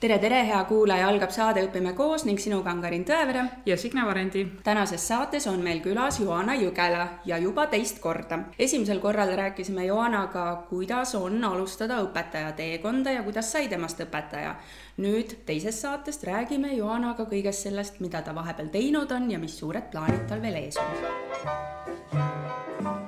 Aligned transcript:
tere, 0.00 0.16
tere, 0.18 0.38
hea 0.48 0.58
kuulaja, 0.64 1.08
algab 1.12 1.32
saade 1.34 1.60
Õpime 1.66 1.92
koos 1.96 2.24
ning 2.24 2.40
sinuga 2.40 2.72
on 2.72 2.80
Karin 2.80 3.04
Tõevere. 3.04 3.44
ja 3.66 3.76
Signe 3.76 4.06
Varendi. 4.06 4.46
tänases 4.64 5.08
saates 5.08 5.46
on 5.46 5.60
meil 5.60 5.80
külas 5.80 6.20
Joana 6.20 6.54
Jügela 6.54 7.08
ja 7.24 7.38
juba 7.38 7.66
teist 7.66 8.00
korda. 8.00 8.38
esimesel 8.58 8.98
korral 8.98 9.36
rääkisime 9.36 9.84
Joanaga, 9.84 10.66
kuidas 10.70 11.14
on 11.14 11.44
alustada 11.44 12.00
õpetaja 12.00 12.52
teekonda 12.52 13.10
ja 13.10 13.22
kuidas 13.22 13.52
sai 13.52 13.68
temast 13.68 14.00
õpetaja. 14.00 14.54
nüüd 14.96 15.36
teises 15.46 15.82
saatest 15.82 16.24
räägime 16.24 16.76
Joanaga 16.76 17.24
kõigest 17.24 17.68
sellest, 17.68 18.00
mida 18.00 18.22
ta 18.22 18.34
vahepeal 18.34 18.68
teinud 18.68 19.12
on 19.12 19.30
ja 19.30 19.38
mis 19.38 19.58
suured 19.58 19.90
plaanid 19.90 20.26
tal 20.28 20.42
veel 20.42 20.54
ees 20.54 20.76
on 20.76 22.99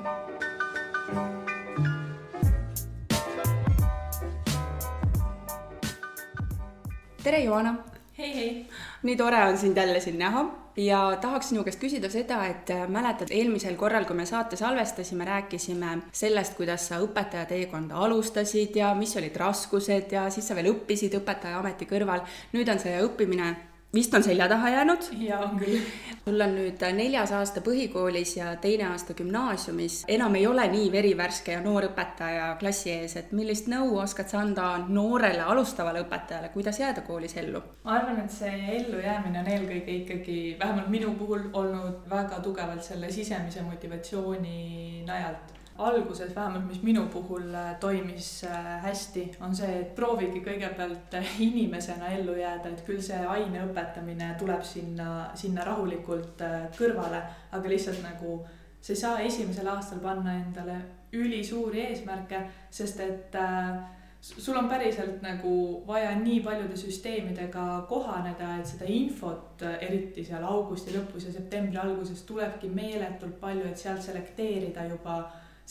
tere, 7.23 7.39
Joana! 7.45 7.77
hei, 8.19 8.35
hei! 8.35 8.67
nii 9.03 9.17
tore 9.17 9.45
on 9.47 9.59
sind 9.59 9.77
jälle 9.77 10.01
siin 10.01 10.19
näha 10.19 10.43
ja 10.77 11.19
tahaks 11.21 11.49
sinu 11.53 11.63
käest 11.65 11.81
küsida 11.81 12.09
seda, 12.11 12.41
et 12.51 12.71
äh, 12.75 12.89
mäletad, 12.91 13.31
eelmisel 13.31 13.77
korral, 13.79 14.05
kui 14.09 14.17
me 14.19 14.27
saate 14.27 14.57
salvestasime, 14.57 15.25
rääkisime 15.25 15.99
sellest, 16.13 16.57
kuidas 16.59 16.89
sa 16.89 16.99
õpetaja 17.05 17.45
teekonda 17.47 18.01
alustasid 18.07 18.77
ja 18.77 18.95
mis 18.99 19.15
olid 19.21 19.37
raskused 19.39 20.13
ja 20.13 20.27
siis 20.35 20.49
sa 20.49 20.59
veel 20.59 20.73
õppisid 20.73 21.15
õpetajaameti 21.21 21.87
kõrval. 21.91 22.27
nüüd 22.57 22.75
on 22.75 22.83
see 22.83 22.99
õppimine 23.07 23.55
vist 23.95 24.15
on 24.15 24.23
selja 24.23 24.49
taha 24.49 24.69
jäänud. 24.71 24.99
jaa, 25.19 25.41
on 25.41 25.59
küll. 25.59 25.79
sul 26.25 26.41
on 26.41 26.55
nüüd 26.57 26.85
neljas 26.97 27.33
aasta 27.37 27.61
põhikoolis 27.61 28.37
ja 28.39 28.55
teine 28.57 28.87
aasta 28.89 29.15
gümnaasiumis. 29.15 30.05
enam 30.09 30.35
ei 30.35 30.47
ole 30.47 30.67
nii 30.73 30.93
verivärske 30.93 31.53
ja 31.53 31.61
noor 31.61 31.89
õpetaja 31.91 32.57
klassi 32.61 32.91
ees, 32.95 33.17
et 33.21 33.33
millist 33.33 33.69
nõu 33.69 33.99
oskad 34.05 34.33
sa 34.33 34.41
anda 34.41 34.69
noorele 34.89 35.45
alustavale 35.55 36.05
õpetajale, 36.07 36.49
kuidas 36.57 36.81
jääda 36.81 37.05
koolis 37.07 37.37
ellu? 37.37 37.63
ma 37.85 37.99
arvan, 37.99 38.21
et 38.25 38.31
see 38.31 38.77
ellujäämine 38.79 39.41
on 39.45 39.51
eelkõige 39.57 39.99
ikkagi, 40.03 40.39
vähemalt 40.61 40.89
minu 40.89 41.15
puhul, 41.19 41.51
olnud 41.53 42.09
väga 42.11 42.41
tugevalt 42.41 42.85
selle 42.85 43.13
sisemise 43.13 43.63
motivatsiooni 43.63 45.05
najalt 45.07 45.62
alguses 45.79 46.35
vähemalt, 46.37 46.67
mis 46.69 46.83
minu 46.83 47.07
puhul 47.13 47.55
äh, 47.55 47.77
toimis 47.81 48.45
äh, 48.45 48.83
hästi, 48.83 49.31
on 49.41 49.57
see, 49.57 49.71
et 49.81 49.95
proovige 49.97 50.43
kõigepealt 50.45 51.15
äh, 51.17 51.37
inimesena 51.41 52.13
ellu 52.17 52.37
jääda, 52.37 52.73
et 52.73 52.85
küll 52.87 53.01
see 53.03 53.21
aine 53.27 53.65
õpetamine 53.67 54.35
tuleb 54.39 54.65
sinna, 54.67 55.31
sinna 55.35 55.65
rahulikult 55.65 56.45
kõrvale, 56.77 57.23
aga 57.53 57.73
lihtsalt 57.73 58.03
nagu 58.05 58.43
sa 58.83 58.93
ei 58.93 59.01
saa 59.01 59.25
esimesel 59.25 59.71
aastal 59.73 60.03
panna 60.05 60.37
endale 60.43 60.77
ülisuuri 61.13 61.87
eesmärke, 61.87 62.41
sest 62.71 63.01
et 63.01 63.35
äh, 63.39 63.83
sul 64.21 64.57
on 64.57 64.69
päriselt 64.69 65.23
nagu 65.23 65.83
vaja 65.87 66.15
nii 66.19 66.41
paljude 66.41 66.77
süsteemidega 66.77 67.87
kohaneda, 67.89 68.57
et 68.59 68.71
seda 68.71 68.89
infot, 68.89 69.63
eriti 69.81 70.25
seal 70.25 70.45
augusti 70.47 70.95
lõpus 70.95 71.27
ja 71.27 71.35
septembri 71.35 71.81
alguses 71.83 72.23
tulebki 72.29 72.71
meeletult 72.71 73.41
palju, 73.41 73.67
et 73.69 73.79
sealt 73.79 74.05
selekteerida 74.05 74.87
juba 74.91 75.17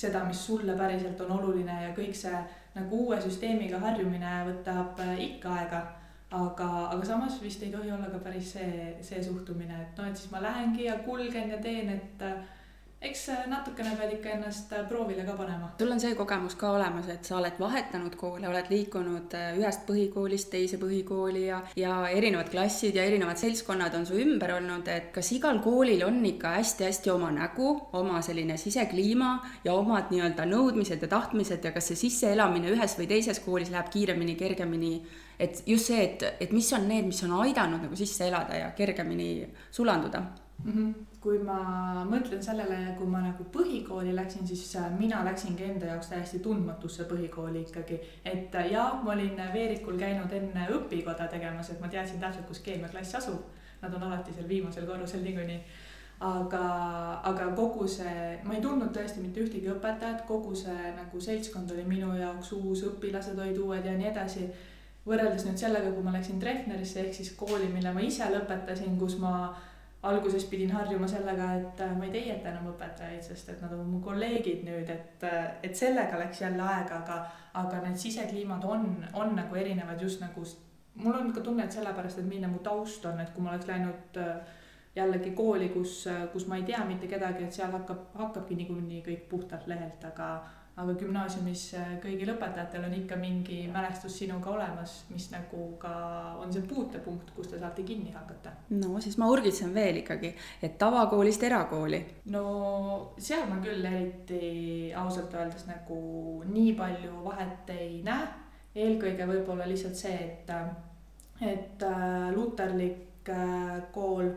seda, 0.02 0.24
mis 0.28 0.46
sulle 0.46 0.76
päriselt 0.78 1.22
on 1.26 1.32
oluline 1.38 1.78
ja 1.86 1.96
kõik 1.98 2.16
see 2.18 2.44
nagu 2.76 3.02
uue 3.06 3.20
süsteemiga 3.22 3.80
harjumine 3.84 4.38
võtab 4.48 5.00
äh, 5.04 5.18
ikka 5.32 5.58
aega. 5.62 5.82
aga, 6.32 6.68
aga 6.94 7.06
samas 7.06 7.42
vist 7.44 7.64
ei 7.64 7.72
tohi 7.72 7.92
olla 7.92 8.08
ka 8.08 8.20
päris 8.24 8.54
see, 8.54 8.96
see 9.04 9.24
suhtumine, 9.24 9.82
et 9.82 9.98
noh, 10.00 10.08
et 10.08 10.16
siis 10.16 10.32
ma 10.32 10.40
lähengi 10.40 10.86
ja 10.86 10.94
kulgen 11.04 11.50
ja 11.52 11.58
teen, 11.60 11.90
et 11.90 12.24
eks 13.02 13.22
natukene 13.50 13.96
pead 13.98 14.12
ikka 14.18 14.30
ennast 14.36 14.74
äh, 14.78 14.84
proovile 14.90 15.24
ka 15.26 15.34
panema. 15.38 15.72
sul 15.80 15.92
on 15.92 16.00
see 16.00 16.16
kogemus 16.16 16.56
ka 16.56 16.72
olemas, 16.76 17.08
et 17.10 17.26
sa 17.26 17.38
oled 17.40 17.58
vahetanud 17.60 18.16
koole, 18.16 18.48
oled 18.48 18.70
liikunud 18.70 19.34
äh, 19.38 19.56
ühest 19.58 19.88
põhikoolist 19.88 20.52
teise 20.54 20.78
põhikooli 20.82 21.48
ja, 21.48 21.62
ja 21.76 21.96
erinevad 22.14 22.52
klassid 22.54 22.96
ja 22.96 23.06
erinevad 23.10 23.42
seltskonnad 23.42 23.96
on 23.98 24.06
su 24.06 24.20
ümber 24.22 24.54
olnud, 24.60 24.88
et 24.94 25.10
kas 25.16 25.32
igal 25.34 25.60
koolil 25.66 26.06
on 26.06 26.22
ikka 26.30 26.54
hästi-hästi 26.60 27.14
oma 27.14 27.32
nägu, 27.34 27.72
oma 27.98 28.22
selline 28.22 28.58
sisekliima 28.62 29.32
ja 29.66 29.74
omad 29.74 30.14
nii-öelda 30.14 30.46
nõudmised 30.52 31.02
ja 31.02 31.10
tahtmised 31.10 31.66
ja 31.66 31.74
kas 31.74 31.90
see 31.92 32.04
sisseelamine 32.06 32.70
ühes 32.76 32.98
või 33.00 33.10
teises 33.10 33.42
koolis 33.42 33.74
läheb 33.74 33.90
kiiremini, 33.94 34.38
kergemini 34.38 34.94
et 35.42 35.64
just 35.66 35.90
see, 35.90 36.04
et, 36.06 36.28
et 36.40 36.52
mis 36.54 36.70
on 36.78 36.86
need, 36.86 37.08
mis 37.10 37.24
on 37.26 37.34
aidanud 37.42 37.82
nagu 37.88 37.98
sisse 37.98 38.28
elada 38.30 38.60
ja 38.60 38.70
kergemini 38.78 39.48
sulanduda 39.74 40.22
mm. 40.22 40.72
-hmm. 40.72 41.11
Kui 41.22 41.38
ma 41.46 42.02
mõtlen 42.10 42.42
sellele, 42.42 42.96
kui 42.98 43.06
ma 43.06 43.20
nagu 43.22 43.46
põhikooli 43.54 44.16
läksin, 44.18 44.48
siis 44.50 44.64
äh, 44.80 44.88
mina 44.98 45.20
läksingi 45.26 45.68
enda 45.68 45.92
jaoks 45.92 46.10
täiesti 46.10 46.40
tundmatusse 46.42 47.06
põhikooli 47.10 47.62
ikkagi. 47.68 48.00
et 48.26 48.56
äh, 48.56 48.72
jaa, 48.72 49.02
ma 49.04 49.14
olin 49.14 49.38
Veerikul 49.54 50.00
käinud 50.02 50.34
enne 50.34 50.66
õpikoda 50.80 51.30
tegemas, 51.30 51.70
et 51.70 51.80
ma 51.82 51.88
teadsin 51.88 52.20
täpselt, 52.20 52.48
kus 52.48 52.64
keemiaklass 52.66 53.16
asub. 53.22 53.48
Nad 53.82 53.94
on 53.98 54.04
alati 54.04 54.34
seal 54.34 54.50
viimasel 54.50 54.86
korrusel 54.86 55.24
niikuinii 55.26 55.62
aga, 56.22 56.66
aga 57.26 57.48
kogu 57.58 57.88
see, 57.90 58.38
ma 58.46 58.54
ei 58.54 58.62
tundnud 58.62 58.94
tõesti 58.94 59.24
mitte 59.24 59.42
ühtegi 59.42 59.72
õpetajat, 59.74 60.26
kogu 60.30 60.54
see 60.58 60.92
nagu 60.94 61.22
seltskond 61.22 61.72
oli 61.74 61.86
minu 61.88 62.14
jaoks 62.18 62.54
uus, 62.58 62.84
õpilased 62.92 63.40
olid 63.42 63.58
uued 63.58 63.86
ja 63.86 63.96
nii 63.98 64.12
edasi. 64.12 64.46
võrreldes 65.02 65.48
nüüd 65.48 65.58
sellega, 65.58 65.90
kui 65.96 66.04
ma 66.06 66.12
läksin 66.14 66.38
Treffnerisse 66.40 67.00
ehk 67.02 67.16
siis 67.18 67.32
kooli, 67.34 67.72
mille 67.74 67.90
ma 67.94 68.04
ise 68.06 68.28
lõpetasin, 68.30 69.00
kus 69.02 69.18
ma 69.18 69.50
alguses 70.04 70.46
pidin 70.50 70.72
harjuma 70.72 71.08
sellega, 71.08 71.52
et 71.60 71.82
äh, 71.82 71.94
ma 71.98 72.08
ei 72.08 72.14
teieta 72.14 72.50
enam 72.50 72.72
õpetajaid, 72.72 73.22
sest 73.26 73.52
et 73.54 73.62
nad 73.62 73.74
on 73.76 73.86
mu 73.86 74.00
kolleegid 74.02 74.64
nüüd, 74.66 74.90
et, 74.90 75.26
äh, 75.28 75.52
et 75.64 75.78
sellega 75.78 76.18
läks 76.24 76.42
jälle 76.42 76.64
aega, 76.66 77.04
aga, 77.04 77.20
aga 77.62 77.84
need 77.86 78.02
sisekliimad 78.02 78.66
on, 78.66 78.88
on 79.14 79.36
nagu 79.38 79.60
erinevad 79.62 80.02
just 80.02 80.24
nagu, 80.24 80.46
mul 80.96 81.20
on 81.20 81.30
ka 81.36 81.46
tunne, 81.46 81.68
et 81.68 81.78
sellepärast, 81.78 82.18
et 82.18 82.30
milline 82.30 82.50
mu 82.50 82.64
taust 82.66 83.06
on, 83.06 83.22
et 83.22 83.30
kui 83.36 83.46
ma 83.46 83.54
oleks 83.54 83.70
läinud 83.70 84.18
äh, 84.24 84.58
jällegi 84.96 85.36
kooli, 85.38 85.70
kus, 85.72 86.02
kus 86.34 86.48
ma 86.50 86.58
ei 86.60 86.66
tea 86.68 86.82
mitte 86.88 87.08
kedagi, 87.08 87.46
et 87.46 87.56
seal 87.56 87.72
hakkab, 87.72 88.10
hakkabki 88.18 88.58
niikuinii 88.58 89.06
kõik 89.06 89.30
puhtalt 89.30 89.70
lehelt, 89.70 90.04
aga 90.10 90.34
aga 90.80 90.94
gümnaasiumis 90.96 91.64
äh, 91.76 91.88
kõigil 92.04 92.32
õpetajatel 92.32 92.86
on 92.88 92.94
ikka 92.96 93.18
mingi 93.20 93.58
mälestus 93.72 94.16
sinuga 94.22 94.54
olemas, 94.54 95.02
mis 95.12 95.28
nagu 95.34 95.66
ka 95.82 95.92
on 96.40 96.52
see 96.54 96.64
puutepunkt, 96.68 97.34
kus 97.36 97.50
te 97.52 97.60
saate 97.60 97.84
kinni 97.88 98.14
hakata. 98.16 98.54
no 98.80 99.02
siis 99.04 99.18
ma 99.20 99.28
urgitsen 99.32 99.74
veel 99.76 100.00
ikkagi, 100.02 100.32
et 100.64 100.78
tavakoolist 100.80 101.44
erakooli. 101.44 102.00
no 102.32 102.44
seal 103.20 103.50
ma 103.50 103.60
küll 103.64 103.84
eriti 103.86 104.94
ausalt 104.96 105.36
öeldes 105.36 105.68
nagu 105.68 106.00
nii 106.48 106.76
palju 106.80 107.26
vahet 107.26 107.74
ei 107.76 108.00
näe. 108.06 108.30
eelkõige 108.76 109.28
võib-olla 109.28 109.68
lihtsalt 109.68 110.00
see, 110.00 110.16
et, 110.16 110.56
et 111.44 111.84
äh, 111.84 112.32
luterlik 112.32 113.28
äh, 113.30 113.82
kool 113.92 114.32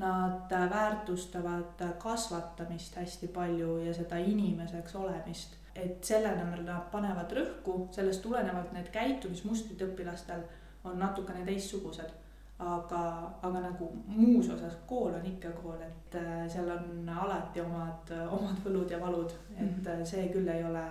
nad 0.00 0.52
väärtustavad 0.70 1.80
kasvatamist 1.98 2.94
hästi 3.00 3.28
palju 3.32 3.78
ja 3.84 3.94
seda 3.96 4.20
inimeseks 4.22 4.94
olemist 4.96 5.56
et 5.84 6.04
sellele 6.04 6.44
nad 6.44 6.88
panevad 6.92 7.32
rõhku, 7.36 7.76
sellest 7.94 8.22
tulenevalt 8.24 8.72
need 8.76 8.88
käitumismustrid 8.94 9.82
õpilastel 9.88 10.42
on 10.84 10.98
natukene 10.98 11.44
teistsugused. 11.44 12.18
aga, 12.60 13.02
aga 13.40 13.60
nagu 13.64 13.86
muus 14.06 14.50
osas 14.52 14.74
kool 14.86 15.14
on 15.16 15.24
ikka 15.24 15.48
kool, 15.62 15.78
et 15.80 16.16
äh, 16.20 16.42
seal 16.52 16.66
on 16.68 17.06
alati 17.08 17.62
omad, 17.62 18.10
omad 18.36 18.58
võlud 18.60 18.90
ja 18.92 18.98
valud, 19.00 19.32
et 19.54 19.62
mhm. 19.62 19.86
äh, 19.88 20.02
see 20.04 20.26
küll 20.28 20.48
ei 20.52 20.60
ole, 20.68 20.82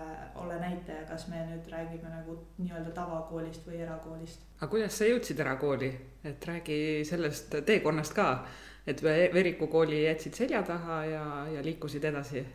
ole 0.41 0.57
näitaja, 0.63 1.03
kas 1.05 1.27
me 1.29 1.43
nüüd 1.45 1.69
räägime 1.69 2.09
nagu 2.09 2.39
nii-öelda 2.57 2.89
tavakoolist 2.95 3.69
või 3.69 3.83
erakoolist. 3.85 4.47
aga 4.57 4.71
kuidas 4.71 4.97
sa 4.97 5.11
jõudsid 5.11 5.43
erakooli, 5.45 5.91
et 6.31 6.49
räägi 6.49 6.79
sellest 7.05 7.59
teekonnast 7.69 8.17
ka, 8.17 8.31
et 8.89 9.03
Veriku 9.05 9.69
kooli 9.69 10.07
jätsid 10.07 10.41
selja 10.41 10.63
taha 10.65 11.03
ja, 11.05 11.23
ja 11.53 11.61
liikusid 11.61 12.09
edasi 12.09 12.47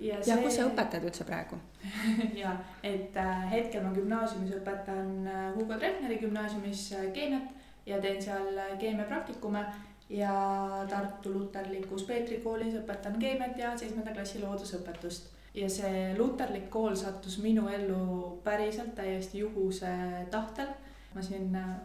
ja, 0.00 0.14
ja 0.14 0.22
see... 0.22 0.42
kus 0.42 0.56
sa 0.56 0.66
õpetad 0.70 1.04
üldse 1.04 1.26
praegu 1.28 1.58
ja, 2.42 2.56
et 2.82 3.16
äh, 3.16 3.44
hetkel 3.52 3.84
ma 3.84 3.92
gümnaasiumis 3.96 4.56
õpetan 4.60 5.14
äh, 5.26 5.46
Hugo 5.56 5.78
Treffneri 5.78 6.18
gümnaasiumis 6.22 6.88
äh, 6.98 7.10
keemiat 7.12 7.54
ja 7.88 8.00
teen 8.02 8.22
seal 8.22 8.56
äh, 8.56 8.76
keemiapraktikume 8.78 9.64
ja 10.10 10.86
Tartu 10.88 11.32
Luterlikus 11.34 12.04
Peetri 12.08 12.40
koolis 12.44 12.78
õpetan 12.80 13.18
keemiat 13.20 13.58
ja 13.58 13.74
seitsmenda 13.76 14.14
klassi 14.16 14.40
loodusõpetust. 14.42 15.34
ja 15.54 15.68
see 15.72 16.14
luterlik 16.18 16.68
kool 16.70 16.94
sattus 16.96 17.38
minu 17.42 17.68
ellu 17.68 18.40
päriselt 18.44 18.94
täiesti 18.94 19.38
juhuse 19.38 19.92
tahtel. 20.30 20.68
ma 21.14 21.22
siin 21.22 21.54
äh, 21.56 21.76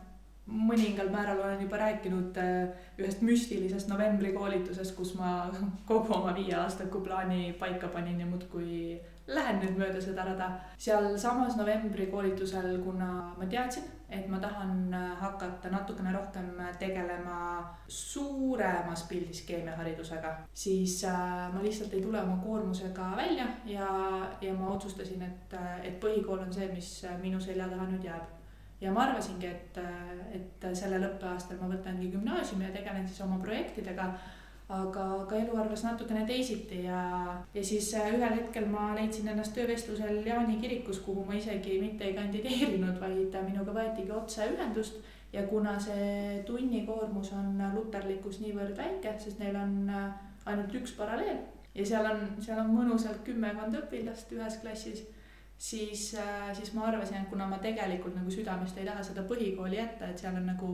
mõningal 0.48 1.08
määral 1.12 1.40
olen 1.40 1.62
juba 1.64 1.80
rääkinud 1.80 2.38
äh, 2.38 2.84
ühest 3.00 3.24
müstilisest 3.24 3.88
novembrikoolitusest, 3.88 4.96
kus 4.96 5.16
ma 5.16 5.48
kogu 5.90 6.14
oma 6.14 6.36
viieaastaku 6.36 7.02
plaani 7.02 7.54
paika 7.60 7.88
panin 7.88 8.20
ja 8.20 8.28
muudkui 8.28 9.00
lähen 9.28 9.62
nüüd 9.62 9.78
mööda 9.80 10.02
seda 10.04 10.26
rada. 10.28 10.50
sealsamas 10.78 11.56
novembrikoolitusel, 11.56 12.76
kuna 12.84 13.32
ma 13.38 13.46
teadsin, 13.48 13.86
et 14.10 14.28
ma 14.28 14.42
tahan 14.44 14.92
äh, 14.94 15.16
hakata 15.22 15.72
natukene 15.72 16.12
rohkem 16.12 16.52
tegelema 16.80 17.64
suuremas 17.88 19.08
pildis 19.08 19.46
keemiaharidusega, 19.48 20.36
siis 20.54 21.00
äh, 21.08 21.48
ma 21.56 21.64
lihtsalt 21.64 21.96
ei 21.96 22.04
tule 22.04 22.20
oma 22.20 22.36
koormusega 22.44 23.14
välja 23.16 23.48
ja, 23.66 23.90
ja 24.42 24.54
ma 24.60 24.76
otsustasin, 24.76 25.24
et, 25.24 25.60
et 25.84 26.00
põhikool 26.04 26.44
on 26.44 26.54
see, 26.54 26.68
mis 26.76 26.98
minu 27.24 27.40
selja 27.40 27.72
taha 27.72 27.88
nüüd 27.96 28.12
jääb 28.12 28.43
ja 28.84 28.92
ma 28.92 29.08
arvasingi, 29.08 29.48
et, 29.48 29.82
et 30.36 30.70
sellel 30.76 31.08
õppeaastal 31.08 31.60
ma 31.62 31.72
võtangi 31.72 32.12
gümnaasiumi 32.14 32.68
ja 32.68 32.74
tegelen 32.76 33.08
siis 33.08 33.22
oma 33.26 33.40
projektidega 33.44 34.10
aga, 34.74 35.04
aga 35.22 35.40
elu 35.40 35.58
arvas 35.60 35.84
natukene 35.86 36.26
teisiti 36.28 36.84
ja, 36.86 37.00
ja 37.54 37.64
siis 37.64 37.90
ühel 38.00 38.36
hetkel 38.38 38.68
ma 38.72 38.92
leidsin 38.98 39.28
ennast 39.32 39.56
töövestlusel 39.58 40.22
Jaani 40.26 40.60
kirikus, 40.62 41.02
kuhu 41.06 41.26
ma 41.28 41.38
isegi 41.38 41.80
mitte 41.82 42.08
ei 42.08 42.16
kandideerinud, 42.18 43.00
vaid 43.02 43.36
minuga 43.48 43.76
võetigi 43.76 44.16
otse 44.16 44.48
ühendust. 44.54 45.02
ja 45.34 45.42
kuna 45.50 45.80
see 45.82 46.44
tunnikoormus 46.46 47.32
on 47.34 47.58
luterlikus 47.74 48.38
niivõrd 48.40 48.78
väike, 48.78 49.16
sest 49.18 49.40
neil 49.42 49.56
on 49.58 49.90
ainult 50.46 50.76
üks 50.78 50.94
paralleel 50.94 51.40
ja 51.74 51.86
seal 51.86 52.06
on, 52.06 52.28
seal 52.40 52.60
on 52.62 52.70
mõnusalt 52.76 53.24
kümmekond 53.26 53.80
õpilast 53.80 54.32
ühes 54.36 54.60
klassis 54.62 55.02
siis, 55.64 56.16
äh, 56.16 56.56
siis 56.56 56.74
ma 56.74 56.86
arvasin, 56.86 57.18
et 57.18 57.30
kuna 57.30 57.48
ma 57.48 57.58
tegelikult 57.64 58.16
nagu 58.16 58.32
südamest 58.32 58.78
ei 58.78 58.86
taha 58.88 59.04
seda 59.04 59.24
põhikooli 59.30 59.80
jätta, 59.80 60.10
et 60.12 60.20
seal 60.20 60.36
on 60.36 60.48
nagu 60.52 60.72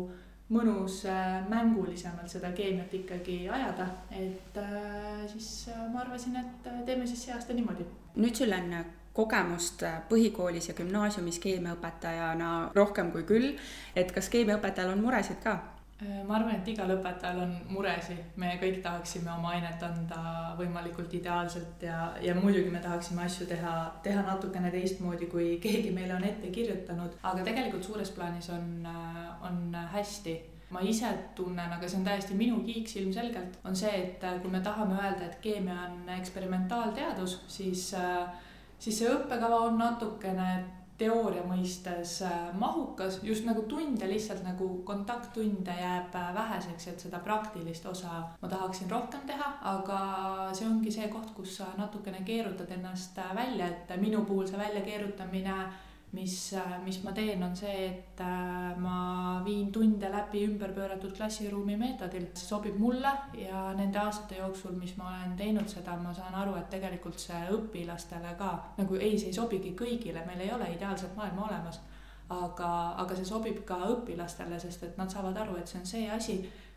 mõnus 0.50 1.04
äh, 1.06 1.44
mängulisemalt 1.50 2.32
seda 2.32 2.50
keemiat 2.58 2.94
ikkagi 2.98 3.44
ajada, 3.54 3.86
et 4.18 4.58
äh, 4.58 5.28
siis 5.30 5.70
ma 5.94 6.02
arvasin, 6.06 6.40
et 6.42 6.72
teeme 6.88 7.08
siis 7.08 7.28
see 7.28 7.36
aasta 7.36 7.54
niimoodi. 7.54 7.86
nüüd 8.18 8.42
sul 8.42 8.56
on 8.58 8.80
kogemust 9.14 9.84
põhikoolis 10.10 10.72
ja 10.72 10.78
gümnaasiumis 10.78 11.38
keemiaõpetajana 11.44 12.72
rohkem 12.76 13.12
kui 13.12 13.28
küll, 13.30 13.52
et 13.96 14.12
kas 14.16 14.30
keemiaõpetajal 14.34 14.96
on 14.96 15.06
muresid 15.06 15.44
ka? 15.44 15.60
Äh, 16.02 16.24
ma 16.24 16.38
arvan, 16.38 16.54
et 16.56 16.68
igal 16.72 16.94
õpetajal 16.94 17.42
on 17.44 17.56
muresid, 17.74 18.22
me 18.40 18.54
kõik 18.62 18.78
tahaksime 18.86 19.34
oma 19.34 19.50
ainet 19.58 19.82
anda 19.84 20.22
võimalikult 20.56 21.12
ideaalselt 21.18 21.84
ja, 21.84 22.14
ja 22.24 22.36
muidugi 22.38 22.72
me 22.72 22.80
tahaksime 22.80 23.26
asju 23.26 23.50
teha, 23.50 23.74
teha 24.06 24.24
natukene 24.24 24.72
teistmoodi, 24.72 25.28
kui 25.28 25.50
keegi 25.60 25.92
meile 25.92 26.16
on 26.16 26.24
ette 26.24 26.54
kirjutanud, 26.56 27.20
aga 27.20 27.44
tegelikult 27.44 27.84
suures 27.84 28.14
plaanis 28.16 28.48
on, 28.56 28.72
äh, 28.88 29.20
on 29.50 29.76
hästi. 29.98 30.38
Ma 30.70 30.86
ise 30.86 31.10
tunnen, 31.36 31.72
aga 31.74 31.88
see 31.90 31.98
on 31.98 32.08
täiesti 32.08 32.36
minu 32.38 32.62
kiiks 32.64 32.96
ilmselgelt, 33.02 33.60
on 33.68 33.76
see, 33.76 33.92
et 34.06 34.24
äh, 34.24 34.40
kui 34.40 34.54
me 34.54 34.64
tahame 34.64 34.96
öelda, 35.02 35.28
et 35.28 35.40
keemia 35.44 35.82
on 35.90 36.14
eksperimentaalteadus, 36.16 37.42
siis, 37.52 37.90
siis 38.80 39.02
see 39.02 39.12
õppekava 39.18 39.66
on 39.68 39.82
natukene 39.82 40.52
teooria 41.00 41.44
mõistes 41.48 42.20
äh, 42.28 42.38
mahukas, 42.60 43.20
just 43.24 43.46
nagu 43.48 43.64
tunde 43.72 44.08
lihtsalt 44.10 44.44
nagu 44.46 44.70
kontakttunde 44.88 45.76
jääb 45.80 46.16
äh, 46.16 46.32
väheseks, 46.36 46.88
et 46.92 47.06
seda 47.06 47.22
praktilist 47.24 47.86
osa 47.90 48.22
ma 48.42 48.52
tahaksin 48.52 48.92
rohkem 48.92 49.24
teha, 49.30 49.52
aga 49.74 50.00
see 50.54 50.68
ongi 50.68 50.94
see 50.94 51.08
koht, 51.12 51.32
kus 51.38 51.60
sa 51.62 51.70
natukene 51.78 52.24
keerutad 52.28 52.72
ennast 52.76 53.18
äh, 53.20 53.36
välja, 53.36 53.70
et 53.72 53.96
minu 54.02 54.26
puhul 54.28 54.48
see 54.50 54.60
väljakeerutamine 54.60 55.60
mis, 56.12 56.56
mis 56.84 56.98
ma 57.04 57.12
teen, 57.14 57.42
on 57.44 57.56
see, 57.58 57.86
et 57.86 58.22
äh, 58.26 58.78
ma 58.82 59.42
viin 59.46 59.70
tunde 59.72 60.10
läbi 60.10 60.42
ümberpööratud 60.48 61.14
klassiruumi 61.18 61.76
meetodil. 61.78 62.26
see 62.34 62.48
sobib 62.48 62.80
mulle 62.82 63.12
ja 63.38 63.68
nende 63.78 64.00
aastate 64.02 64.40
jooksul, 64.40 64.74
mis 64.80 64.96
ma 64.98 65.12
olen 65.12 65.36
teinud 65.38 65.70
seda, 65.70 65.98
ma 66.02 66.14
saan 66.14 66.36
aru, 66.42 66.56
et 66.58 66.70
tegelikult 66.70 67.20
see 67.22 67.42
õpilastele 67.54 68.34
ka 68.40 68.54
nagu 68.78 68.98
ei, 68.98 69.20
see 69.20 69.30
ei 69.30 69.38
sobigi 69.38 69.76
kõigile, 69.78 70.26
meil 70.26 70.42
ei 70.46 70.54
ole 70.54 70.72
ideaalset 70.74 71.16
maailma 71.16 71.48
olemas. 71.50 71.82
aga, 72.30 72.72
aga 73.02 73.16
see 73.18 73.26
sobib 73.26 73.64
ka 73.66 73.80
õpilastele, 73.90 74.60
sest 74.62 74.84
et 74.86 74.98
nad 74.98 75.10
saavad 75.10 75.38
aru, 75.38 75.56
et 75.58 75.68
see 75.68 75.80
on 75.80 75.86
see 75.86 76.10
asi, 76.14 76.36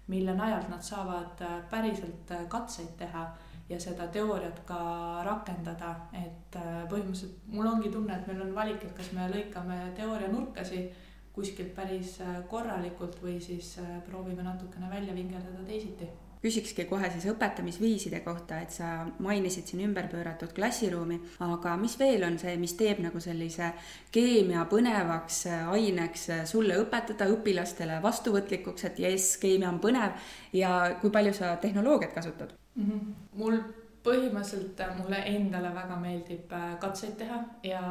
mille 0.08 0.32
najalt 0.34 0.69
nad 0.69 0.84
saavad 0.84 1.40
äh, 1.40 1.58
päriselt 1.70 2.31
äh, 2.32 2.46
katseid 2.49 2.96
teha 2.99 3.26
ja 3.73 3.81
seda 3.81 4.07
teooriat 4.13 4.63
ka 4.69 4.81
rakendada, 5.27 5.95
et 6.17 6.59
äh, 6.61 6.83
põhimõtteliselt 6.91 7.53
mul 7.53 7.71
ongi 7.71 7.93
tunne, 7.93 8.17
et 8.17 8.29
meil 8.29 8.43
on 8.47 8.55
valik, 8.57 8.85
et 8.85 8.97
kas 8.97 9.13
me 9.17 9.29
lõikame 9.33 9.79
teooria 9.97 10.29
nurkasi 10.33 10.87
kuskilt 11.33 11.73
päris 11.77 12.19
äh, 12.21 12.43
korralikult 12.51 13.17
või 13.23 13.39
siis 13.41 13.77
äh, 13.81 13.97
proovime 14.09 14.45
natukene 14.45 14.91
välja 14.93 15.17
vingeldada 15.17 15.65
teisiti 15.69 16.11
küsikski 16.43 16.89
kohe 16.91 17.07
siis 17.13 17.29
õpetamisviiside 17.31 18.19
kohta, 18.25 18.57
et 18.65 18.73
sa 18.75 19.05
mainisid 19.23 19.69
siin 19.71 19.85
ümberpööratud 19.85 20.51
klassiruumi, 20.57 21.21
aga 21.47 21.77
mis 21.79 21.95
veel 22.01 22.27
on 22.27 22.35
see, 22.41 22.57
mis 22.59 22.75
teeb 22.75 22.99
nagu 23.05 23.23
sellise 23.23 23.69
keemia 24.11 24.65
põnevaks 24.71 25.45
aineks 25.71 26.27
sulle 26.51 26.81
õpetada, 26.83 27.31
õpilastele 27.31 28.01
vastuvõtlikuks, 28.03 28.89
et 28.91 28.99
jess, 29.05 29.37
keemia 29.39 29.71
on 29.71 29.79
põnev 29.87 30.35
ja 30.59 30.75
kui 30.99 31.15
palju 31.15 31.37
sa 31.39 31.55
tehnoloogiat 31.63 32.19
kasutad? 32.19 32.59
Mm. 32.75 32.91
-hmm. 32.91 33.15
mul 33.33 33.63
põhimõtteliselt 34.03 34.81
äh, 34.83 34.95
mulle 34.99 35.19
endale 35.31 35.71
väga 35.75 35.97
meeldib 36.03 36.53
äh, 36.57 36.73
katseid 36.83 37.15
teha 37.21 37.37
ja 37.67 37.83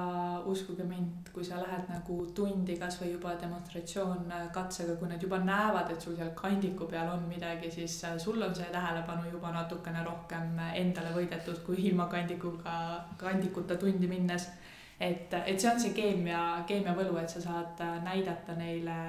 uskuge 0.51 0.83
mind, 0.83 1.29
kui 1.31 1.45
sa 1.47 1.61
lähed 1.61 1.87
nagu 1.87 2.17
tundi 2.35 2.75
kasvõi 2.79 3.13
juba 3.13 3.37
demonstratsioon 3.39 4.25
äh, 4.27 4.49
katsega, 4.53 4.97
kui 4.99 5.07
nad 5.07 5.23
juba 5.23 5.39
näevad, 5.45 5.93
et 5.93 6.03
sul 6.03 6.17
seal 6.17 6.33
kandiku 6.35 6.89
peal 6.91 7.13
on 7.13 7.23
midagi, 7.29 7.71
siis 7.71 7.95
sul 8.19 8.43
on 8.43 8.55
see 8.55 8.67
tähelepanu 8.73 9.31
juba 9.31 9.53
natukene 9.55 10.03
rohkem 10.03 10.59
endale 10.75 11.15
võidetud 11.15 11.63
kui 11.65 11.79
ilma 11.87 12.09
kandikuga, 12.11 12.75
kandikuta 13.17 13.79
tundi 13.79 14.11
minnes. 14.11 14.49
et, 14.99 15.33
et 15.33 15.59
see 15.59 15.71
on 15.71 15.79
see 15.79 15.95
keemia, 15.95 16.63
keemia 16.67 16.91
võlu, 16.93 17.15
et 17.17 17.29
sa 17.29 17.39
saad 17.41 17.79
näidata 18.03 18.53
neile 18.59 18.99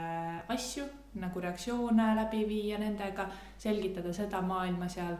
asju 0.54 0.86
nagu 1.20 1.40
reaktsioone 1.40 2.14
läbi 2.16 2.46
viia 2.48 2.78
nendega, 2.78 3.26
selgitada 3.58 4.12
seda 4.16 4.40
maailma 4.40 4.88
seal 4.88 5.18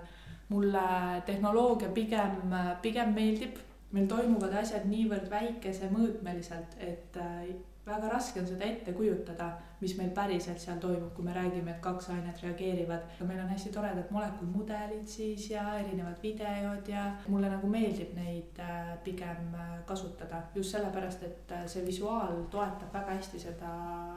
mulle 0.53 0.87
tehnoloogia 1.27 1.89
pigem, 1.97 2.57
pigem 2.85 3.13
meeldib, 3.17 3.61
meil 3.93 4.09
toimuvad 4.09 4.57
asjad 4.63 4.89
niivõrd 4.89 5.29
väikese 5.33 5.91
mõõtmeliselt, 5.93 6.79
et 6.81 7.21
äh, 7.21 7.53
väga 7.87 8.09
raske 8.13 8.41
on 8.41 8.47
seda 8.47 8.65
ette 8.69 8.93
kujutada, 8.95 9.49
mis 9.83 9.97
meil 9.99 10.13
päriselt 10.15 10.61
seal 10.63 10.79
toimub, 10.81 11.11
kui 11.17 11.25
me 11.27 11.35
räägime, 11.35 11.73
et 11.73 11.81
kaks 11.83 12.13
ainet 12.15 12.39
reageerivad. 12.45 13.09
meil 13.27 13.41
on 13.43 13.51
hästi 13.51 13.73
toredad 13.75 14.13
molekulmudelid 14.15 15.09
siis 15.11 15.49
ja 15.51 15.65
erinevad 15.81 16.23
videod 16.23 16.89
ja 16.89 17.09
mulle 17.27 17.51
nagu 17.51 17.69
meeldib 17.69 18.15
neid 18.15 18.63
äh, 18.63 18.95
pigem 19.05 19.55
äh, 19.59 19.75
kasutada. 19.87 20.45
Just 20.55 20.77
sellepärast, 20.77 21.27
et 21.27 21.55
see 21.67 21.85
visuaal 21.87 22.45
toetab 22.51 22.95
väga 22.95 23.19
hästi 23.19 23.45
seda, 23.49 23.75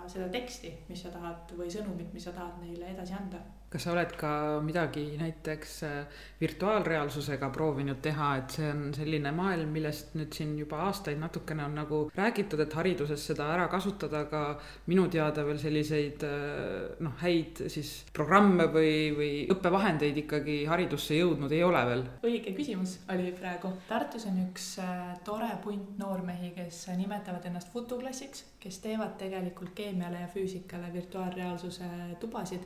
seda 0.07 0.29
teksti, 0.29 0.75
mis 0.89 1.01
sa 1.01 1.13
tahad 1.15 1.57
või 1.57 1.71
sõnumit, 1.73 2.13
mis 2.13 2.29
sa 2.29 2.37
tahad 2.37 2.61
neile 2.61 2.93
edasi 2.93 3.17
anda 3.17 3.41
kas 3.75 3.83
sa 3.83 3.91
oled 3.91 4.13
ka 4.15 4.29
midagi 4.63 5.03
näiteks 5.19 5.71
äh, 5.83 6.21
virtuaalreaalsusega 6.39 7.49
proovinud 7.51 7.99
teha, 8.03 8.29
et 8.39 8.55
see 8.55 8.67
on 8.71 8.83
selline 8.95 9.33
maailm, 9.35 9.73
millest 9.75 10.13
nüüd 10.15 10.31
siin 10.35 10.53
juba 10.59 10.79
aastaid 10.87 11.19
natukene 11.19 11.65
on 11.65 11.75
nagu 11.75 11.99
räägitud, 12.15 12.61
et 12.63 12.75
hariduses 12.79 13.25
seda 13.31 13.49
ära 13.51 13.65
kasutada, 13.71 14.21
aga 14.25 14.43
minu 14.91 15.07
teada 15.11 15.43
veel 15.47 15.59
selliseid 15.59 16.23
äh, 16.27 16.93
noh, 17.03 17.17
häid 17.19 17.65
siis 17.73 17.91
programme 18.15 18.69
või, 18.71 18.93
või 19.17 19.31
õppevahendeid 19.51 20.21
ikkagi 20.23 20.61
haridusse 20.71 21.19
jõudnud 21.19 21.51
ei 21.51 21.63
ole 21.67 21.83
veel. 21.91 22.05
õige 22.31 22.55
küsimus 22.55 22.97
oli 23.11 23.33
praegu. 23.35 23.73
Tartus 23.89 24.29
on 24.31 24.39
üks 24.45 24.69
äh, 24.83 25.03
tore 25.27 25.51
punt 25.63 25.99
noormehi, 25.99 26.53
kes 26.55 26.85
nimetavad 26.95 27.43
ennast 27.51 27.75
futuklassiks, 27.75 28.45
kes 28.63 28.79
teevad 28.87 29.19
tegelikult 29.19 29.75
keemiale 29.75 30.23
ja 30.23 30.31
füüsikale 30.31 30.93
virtuaalreaalsuse 30.95 31.91
tubasid 32.23 32.63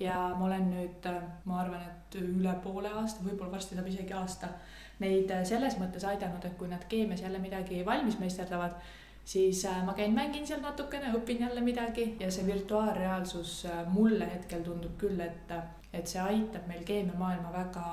ja 0.00 0.16
ma 0.38 0.44
olen 0.46 0.70
nüüd, 0.70 1.08
ma 1.44 1.60
arvan, 1.62 1.80
et 1.82 2.18
üle 2.20 2.52
poole 2.64 2.90
aasta, 2.92 3.24
võib-olla 3.24 3.56
varsti 3.56 3.78
saab 3.78 3.88
isegi 3.88 4.12
aasta, 4.12 4.50
neid 5.00 5.32
selles 5.48 5.78
mõttes 5.80 6.04
aidanud, 6.08 6.44
et 6.44 6.56
kui 6.58 6.68
nad 6.68 6.84
keemias 6.88 7.24
jälle 7.24 7.38
midagi 7.40 7.82
valmis 7.86 8.18
meisterdavad, 8.20 8.76
siis 9.26 9.64
äh, 9.64 9.84
ma 9.84 9.94
käin, 9.94 10.14
mängin 10.14 10.46
seal 10.46 10.60
natukene, 10.62 11.10
õpin 11.18 11.40
jälle 11.42 11.60
midagi 11.60 12.12
ja 12.20 12.30
see 12.30 12.46
virtuaalreaalsus 12.46 13.56
äh, 13.66 13.82
mulle 13.90 14.28
hetkel 14.30 14.62
tundub 14.62 14.94
küll, 15.00 15.20
et, 15.20 15.52
et 15.92 16.06
see 16.06 16.22
aitab 16.22 16.68
meil 16.70 16.84
keemiamaailma 16.86 17.50
väga, 17.52 17.88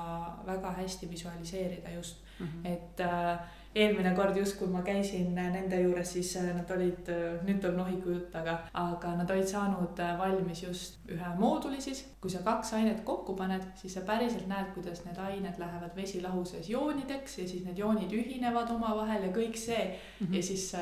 väga 0.46 0.72
hästi 0.78 1.10
visualiseerida 1.10 1.96
just 1.96 2.22
mm, 2.38 2.46
-hmm. 2.46 2.68
et 2.72 3.00
äh, 3.00 3.38
eelmine 3.74 4.12
kord 4.14 4.36
just, 4.38 4.54
kui 4.58 4.68
ma 4.70 4.82
käisin 4.86 5.34
nende 5.34 5.80
juures, 5.82 6.12
siis 6.14 6.30
äh, 6.38 6.46
nad 6.54 6.70
olid, 6.70 7.08
äh, 7.10 7.42
nüüd 7.46 7.58
tuleb 7.62 7.78
nohiku 7.80 8.14
jutt, 8.14 8.34
aga, 8.38 8.56
aga 8.78 9.14
nad 9.18 9.30
olid 9.34 9.50
saanud 9.50 9.98
äh, 10.02 10.14
valmis 10.18 10.62
just 10.62 11.10
ühe 11.10 11.32
mooduli 11.40 11.80
siis. 11.82 12.04
kui 12.20 12.30
sa 12.30 12.44
kaks 12.46 12.72
ainet 12.78 13.02
kokku 13.04 13.34
paned, 13.36 13.66
siis 13.80 13.96
sa 13.98 14.04
päriselt 14.06 14.46
näed, 14.48 14.70
kuidas 14.76 15.02
need 15.04 15.18
ained 15.18 15.58
lähevad 15.58 15.96
vesilahuses 15.96 16.70
joonideks 16.70 17.38
ja 17.38 17.48
siis 17.50 17.66
need 17.66 17.78
joonid 17.78 18.14
ühinevad 18.14 18.70
omavahel 18.76 19.26
ja 19.28 19.34
kõik 19.34 19.58
see 19.58 19.82
mm. 19.84 20.26
-hmm. 20.26 20.34
ja 20.36 20.42
siis 20.42 20.72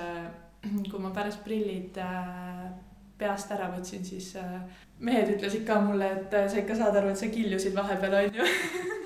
kui 0.90 1.00
ma 1.00 1.10
pärast 1.10 1.44
prillid 1.44 1.98
peast 3.18 3.50
ära 3.54 3.70
võtsin, 3.72 4.04
siis 4.04 4.34
mehed 4.98 5.36
ütlesid 5.36 5.64
ka 5.66 5.80
mulle, 5.80 6.10
et 6.12 6.50
sa 6.50 6.58
ikka 6.58 6.76
saad 6.76 6.96
aru, 6.96 7.08
et 7.10 7.18
sa 7.18 7.26
killusid 7.26 7.74
vahepeal, 7.74 8.14
onju 8.24 8.46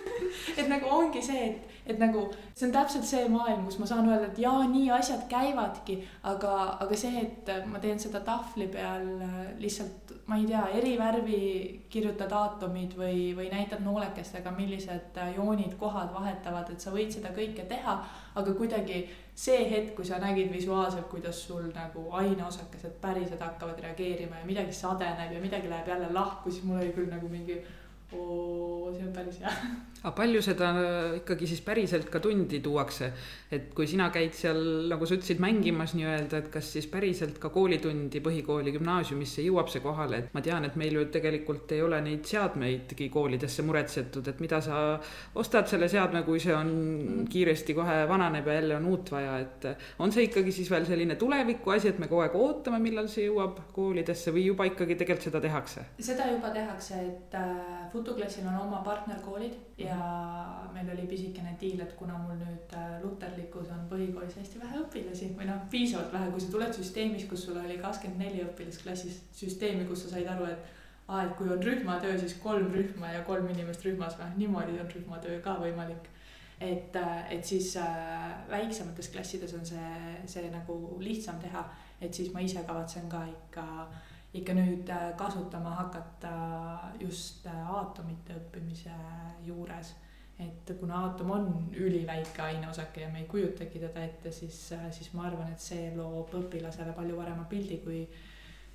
et 0.59 0.69
nagu 0.71 0.89
ongi 0.93 1.23
see, 1.23 1.49
et, 1.51 1.75
et 1.87 1.99
nagu 2.01 2.27
see 2.55 2.67
on 2.69 2.75
täpselt 2.75 3.07
see 3.09 3.27
maailm, 3.33 3.65
kus 3.67 3.79
ma 3.81 3.89
saan 3.89 4.09
öelda, 4.09 4.31
et 4.31 4.41
jaa, 4.43 4.65
nii 4.71 4.91
asjad 4.97 5.27
käivadki, 5.31 5.99
aga, 6.31 6.53
aga 6.85 6.99
see, 6.99 7.23
et 7.23 7.51
ma 7.71 7.81
teen 7.83 8.01
seda 8.03 8.23
tahvli 8.27 8.69
peal 8.73 9.07
lihtsalt, 9.63 10.15
ma 10.27 10.41
ei 10.41 10.49
tea, 10.49 10.65
eri 10.81 10.97
värvi 10.99 11.43
kirjutad 11.93 12.33
aatomid 12.35 12.97
või, 12.99 13.31
või 13.39 13.51
näitad 13.53 13.85
noolekestega, 13.85 14.55
millised 14.57 15.21
joonid, 15.37 15.77
kohad 15.81 16.13
vahetavad, 16.15 16.73
et 16.73 16.83
sa 16.83 16.95
võid 16.95 17.15
seda 17.15 17.35
kõike 17.37 17.69
teha, 17.71 18.01
aga 18.37 18.59
kuidagi 18.59 19.05
see 19.37 19.65
hetk, 19.71 19.95
kui 19.99 20.07
sa 20.09 20.19
nägid 20.21 20.49
visuaalselt, 20.53 21.11
kuidas 21.13 21.43
sul 21.45 21.69
nagu 21.75 22.07
aineosakesed 22.17 22.97
päriselt 23.03 23.43
hakkavad 23.45 23.83
reageerima 23.85 24.41
ja 24.41 24.49
midagi 24.49 24.73
sadeneb 24.73 25.35
ja 25.37 25.41
midagi 25.43 25.69
läheb 25.69 25.91
jälle 25.93 26.09
lahku, 26.13 26.51
siis 26.51 26.65
mul 26.65 26.81
oli 26.81 26.95
küll 26.97 27.11
nagu 27.13 27.29
mingi 27.29 27.61
oo, 28.13 28.93
see 28.95 29.07
on 29.07 29.13
päris 29.13 29.41
hea. 29.43 29.53
aga 30.07 30.15
palju 30.15 30.41
seda 30.45 30.69
ikkagi 31.19 31.49
siis 31.51 31.61
päriselt 31.67 32.07
ka 32.13 32.21
tundi 32.23 32.61
tuuakse, 32.63 33.09
et 33.51 33.73
kui 33.75 33.89
sina 33.91 34.07
käid 34.15 34.37
seal, 34.39 34.61
nagu 34.91 35.07
sa 35.07 35.17
ütlesid, 35.19 35.41
mängimas 35.43 35.97
nii-öelda, 35.99 36.45
et 36.45 36.51
kas 36.55 36.69
siis 36.77 36.87
päriselt 36.91 37.41
ka 37.43 37.51
koolitundi 37.55 38.23
põhikooli, 38.23 38.75
gümnaasiumisse 38.77 39.43
jõuab 39.43 39.71
see 39.73 39.83
kohale, 39.83 40.21
et 40.23 40.37
ma 40.37 40.43
tean, 40.47 40.67
et 40.69 40.77
meil 40.79 40.95
ju 40.95 41.03
tegelikult 41.11 41.75
ei 41.75 41.83
ole 41.83 41.99
neid 42.07 42.27
seadmeidki 42.29 43.09
koolidesse 43.11 43.65
muretsetud, 43.67 44.31
et 44.31 44.43
mida 44.45 44.61
sa 44.63 44.85
ostad 45.43 45.67
selle 45.71 45.91
seadme, 45.91 46.23
kui 46.27 46.39
see 46.43 46.55
on 46.55 47.27
kiiresti 47.31 47.75
kohe 47.75 47.99
vananeb 48.07 48.47
ja 48.47 48.61
jälle 48.61 48.79
on 48.79 48.89
uut 48.93 49.11
vaja, 49.11 49.41
et 49.43 49.69
on 49.99 50.15
see 50.15 50.29
ikkagi 50.29 50.55
siis 50.55 50.71
veel 50.71 50.87
selline 50.87 51.19
tuleviku 51.19 51.75
asi, 51.75 51.91
et 51.91 51.99
me 51.99 52.07
kogu 52.07 52.23
aeg 52.29 52.39
ootame, 52.39 52.79
millal 52.85 53.11
see 53.11 53.27
jõuab 53.27 53.59
koolidesse 53.75 54.31
või 54.31 54.47
juba 54.53 54.71
ikkagi 54.71 54.95
tegelikult 54.95 55.33
seda 55.33 55.43
tehakse? 55.43 55.89
seda 55.99 56.31
juba 56.31 56.55
tehakse, 56.55 57.03
et 57.11 57.35
äh, 57.35 57.91
Futuklassil 57.91 58.47
on 58.47 58.63
oma 58.69 58.85
partnerkoolid 58.87 59.59
ja 59.83 59.96
meil 60.77 60.91
oli 60.93 61.07
pisikene 61.09 61.55
diil, 61.61 61.81
et 61.81 61.93
kuna 61.99 62.17
mul 62.21 62.37
nüüd 62.41 62.73
äh, 62.77 62.97
luterlikus 63.03 63.71
on 63.75 63.85
põhikoolis 63.91 64.39
hästi 64.41 64.61
vähe 64.63 64.81
õpilasi 64.83 65.31
või 65.39 65.49
noh, 65.49 65.63
piisavalt 65.73 66.13
vähe, 66.13 66.31
kui 66.33 66.43
sa 66.43 66.51
tuled 66.53 66.75
süsteemis, 66.77 67.29
kus 67.31 67.47
sul 67.47 67.61
oli 67.61 67.79
kakskümmend 67.83 68.25
neli 68.25 68.43
õpilast 68.45 68.85
klassis, 68.85 69.21
süsteemi, 69.37 69.87
kus 69.89 70.05
sa 70.05 70.15
said 70.15 70.29
aru, 70.33 70.51
et 70.51 70.75
aa, 71.09 71.23
et 71.23 71.33
kui 71.39 71.49
on 71.53 71.63
rühmatöö, 71.63 72.19
siis 72.21 72.37
kolm 72.43 72.69
rühma 72.75 73.15
ja 73.15 73.23
kolm 73.29 73.49
inimest 73.53 73.87
rühmas 73.87 74.19
või 74.19 74.33
niimoodi 74.43 74.79
on 74.83 74.93
rühmatöö 74.93 75.41
ka 75.45 75.57
võimalik. 75.63 76.13
et, 76.61 76.97
äh, 76.97 77.33
et 77.33 77.45
siis 77.45 77.75
äh, 77.77 78.35
väiksemates 78.51 79.11
klassides 79.13 79.53
on 79.55 79.67
see, 79.67 79.89
see 80.27 80.51
nagu 80.51 80.97
lihtsam 81.01 81.37
teha, 81.41 81.65
et 82.01 82.15
siis 82.15 82.33
ma 82.33 82.41
ise 82.41 82.63
kavatsen 82.65 83.09
ka 83.13 83.27
ikka 83.29 83.65
äh, 83.85 84.16
ikka 84.41 84.55
nüüd 84.57 84.91
äh, 84.93 85.13
kasutama 85.19 85.75
hakata 85.81 86.33
just 87.01 87.47
äh, 87.47 87.71
aatomite 87.79 88.37
õppimise 88.41 88.95
juures. 89.47 89.95
et 90.37 90.69
kuna 90.81 90.99
aatom 91.01 91.31
on 91.33 91.47
üliväike 91.73 92.43
aineosake 92.43 93.01
ja 93.01 93.09
me 93.09 93.23
ei 93.23 93.27
kujutagi 93.27 93.81
teda 93.81 94.03
ette, 94.05 94.33
siis, 94.33 94.73
äh, 94.73 94.91
siis 94.93 95.15
ma 95.17 95.25
arvan, 95.31 95.53
et 95.53 95.61
see 95.65 95.87
loob 95.97 96.35
õpilasele 96.37 96.93
palju 96.93 97.17
parema 97.17 97.47
pildi 97.49 97.79
kui, 97.85 98.03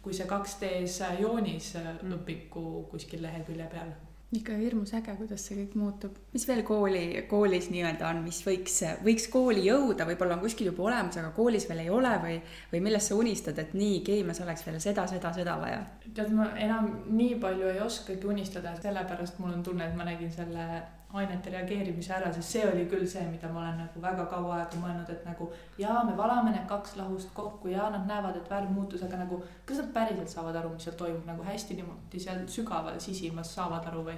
kui 0.01 0.13
see 0.17 0.25
2D-s 0.25 1.11
joonis 1.19 1.75
mm. 1.77 2.15
õpiku 2.17 2.63
kuskil 2.89 3.21
lehekülje 3.21 3.67
peal 3.69 3.93
ikka 4.31 4.55
hirmus 4.55 4.93
äge, 4.95 5.13
kuidas 5.19 5.43
see 5.47 5.57
kõik 5.57 5.73
muutub. 5.75 6.15
mis 6.33 6.45
veel 6.47 6.61
kooli, 6.67 7.03
koolis 7.29 7.67
nii-öelda 7.73 8.07
on, 8.07 8.21
mis 8.23 8.39
võiks, 8.45 8.77
võiks 9.03 9.27
kooli 9.31 9.65
jõuda, 9.65 10.07
võib-olla 10.07 10.37
on 10.37 10.45
kuskil 10.45 10.69
juba 10.71 10.87
olemas, 10.87 11.17
aga 11.19 11.33
koolis 11.35 11.67
veel 11.69 11.83
ei 11.83 11.91
ole 11.91 12.13
või, 12.23 12.37
või 12.71 12.83
millest 12.87 13.11
sa 13.11 13.19
unistad, 13.19 13.59
et 13.59 13.75
nii, 13.75 13.99
keemias 14.07 14.39
oleks 14.45 14.63
veel 14.67 14.79
seda, 14.83 15.07
seda, 15.11 15.33
seda 15.35 15.57
vaja? 15.59 15.83
tead, 16.15 16.31
ma 16.35 16.51
enam 16.59 16.89
nii 17.11 17.35
palju 17.43 17.69
ei 17.73 17.83
oskagi 17.83 18.27
unistada, 18.27 18.75
sellepärast 18.79 19.39
mul 19.39 19.57
on 19.57 19.63
tunne, 19.67 19.87
et 19.87 19.99
ma 19.99 20.07
nägin 20.07 20.31
selle 20.31 20.67
ainete 21.13 21.51
reageerimise 21.51 22.13
ära, 22.15 22.29
sest 22.33 22.55
see 22.55 22.63
oli 22.67 22.85
küll 22.91 23.03
see, 23.09 23.23
mida 23.31 23.49
ma 23.51 23.61
olen 23.63 23.81
nagu 23.83 24.03
väga 24.03 24.25
kaua 24.31 24.59
aega 24.59 24.79
mõelnud, 24.79 25.09
et 25.11 25.25
nagu 25.27 25.49
jaa, 25.79 26.03
me 26.07 26.15
valame 26.17 26.53
need 26.53 26.67
kaks 26.69 26.95
lahust 26.99 27.33
kokku 27.35 27.71
ja 27.71 27.89
nad 27.91 28.07
näevad, 28.07 28.37
et 28.39 28.51
värv 28.51 28.71
muutus, 28.75 29.03
aga 29.07 29.19
nagu 29.23 29.41
kas 29.67 29.81
nad 29.81 29.91
päriselt 29.95 30.31
saavad 30.31 30.61
aru, 30.61 30.71
mis 30.75 30.87
seal 30.87 30.95
toimub 30.99 31.27
nagu 31.27 31.43
hästi 31.47 31.79
niimoodi 31.79 32.23
seal 32.23 32.45
sügaval 32.55 32.99
sisimas 33.03 33.53
saavad 33.57 33.91
aru 33.91 34.05
või. 34.11 34.17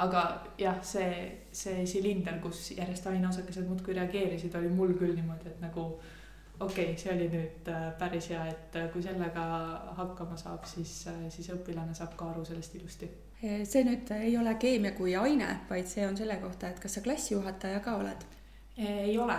aga 0.00 0.20
jah, 0.56 0.78
see, 0.80 1.10
see 1.52 1.84
silinder, 1.86 2.38
kus 2.40 2.70
järjest 2.72 3.06
aineosakesed 3.10 3.66
muudkui 3.68 3.92
reageerisid, 3.98 4.54
oli 4.56 4.70
mul 4.72 4.94
küll 4.96 5.12
niimoodi, 5.12 5.50
et 5.50 5.60
nagu 5.60 5.90
okei 6.60 6.92
okay,, 6.92 6.96
see 6.96 7.12
oli 7.12 7.28
nüüd 7.28 7.68
äh, 7.68 7.90
päris 8.00 8.30
hea, 8.32 8.46
et 8.48 8.80
äh, 8.80 8.88
kui 8.94 9.04
sellega 9.04 9.44
hakkama 9.98 10.40
saab, 10.40 10.64
siis, 10.64 11.02
äh, 11.12 11.26
siis 11.28 11.52
õpilane 11.52 11.92
saab 11.96 12.16
ka 12.16 12.30
aru 12.32 12.46
sellest 12.48 12.80
ilusti 12.80 13.10
see 13.40 13.84
nüüd 13.86 14.10
ei 14.18 14.34
ole 14.38 14.54
keemia 14.60 14.92
kui 14.96 15.14
aine, 15.16 15.48
vaid 15.70 15.88
see 15.88 16.04
on 16.06 16.16
selle 16.18 16.36
kohta, 16.42 16.68
et 16.68 16.80
kas 16.82 16.98
sa 16.98 17.04
klassijuhataja 17.04 17.80
ka 17.84 17.96
oled? 18.00 18.26
ei 18.80 19.18
ole. 19.18 19.36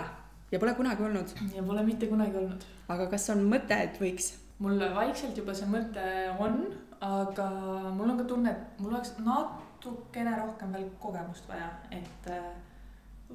ja 0.52 0.58
pole 0.58 0.74
kunagi 0.78 1.04
olnud? 1.06 1.34
ja 1.54 1.62
pole 1.66 1.84
mitte 1.86 2.06
kunagi 2.10 2.36
olnud. 2.36 2.66
aga 2.88 3.06
kas 3.12 3.28
on 3.34 3.44
mõte, 3.50 3.78
et 3.78 4.00
võiks? 4.02 4.32
mul 4.62 4.82
vaikselt 4.96 5.38
juba 5.38 5.54
see 5.54 5.70
mõte 5.70 6.08
on, 6.42 6.66
aga 7.02 7.48
mul 7.94 8.10
on 8.10 8.20
ka 8.22 8.28
tunne, 8.34 8.50
et 8.50 8.82
mul 8.82 8.94
oleks 8.94 9.14
natukene 9.22 10.36
rohkem 10.40 10.74
veel 10.76 10.90
kogemust 11.02 11.48
vaja, 11.50 11.70
et 11.94 12.30
äh, 12.30 12.52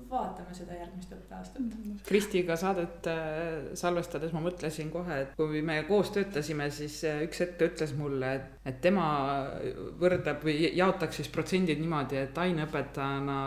vaatame 0.10 0.54
seda 0.56 0.76
järgmist 0.78 1.12
õppeaastat. 1.16 1.76
Kristiga 2.08 2.58
saadet 2.60 3.08
salvestades 3.80 4.34
ma 4.36 4.42
mõtlesin 4.46 4.92
kohe, 4.94 5.22
et 5.24 5.34
kui 5.40 5.62
me 5.66 5.80
koos 5.88 6.12
töötasime, 6.16 6.70
siis 6.74 7.00
üks 7.26 7.42
hetk 7.44 7.58
ta 7.60 7.70
ütles 7.72 7.94
mulle, 7.98 8.34
et, 8.40 8.52
et 8.68 8.80
tema 8.84 9.08
võrdleb 10.00 10.44
või 10.44 10.72
jaotaks 10.76 11.22
siis 11.22 11.30
protsendid 11.32 11.80
niimoodi, 11.80 12.20
et 12.20 12.38
aineõpetajana 12.44 13.38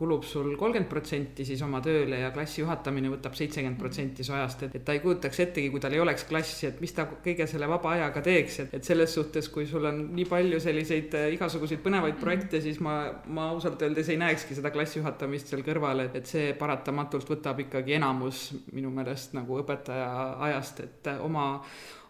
kulub 0.00 0.24
sul 0.24 0.54
kolmkümmend 0.56 0.88
protsenti 0.88 1.44
siis 1.44 1.60
oma 1.66 1.82
tööle 1.84 2.22
ja 2.22 2.30
klassi 2.32 2.62
juhatamine 2.62 3.10
võtab 3.12 3.34
seitsekümmend 3.36 3.80
protsenti 3.80 4.24
su 4.24 4.32
ajast, 4.32 4.64
et, 4.64 4.78
et 4.78 4.84
ta 4.86 4.94
ei 4.96 5.02
kujutaks 5.02 5.42
ettegi, 5.44 5.72
kui 5.72 5.82
tal 5.82 5.96
ei 5.96 6.00
oleks 6.00 6.24
klassi, 6.30 6.70
et 6.70 6.80
mis 6.80 6.94
ta 6.96 7.04
kõige 7.10 7.44
selle 7.50 7.68
vaba 7.68 7.92
ajaga 7.96 8.22
teeks, 8.24 8.58
et, 8.64 8.74
et 8.78 8.86
selles 8.86 9.12
suhtes, 9.18 9.50
kui 9.52 9.66
sul 9.68 9.90
on 9.90 10.00
nii 10.16 10.26
palju 10.30 10.62
selliseid 10.62 11.18
äh, 11.18 11.28
igasuguseid 11.36 11.82
põnevaid 11.84 12.16
projekte, 12.22 12.62
siis 12.64 12.80
ma, 12.84 12.96
ma 13.28 13.50
ausalt 13.52 13.82
öeldes 13.84 14.08
ei 14.08 14.20
näekski 14.22 14.56
seda 14.56 14.72
klassi 14.72 15.02
juhatamist 15.02 15.52
seal 15.52 15.66
kõrval, 15.66 16.06
et, 16.06 16.20
et 16.22 16.30
see 16.30 16.54
paratamatult 16.56 17.34
võtab 17.34 17.60
ikkagi 17.66 17.98
enamus 17.98 18.50
minu 18.72 18.92
meelest 18.94 19.36
nagu 19.36 19.60
õpetaja 19.60 20.10
ajast, 20.48 20.84
et 20.86 21.12
äh, 21.12 21.20
oma 21.26 21.50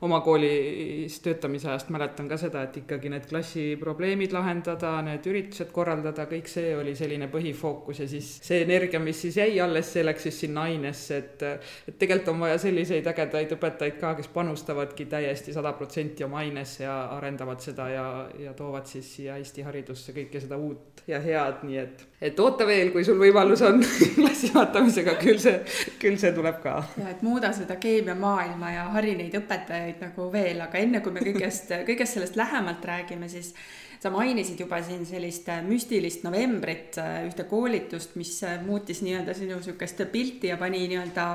oma 0.01 0.21
koolis 0.25 1.19
töötamise 1.21 1.69
ajast 1.69 1.91
mäletan 1.93 2.29
ka 2.29 2.39
seda, 2.41 2.63
et 2.65 2.77
ikkagi 2.81 3.11
need 3.13 3.27
klassiprobleemid 3.29 4.33
lahendada, 4.33 4.95
need 5.05 5.27
üritused 5.29 5.73
korraldada, 5.77 6.25
kõik 6.31 6.49
see 6.49 6.71
oli 6.77 6.95
selline 6.97 7.29
põhifookus 7.33 8.01
ja 8.01 8.09
siis 8.09 8.31
see 8.47 8.63
energia, 8.65 9.01
mis 9.03 9.21
siis 9.27 9.37
jäi 9.43 9.59
alles, 9.61 9.93
see 9.93 10.05
läks 10.07 10.25
siis 10.29 10.41
sinna 10.47 10.65
ainesse, 10.71 11.21
et 11.21 11.45
et 11.91 11.99
tegelikult 12.01 12.33
on 12.33 12.41
vaja 12.47 12.59
selliseid 12.63 13.07
ägedaid 13.13 13.53
õpetajaid 13.57 14.01
ka, 14.01 14.15
kes 14.17 14.31
panustavadki 14.33 15.07
täiesti 15.11 15.53
sada 15.57 15.75
protsenti 15.77 16.25
oma 16.25 16.41
ainesse 16.45 16.85
ja 16.85 16.97
arendavad 17.17 17.61
seda 17.61 17.89
ja, 17.93 18.07
ja 18.41 18.55
toovad 18.57 18.89
siis 18.89 19.09
siia 19.17 19.37
Eesti 19.41 19.67
haridusse 19.67 20.17
kõike 20.17 20.41
seda 20.41 20.57
uut 20.61 21.05
ja 21.09 21.21
head, 21.21 21.65
nii 21.69 21.81
et 21.81 22.07
et 22.21 22.41
oota 22.41 22.67
veel, 22.69 22.91
kui 22.93 23.05
sul 23.05 23.21
võimalus 23.21 23.63
on 23.69 23.81
klassi 24.17 24.53
vaatamisega, 24.55 25.17
küll 25.21 25.41
see, 25.41 25.61
küll 26.01 26.19
see 26.21 26.33
tuleb 26.37 26.63
ka. 26.63 26.79
ja 27.01 27.11
et 27.13 27.23
muuda 27.27 27.53
seda 27.57 27.77
keemiamaailma 27.81 28.73
ja 28.75 28.89
hari 28.95 29.15
neid 29.19 29.37
õpetajaid 29.41 30.01
nagu 30.07 30.31
veel, 30.33 30.61
aga 30.65 30.81
enne 30.81 31.03
kui 31.05 31.15
me 31.15 31.23
kõigest, 31.25 31.73
kõigest 31.89 32.19
sellest 32.19 32.39
lähemalt 32.41 32.85
räägime, 32.85 33.29
siis 33.31 33.53
sa 34.01 34.09
mainisid 34.13 34.61
juba 34.61 34.79
siin 34.85 35.03
sellist 35.05 35.51
müstilist 35.67 36.25
novembrit, 36.25 36.97
ühte 37.29 37.45
koolitust, 37.51 38.17
mis 38.17 38.33
muutis 38.65 39.03
nii-öelda 39.05 39.35
sinu 39.37 39.59
niisugust 39.59 40.01
pilti 40.13 40.49
ja 40.49 40.57
pani 40.61 40.87
nii-öelda 40.89 41.27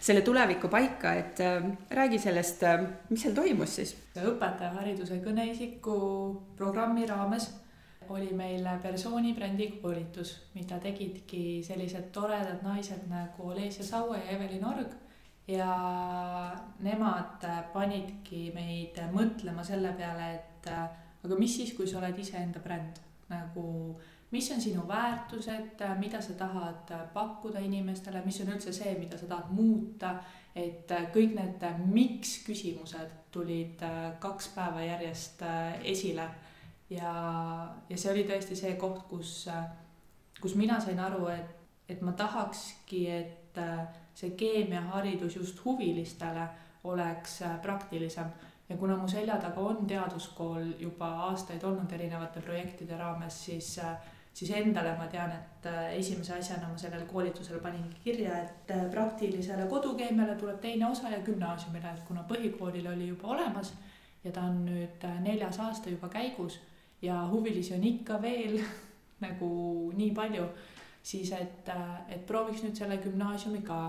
selle 0.00 0.24
tuleviku 0.24 0.70
paika, 0.72 1.12
et 1.20 1.42
äh, 1.44 1.68
räägi 1.92 2.18
sellest, 2.22 2.64
mis 3.10 3.26
seal 3.26 3.36
toimus 3.36 3.76
siis? 3.80 3.94
õpetajahariduse 4.16 5.20
kõneisiku 5.24 5.96
programmi 6.56 7.04
raames 7.08 7.50
oli 8.10 8.32
meil 8.36 8.66
persoonibrändi 8.82 9.70
koolitus, 9.82 10.36
mida 10.54 10.78
tegidki 10.82 11.62
sellised 11.66 12.10
toredad 12.12 12.62
naised 12.62 13.08
nagu 13.10 13.50
Leesia 13.54 13.84
Saue 13.84 14.18
ja 14.18 14.36
Evelin 14.36 14.64
Org. 14.64 14.94
ja 15.46 15.70
nemad 16.82 17.44
panidki 17.72 18.50
meid 18.54 18.98
mõtlema 19.12 19.62
selle 19.64 19.92
peale, 19.94 20.32
et 20.34 20.66
aga 20.72 21.38
mis 21.38 21.54
siis, 21.56 21.70
kui 21.76 21.86
sa 21.86 22.00
oled 22.00 22.18
iseenda 22.18 22.58
bränd, 22.64 22.98
nagu 23.30 23.94
mis 24.30 24.50
on 24.50 24.60
sinu 24.60 24.82
väärtused, 24.88 25.84
mida 26.00 26.20
sa 26.20 26.34
tahad 26.34 26.90
pakkuda 27.14 27.62
inimestele, 27.62 28.24
mis 28.24 28.40
on 28.42 28.50
üldse 28.56 28.72
see, 28.74 28.96
mida 28.98 29.18
sa 29.18 29.28
tahad 29.30 29.54
muuta, 29.54 30.16
et 30.56 30.90
kõik 31.14 31.36
need 31.36 31.62
miks 31.92 32.40
küsimused 32.46 33.30
tulid 33.30 33.82
kaks 34.20 34.50
päeva 34.56 34.82
järjest 34.82 35.42
esile 35.84 36.26
ja, 36.90 37.12
ja 37.88 37.98
see 37.98 38.12
oli 38.12 38.24
tõesti 38.28 38.56
see 38.58 38.74
koht, 38.80 39.04
kus, 39.10 39.46
kus 40.40 40.56
mina 40.58 40.78
sain 40.80 41.00
aru, 41.02 41.26
et, 41.32 41.54
et 41.88 42.02
ma 42.02 42.14
tahakski, 42.18 43.06
et 43.10 43.60
see 44.16 44.34
keemiaharidus 44.36 45.36
just 45.36 45.64
huvilistele 45.64 46.46
oleks 46.84 47.40
praktilisem. 47.62 48.30
Ja 48.68 48.76
kuna 48.76 48.96
mu 48.96 49.08
selja 49.08 49.36
taga 49.38 49.62
on 49.62 49.86
teaduskool 49.86 50.72
juba 50.80 51.08
aastaid 51.28 51.62
olnud 51.64 51.92
erinevate 51.92 52.40
projektide 52.42 52.96
raames, 52.98 53.38
siis, 53.44 53.76
siis 54.34 54.50
endale 54.50 54.96
ma 54.98 55.06
tean, 55.10 55.30
et 55.30 55.68
äh, 55.70 55.92
esimese 56.00 56.34
asjana 56.34 56.72
ma 56.72 56.78
sellele 56.78 57.06
koolitusele 57.06 57.60
paningi 57.62 57.94
kirja, 58.04 58.40
et 58.42 58.72
äh, 58.74 58.88
praktilisele 58.90 59.68
kodukeemiale 59.70 60.34
tuleb 60.40 60.58
teine 60.60 60.88
osa 60.90 61.12
ja 61.14 61.22
gümnaasiumile, 61.28 61.92
et 61.94 62.02
kuna 62.08 62.26
põhikoolil 62.26 62.90
oli 62.90 63.12
juba 63.12 63.36
olemas 63.36 63.70
ja 64.24 64.32
ta 64.34 64.48
on 64.50 64.64
nüüd 64.66 65.06
äh, 65.06 65.20
neljas 65.22 65.60
aasta 65.62 65.94
juba 65.94 66.10
käigus 66.10 66.58
ja 67.02 67.20
huvilisi 67.30 67.74
on 67.74 67.84
ikka 67.84 68.20
veel 68.22 68.58
nagu 69.24 69.50
nii 69.96 70.10
palju, 70.14 70.46
siis 71.02 71.32
et, 71.32 71.68
et 72.08 72.26
prooviks 72.26 72.64
nüüd 72.64 72.76
selle 72.76 72.98
gümnaasiumi 73.02 73.62
ka. 73.64 73.80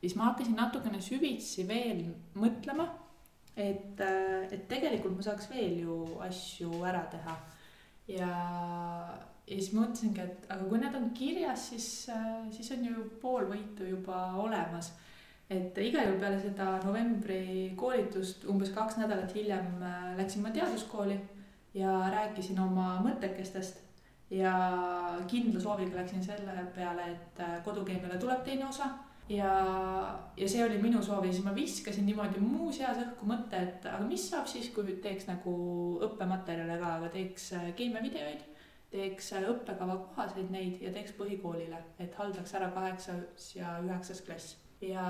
siis 0.00 0.14
ma 0.16 0.30
hakkasin 0.30 0.56
natukene 0.56 1.00
süvitsi 1.02 1.66
veel 1.68 2.04
mõtlema, 2.38 2.86
et, 3.56 4.00
et 4.52 4.68
tegelikult 4.70 5.16
ma 5.16 5.26
saaks 5.26 5.50
veel 5.50 5.80
ju 5.82 6.02
asju 6.22 6.84
ära 6.86 7.02
teha 7.10 7.38
ja 8.08 8.28
ja 9.48 9.56
siis 9.56 9.72
mõtlesingi, 9.72 10.20
et 10.20 10.48
aga 10.52 10.66
kui 10.68 10.80
need 10.80 10.96
on 10.98 11.06
kirjas, 11.16 11.70
siis, 11.70 11.86
siis 12.52 12.72
on 12.74 12.82
ju 12.84 13.04
pool 13.22 13.48
võitu 13.48 13.86
juba 13.88 14.34
olemas. 14.36 14.92
et 15.48 15.78
igal 15.80 16.04
juhul 16.04 16.18
peale 16.20 16.40
seda 16.42 16.74
novembri 16.84 17.72
koolitust 17.80 18.44
umbes 18.52 18.68
kaks 18.74 18.98
nädalat 19.00 19.32
hiljem 19.32 19.80
läksin 20.18 20.42
ma 20.44 20.50
teaduskooli 20.52 21.16
ja 21.78 21.92
rääkisin 22.12 22.58
oma 22.60 22.96
mõttekestest 23.04 23.84
ja 24.34 24.54
kindla 25.30 25.60
sooviga 25.62 26.00
läksin 26.00 26.24
selle 26.24 26.66
peale, 26.74 27.12
et 27.14 27.44
äh, 27.44 27.58
kodukeemiale 27.64 28.18
tuleb 28.20 28.42
teine 28.44 28.66
osa 28.68 28.90
ja, 29.30 29.52
ja 30.36 30.48
see 30.50 30.64
oli 30.64 30.82
minu 30.82 31.02
soov 31.04 31.24
ja 31.24 31.32
siis 31.32 31.46
ma 31.46 31.54
viskasin 31.56 32.06
niimoodi 32.08 32.42
muu 32.42 32.72
seas 32.72 33.00
õhku 33.04 33.28
mõtte, 33.28 33.62
et 33.62 33.88
aga 33.88 34.04
mis 34.04 34.28
saab 34.30 34.50
siis, 34.50 34.68
kui 34.74 34.98
teeks 35.04 35.30
nagu 35.30 35.56
õppematerjale 36.08 36.78
ka, 36.82 36.94
aga 37.00 37.10
teeks 37.16 37.50
keemiavideoid 37.78 38.46
teeks 38.92 39.32
õppekava 39.42 39.98
kohaseid 40.06 40.48
neid 40.52 40.80
ja 40.82 40.92
teeks 40.94 41.12
põhikoolile, 41.18 41.80
et 42.00 42.14
haldaks 42.16 42.54
ära 42.56 42.70
kaheksas 42.72 43.50
ja 43.56 43.76
üheksas 43.84 44.22
klass. 44.24 44.56
ja, 44.80 45.04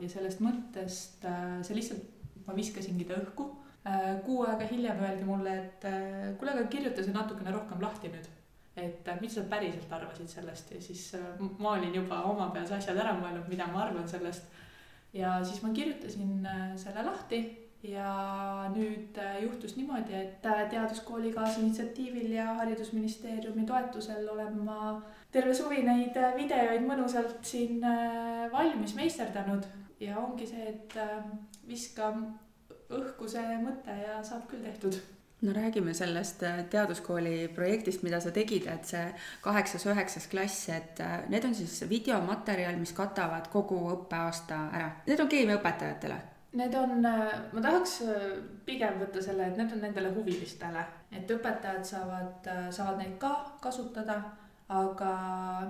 ja 0.00 0.08
sellest 0.08 0.40
mõttest 0.40 1.24
äh, 1.26 1.58
see 1.66 1.76
lihtsalt, 1.76 2.04
ma 2.46 2.54
viskasingi 2.56 3.04
ta 3.08 3.18
õhku. 3.18 3.50
Äh, 3.86 4.16
kuu 4.26 4.40
aega 4.42 4.66
hiljem 4.66 4.98
öeldi 4.98 5.24
mulle, 5.24 5.52
et 5.62 5.84
äh, 5.86 6.32
kuule, 6.38 6.56
aga 6.56 6.64
kirjuta 6.70 7.04
see 7.04 7.14
natukene 7.14 7.52
rohkem 7.54 7.82
lahti 7.82 8.10
nüüd. 8.14 8.32
et 8.76 9.06
mis 9.22 9.32
sa 9.32 9.40
päriselt 9.48 9.92
arvasid 9.96 10.28
sellest 10.28 10.70
ja 10.74 10.80
siis 10.84 11.04
ma 11.58 11.70
olin 11.70 11.94
juba 11.96 12.18
oma 12.28 12.50
peas 12.52 12.74
asjad 12.76 12.98
ära 13.00 13.14
mõelnud, 13.16 13.46
mida 13.48 13.64
ma 13.72 13.86
arvan 13.86 14.08
sellest. 14.08 14.50
ja 15.16 15.38
siis 15.44 15.62
ma 15.62 15.70
kirjutasin 15.72 16.48
selle 16.76 17.04
lahti 17.06 17.40
ja 17.90 18.70
nüüd 18.72 19.18
äh, 19.20 19.42
juhtus 19.44 19.76
niimoodi, 19.76 20.14
et 20.14 20.46
äh, 20.46 20.64
teaduskooli 20.70 21.32
kaasinitsiatiivil 21.32 22.30
ja 22.32 22.54
Haridusministeeriumi 22.60 23.66
toetusel 23.66 24.28
olen 24.32 24.58
ma 24.64 24.96
terve 25.32 25.54
suvi 25.54 25.82
neid 25.86 26.16
äh, 26.16 26.34
videoid 26.36 26.86
mõnusalt 26.86 27.44
siin 27.46 27.84
valmis 28.52 28.96
meisterdanud 28.96 29.68
ja 30.00 30.18
ongi 30.20 30.48
see, 30.48 30.66
et 30.72 30.96
viska 31.68 32.12
õhku 32.90 33.28
see 33.30 33.58
mõte 33.62 33.94
ja 34.00 34.22
saab 34.26 34.46
küll 34.50 34.64
tehtud. 34.66 34.98
No 35.44 35.52
räägime 35.52 35.92
sellest 35.94 36.40
teaduskooli 36.72 37.50
projektist, 37.54 38.00
mida 38.06 38.22
sa 38.24 38.30
tegid, 38.32 38.64
et 38.72 38.88
see 38.88 39.02
kaheksas-üheksas 39.44 40.30
klass, 40.32 40.70
et 40.72 41.02
need 41.28 41.44
on 41.44 41.52
siis 41.54 41.82
videomaterjal, 41.90 42.78
mis 42.80 42.94
katavad 42.96 43.50
kogu 43.52 43.82
õppeaasta 43.92 44.62
ära. 44.78 44.88
Need 45.10 45.20
on 45.20 45.28
keemiaõpetajatele? 45.34 46.16
Need 46.56 46.74
on, 46.74 47.04
äh, 47.04 47.32
ma 47.52 47.60
tahaks 47.60 47.98
äh, 48.08 48.24
pigem 48.64 48.96
võtta 49.00 49.20
selle, 49.22 49.50
et 49.50 49.58
need 49.60 49.72
on 49.76 49.82
nendele 49.84 50.12
huvilistele, 50.14 50.84
et 51.12 51.30
õpetajad 51.34 51.84
saavad, 51.84 52.48
äh, 52.48 52.68
saavad 52.72 53.02
neid 53.02 53.18
ka 53.20 53.32
kasutada, 53.60 54.22
aga 54.68 55.10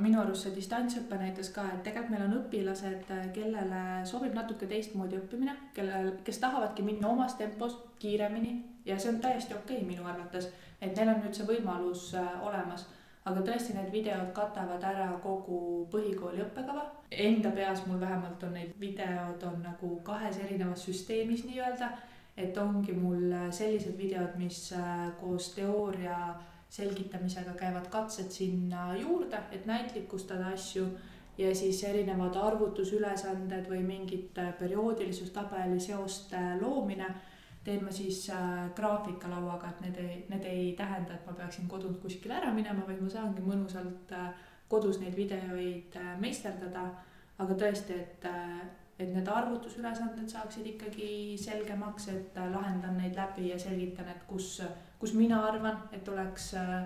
minu 0.00 0.20
arust 0.22 0.46
see 0.46 0.54
distantsõpe 0.56 1.18
näitas 1.20 1.50
ka, 1.52 1.66
et 1.74 1.82
tegelikult 1.84 2.14
meil 2.14 2.24
on 2.26 2.36
õpilased, 2.38 3.10
kellele 3.36 3.82
sobib 4.08 4.32
natuke 4.34 4.68
teistmoodi 4.70 5.18
õppimine, 5.20 5.56
kellel, 5.76 6.14
kes 6.24 6.40
tahavadki 6.40 6.84
minna 6.86 7.10
omas 7.12 7.36
tempos 7.36 7.76
kiiremini 8.00 8.54
ja 8.88 8.96
see 8.98 9.12
on 9.12 9.20
täiesti 9.20 9.54
okei 9.54 9.82
okay 9.82 9.88
minu 9.88 10.08
arvates, 10.08 10.48
et 10.80 10.96
neil 10.96 11.12
on 11.12 11.20
nüüd 11.24 11.36
see 11.36 11.48
võimalus 11.48 12.08
olemas 12.16 12.86
aga 13.26 13.42
tõesti, 13.42 13.74
need 13.74 13.90
videod 13.90 14.30
katavad 14.34 14.82
ära 14.86 15.08
kogu 15.22 15.86
põhikooli 15.90 16.44
õppekava. 16.44 16.84
Enda 17.10 17.50
peas 17.54 17.82
mul 17.86 17.98
vähemalt 18.00 18.42
on 18.46 18.54
neid 18.54 18.74
videod 18.80 19.42
on 19.46 19.62
nagu 19.64 19.94
kahes 20.06 20.38
erinevas 20.44 20.84
süsteemis 20.86 21.42
nii-öelda, 21.46 21.90
et 22.36 22.58
ongi 22.58 22.94
mul 22.94 23.34
sellised 23.50 23.96
videod, 23.98 24.36
mis 24.38 24.68
äh, 24.76 25.08
koos 25.20 25.50
teooria 25.56 26.18
selgitamisega 26.70 27.54
käivad 27.56 27.86
katsed 27.90 28.30
sinna 28.30 28.96
juurde, 28.96 29.38
et 29.52 29.66
näitlikustada 29.66 30.50
asju 30.54 30.86
ja 31.38 31.54
siis 31.54 31.84
erinevad 31.84 32.36
arvutusülesanded 32.36 33.68
või 33.70 33.82
mingite 33.86 34.52
perioodilisuustabeli 34.58 35.80
seoste 35.80 36.42
loomine 36.60 37.14
teen 37.66 37.84
ma 37.84 37.90
siis 37.90 38.28
äh, 38.30 38.70
graafikalauaga, 38.74 39.72
et 39.72 39.80
need 39.80 39.96
ei, 39.98 40.16
need 40.30 40.44
ei 40.46 40.66
tähenda, 40.78 41.16
et 41.16 41.26
ma 41.26 41.34
peaksin 41.34 41.66
kodunt 41.68 41.98
kuskile 42.02 42.36
ära 42.38 42.52
minema, 42.54 42.84
vaid 42.86 43.00
ma 43.02 43.10
saangi 43.10 43.42
mõnusalt 43.42 44.12
äh, 44.14 44.28
kodus 44.70 45.00
neid 45.02 45.16
videoid 45.18 45.98
äh, 45.98 46.12
meisterdada. 46.22 46.88
aga 47.38 47.52
tõesti, 47.60 47.92
et 48.00 48.24
äh,, 48.24 48.60
et 48.96 49.10
need 49.12 49.26
arvutusülesanded 49.28 50.30
saaksid 50.32 50.66
ikkagi 50.70 51.08
selgemaks, 51.40 52.06
et 52.08 52.38
äh, 52.38 52.52
lahendan 52.52 52.96
neid 52.96 53.18
läbi 53.18 53.50
ja 53.50 53.58
selgitan, 53.58 54.08
et 54.08 54.22
kus, 54.30 54.62
kus 54.98 55.14
mina 55.14 55.40
arvan, 55.48 55.78
et 55.92 56.08
oleks 56.08 56.54
äh, 56.54 56.84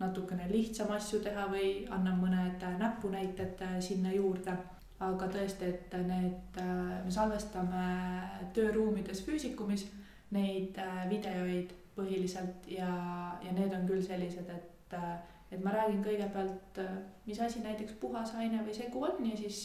natukene 0.00 0.48
lihtsam 0.50 0.90
asju 0.96 1.20
teha 1.24 1.46
või 1.50 1.70
annan 1.92 2.20
mõned 2.20 2.62
äh, 2.64 2.76
näpunäited 2.80 3.64
äh, 3.66 3.78
sinna 3.84 4.12
juurde. 4.14 4.56
Aga 5.00 5.30
tõesti, 5.32 5.64
et 5.64 5.94
need, 6.04 6.58
me 6.60 7.08
salvestame 7.08 7.84
tööruumides 8.52 9.22
füüsikumis 9.24 9.86
neid 10.36 10.76
videoid 11.08 11.72
põhiliselt 11.94 12.68
ja, 12.68 12.90
ja 13.40 13.54
need 13.56 13.72
on 13.72 13.86
küll 13.88 14.02
sellised, 14.04 14.50
et, 14.52 14.98
et 15.48 15.64
ma 15.64 15.72
räägin 15.72 16.04
kõigepealt, 16.04 16.82
mis 17.24 17.40
asi 17.40 17.64
näiteks 17.64 17.96
puhas 18.02 18.34
aine 18.36 18.60
või 18.66 18.76
segu 18.76 19.06
on 19.08 19.24
ja 19.24 19.40
siis 19.40 19.62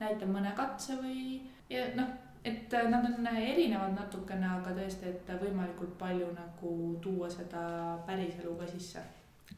näitan 0.00 0.32
mõne 0.32 0.54
katse 0.56 0.96
või 0.96 1.42
ja 1.68 1.84
noh, 2.00 2.08
et 2.44 2.72
nad 2.88 3.04
on 3.04 3.26
erinevad 3.36 3.94
natukene, 3.96 4.46
aga 4.58 4.74
tõesti, 4.76 5.14
et 5.14 5.32
võimalikult 5.42 5.96
palju 6.00 6.32
nagu 6.34 6.74
tuua 7.02 7.30
seda 7.32 7.62
päriselu 8.06 8.54
ka 8.58 8.68
sisse. 8.70 9.06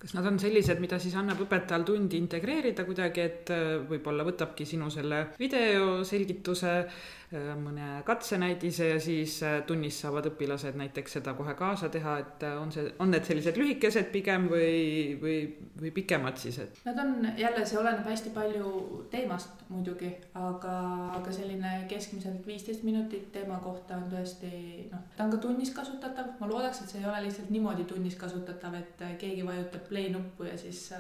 Kas 0.03 0.17
nad 0.17 0.27
on 0.27 0.39
sellised, 0.41 0.81
mida 0.83 0.99
siis 0.99 1.15
annab 1.15 1.45
õpetajal 1.45 1.85
tundi 1.87 2.19
integreerida 2.19 2.83
kuidagi, 2.89 3.21
et 3.23 3.53
võib-olla 3.87 4.25
võtabki 4.27 4.67
sinu 4.67 4.89
selle 4.91 5.27
video 5.39 6.01
selgituse 6.09 6.73
Äh, 6.75 7.22
mõne 7.33 8.03
katsenäidise 8.05 8.89
ja 8.89 9.01
siis 9.01 9.39
äh, 9.47 9.61
tunnis 9.67 10.01
saavad 10.03 10.27
õpilased 10.33 10.77
näiteks 10.79 11.19
seda 11.19 11.35
kohe 11.39 11.55
kaasa 11.59 11.89
teha, 11.93 12.17
et 12.23 12.45
äh, 12.47 12.57
on 12.61 12.73
see, 12.75 12.85
on 13.03 13.13
need 13.13 13.27
sellised 13.29 13.59
lühikesed 13.61 14.11
pigem 14.13 14.49
või, 14.51 15.17
või, 15.23 15.37
või 15.81 15.93
pikemad 15.97 16.41
siis, 16.41 16.59
et? 16.63 16.81
Nad 16.87 17.01
on 17.03 17.29
jälle, 17.39 17.65
see 17.67 17.81
oleneb 17.81 18.07
hästi 18.09 18.33
palju 18.37 18.73
teemast 19.13 19.65
muidugi, 19.73 20.13
aga, 20.39 20.77
aga 21.19 21.35
selline 21.35 21.75
keskmiselt 21.91 22.47
viisteist 22.47 22.85
minutit 22.87 23.31
teema 23.35 23.61
kohta 23.65 23.99
on 24.01 24.09
tõesti 24.13 24.89
noh, 24.93 25.05
ta 25.17 25.27
on 25.27 25.35
ka 25.35 25.43
tunnis 25.43 25.73
kasutatav, 25.77 26.35
ma 26.41 26.51
loodaks, 26.51 26.83
et 26.83 26.95
see 26.95 27.03
ei 27.03 27.11
ole 27.11 27.25
lihtsalt 27.27 27.53
niimoodi 27.55 27.89
tunnis 27.89 28.19
kasutatav, 28.21 28.77
et 28.81 29.07
keegi 29.21 29.47
vajutab 29.47 29.89
play 29.89 30.13
nuppu 30.13 30.51
ja 30.51 30.59
siis 30.61 30.91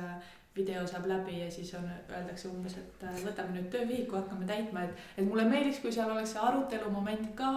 video 0.56 0.86
saab 0.86 1.06
läbi 1.08 1.38
ja 1.40 1.50
siis 1.50 1.72
on, 1.74 1.86
öeldakse 2.10 2.48
umbes, 2.48 2.76
et 2.76 3.06
äh, 3.08 3.20
võtame 3.24 3.56
nüüd 3.56 3.70
töövihiku, 3.72 4.18
hakkame 4.18 4.48
täitma, 4.48 4.84
et, 4.84 5.06
et 5.16 5.24
mulle 5.24 5.46
meeldiks, 5.48 5.80
kui 5.84 5.92
seal 5.94 6.12
oleks 6.12 6.34
see 6.34 6.42
arutelu 6.44 6.90
moment 6.92 7.30
ka. 7.38 7.52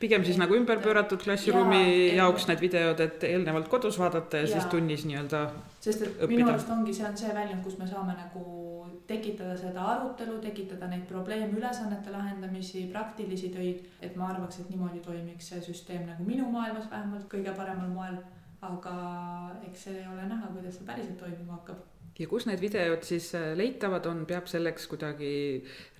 pigem 0.00 0.24
siis 0.24 0.36
et, 0.36 0.42
nagu 0.44 0.56
ümber 0.56 0.80
pööratud 0.80 1.20
klassiruumi 1.20 1.82
ja, 1.82 2.22
jaoks 2.22 2.46
need 2.48 2.62
videod, 2.64 3.02
et 3.04 3.26
eelnevalt 3.28 3.68
kodus 3.68 3.98
vaadata 4.00 4.40
ja, 4.40 4.46
ja 4.46 4.52
siis 4.54 4.70
tunnis 4.72 5.04
nii-öelda. 5.10 5.42
sest 5.80 6.06
et 6.06 6.14
õppida. 6.14 6.30
minu 6.32 6.48
arust 6.54 6.72
ongi, 6.72 6.94
see 6.96 7.08
on 7.10 7.20
see 7.20 7.34
väljund, 7.36 7.60
kus 7.66 7.76
me 7.82 7.90
saame 7.90 8.16
nagu 8.16 8.46
tekitada 9.10 9.56
seda 9.56 9.84
arutelu, 9.96 10.38
tekitada 10.40 10.88
neid 10.88 11.04
probleemülesannete 11.10 12.12
lahendamisi, 12.12 12.86
praktilisi 12.92 13.52
töid, 13.52 13.84
et 14.00 14.16
ma 14.16 14.32
arvaks, 14.32 14.62
et 14.62 14.72
niimoodi 14.72 15.04
toimiks 15.04 15.52
see 15.52 15.60
süsteem 15.68 16.08
nagu 16.08 16.24
minu 16.24 16.48
maailmas 16.52 16.88
vähemalt 16.90 17.28
kõige 17.28 17.52
paremal 17.60 17.92
moel. 17.92 18.18
aga 18.58 18.92
eks 19.68 19.84
see 19.86 20.00
ole 20.12 20.24
näha, 20.26 20.48
kuidas 20.50 20.74
see 20.74 20.86
päriselt 20.86 21.20
toimima 21.20 21.60
hakkab 21.60 21.84
ja 22.18 22.26
kus 22.26 22.46
need 22.48 22.60
videod 22.62 23.04
siis 23.06 23.30
äh, 23.38 23.52
leitavad 23.58 24.06
on, 24.10 24.24
peab 24.26 24.48
selleks 24.50 24.88
kuidagi 24.90 25.30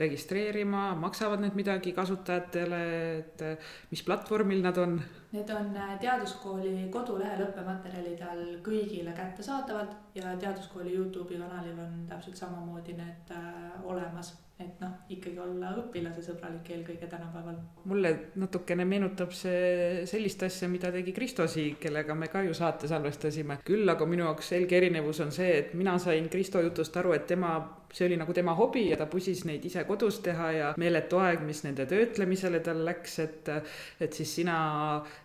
registreerima, 0.00 0.90
maksavad 0.98 1.42
need 1.44 1.58
midagi 1.58 1.94
kasutajatele, 1.96 2.80
et 3.18 3.44
äh, 3.46 3.70
mis 3.92 4.02
platvormil 4.06 4.64
nad 4.64 4.80
on? 4.82 4.98
Need 5.32 5.52
on 5.54 5.70
äh, 5.76 5.94
teaduskooli 6.02 6.88
kodulehel 6.94 7.46
õppematerjalid 7.46 8.26
all 8.26 8.44
kõigile 8.66 9.14
kättesaadavad 9.16 10.18
ja 10.18 10.34
teaduskooli 10.40 10.96
Youtube'i 10.96 11.38
kanalil 11.38 11.78
on 11.86 12.04
täpselt 12.10 12.40
samamoodi 12.40 12.98
need 12.98 13.34
olemas 13.84 14.34
et 14.58 14.80
noh, 14.82 14.94
ikkagi 15.14 15.38
olla 15.38 15.70
õpilasesõbralik 15.78 16.70
eelkõige 16.74 17.06
tänapäeval. 17.06 17.58
mulle 17.84 18.10
natukene 18.42 18.84
meenutab 18.84 19.32
see 19.32 20.04
sellist 20.10 20.42
asja, 20.42 20.68
mida 20.68 20.90
tegi 20.94 21.14
Kristo 21.14 21.46
Siig, 21.46 21.78
kellega 21.82 22.14
me 22.14 22.26
ka 22.32 22.42
ju 22.42 22.54
saate 22.54 22.90
salvestasime. 22.90 23.60
küll 23.64 23.88
aga 23.88 24.06
minu 24.06 24.24
jaoks 24.26 24.50
selge 24.54 24.76
erinevus 24.76 25.20
on 25.20 25.30
see, 25.32 25.58
et 25.58 25.74
mina 25.74 25.98
sain 25.98 26.28
Kristo 26.28 26.62
jutust 26.62 26.96
aru, 26.96 27.14
et 27.14 27.26
tema 27.26 27.54
see 27.92 28.06
oli 28.06 28.16
nagu 28.20 28.32
tema 28.36 28.54
hobi 28.54 28.88
ja 28.90 28.98
ta 29.00 29.06
pusis 29.08 29.44
neid 29.48 29.64
ise 29.64 29.84
kodus 29.88 30.20
teha 30.24 30.48
ja 30.52 30.68
meeletu 30.80 31.20
aeg, 31.22 31.40
mis 31.46 31.62
nende 31.64 31.86
töötlemisele 31.88 32.60
tal 32.64 32.82
läks, 32.86 33.18
et 33.24 33.50
et 34.00 34.14
siis 34.14 34.34
sina 34.40 34.58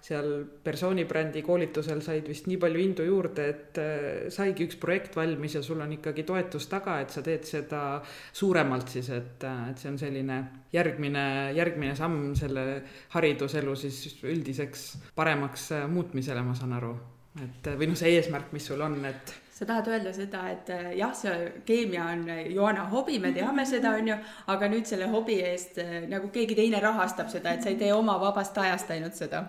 seal 0.01 0.29
persoonibrändi 0.63 1.43
koolitusel 1.45 2.01
said 2.05 2.27
vist 2.29 2.47
nii 2.47 2.59
palju 2.61 2.83
indu 2.83 3.07
juurde, 3.07 3.47
et 3.51 3.81
äh, 3.81 4.07
saigi 4.33 4.67
üks 4.69 4.79
projekt 4.81 5.17
valmis 5.19 5.57
ja 5.57 5.63
sul 5.65 5.81
on 5.83 5.91
ikkagi 5.97 6.25
toetus 6.27 6.69
taga, 6.71 6.99
et 7.03 7.13
sa 7.13 7.23
teed 7.25 7.45
seda 7.47 7.83
suuremalt 8.31 8.95
siis, 8.95 9.11
et, 9.13 9.43
äh, 9.43 9.69
et 9.71 9.83
see 9.83 9.91
on 9.91 9.99
selline 9.99 10.39
järgmine, 10.73 11.25
järgmine 11.57 11.95
samm 11.99 12.33
selle 12.39 12.67
hariduselu 13.13 13.75
siis 13.77 14.19
üldiseks 14.23 14.87
paremaks 15.17 15.71
äh, 15.75 15.87
muutmisele, 15.91 16.45
ma 16.45 16.55
saan 16.57 16.77
aru. 16.79 16.95
et 17.43 17.73
või 17.77 17.89
noh, 17.89 17.97
see 17.97 18.13
eesmärk, 18.15 18.53
mis 18.53 18.65
sul 18.69 18.81
on, 18.85 18.99
et 19.09 19.42
sa 19.53 19.65
tahad 19.65 19.87
öelda 19.87 20.13
seda, 20.13 20.47
et 20.49 20.69
äh, 20.73 20.87
jah, 20.97 21.13
see 21.15 21.33
keemia 21.65 22.07
on 22.13 22.25
Joana 22.53 22.87
hobi, 22.89 23.19
me 23.21 23.31
teame 23.35 23.65
seda, 23.73 23.93
on 23.99 24.09
ju, 24.09 24.17
aga 24.53 24.69
nüüd 24.71 24.89
selle 24.89 25.09
hobi 25.13 25.37
eest 25.45 25.77
äh, 25.83 25.99
nagu 26.09 26.31
keegi 26.33 26.57
teine 26.57 26.81
rahastab 26.83 27.29
seda, 27.33 27.53
et 27.53 27.65
sa 27.65 27.69
ei 27.69 27.77
tee 27.77 27.93
oma 27.93 28.17
vabast 28.21 28.57
ajast 28.57 28.95
ainult 28.95 29.19
seda. 29.19 29.45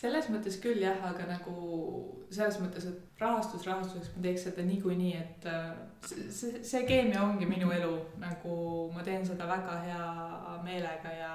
selles 0.00 0.30
mõttes 0.32 0.56
küll 0.62 0.80
jah, 0.80 0.96
aga 1.04 1.26
nagu 1.28 1.54
selles 2.32 2.56
mõttes, 2.62 2.86
et 2.88 3.20
rahastus 3.20 3.66
rahastuseks 3.68 4.14
ma 4.14 4.22
teeks 4.24 4.46
seda 4.48 4.64
niikuinii, 4.64 5.12
et 5.18 5.46
äh, 5.50 5.68
see, 6.08 6.62
see 6.64 6.86
keemia 6.88 7.20
ongi 7.26 7.48
minu 7.50 7.68
elu, 7.76 7.92
nagu 8.22 8.56
ma 8.94 9.04
teen 9.04 9.26
seda 9.26 9.48
väga 9.50 9.76
hea 9.84 10.08
meelega 10.64 11.12
ja 11.18 11.34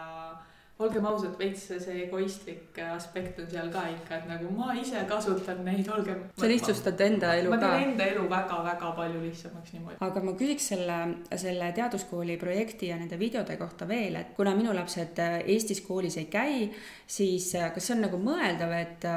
olgem 0.83 1.05
ausad, 1.07 1.37
veits 1.39 1.61
see 1.69 2.01
egoistlik 2.03 2.79
aspekt 2.89 3.39
on 3.39 3.47
seal 3.51 3.69
ka 3.71 3.85
ikka, 3.93 4.17
et 4.17 4.25
nagu 4.27 4.49
ma 4.57 4.73
ise 4.75 5.05
kasutan 5.07 5.61
neid, 5.63 5.87
olgem. 5.91 6.25
sa 6.35 6.49
lihtsustad 6.51 7.03
enda 7.05 7.31
elu 7.39 7.53
ma 7.53 7.59
ka. 7.61 7.69
ma 7.69 7.77
teen 7.77 7.93
enda 7.93 8.07
elu 8.11 8.25
väga-väga 8.33 8.91
palju 8.97 9.21
lihtsamaks 9.23 9.75
niimoodi. 9.75 9.97
aga 10.07 10.25
ma 10.25 10.35
küsiks 10.41 10.67
selle, 10.73 10.99
selle 11.45 11.71
teaduskooli 11.79 12.35
projekti 12.41 12.91
ja 12.91 12.99
nende 12.99 13.19
videode 13.19 13.55
kohta 13.61 13.87
veel, 13.87 14.19
et 14.19 14.35
kuna 14.35 14.55
minu 14.57 14.75
lapsed 14.75 15.23
Eestis 15.45 15.81
koolis 15.85 16.19
ei 16.19 16.27
käi, 16.31 16.69
siis 17.07 17.53
kas 17.55 17.87
see 17.87 17.95
on 17.95 18.07
nagu 18.09 18.19
mõeldav, 18.19 18.75
et 18.81 19.09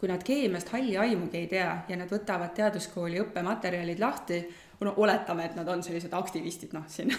kui 0.00 0.10
nad 0.10 0.22
keemiast 0.26 0.74
halli 0.74 0.98
aimugi 0.98 1.44
ei 1.44 1.46
tea 1.48 1.70
ja 1.88 1.96
nad 1.96 2.10
võtavad 2.10 2.52
teaduskooli 2.58 3.22
õppematerjalid 3.22 4.02
lahti 4.02 4.42
no 4.80 4.94
oletame, 4.96 5.44
et 5.44 5.56
nad 5.56 5.68
on 5.68 5.82
sellised 5.82 6.12
aktivistid, 6.12 6.74
noh 6.76 6.86
siin 6.90 7.12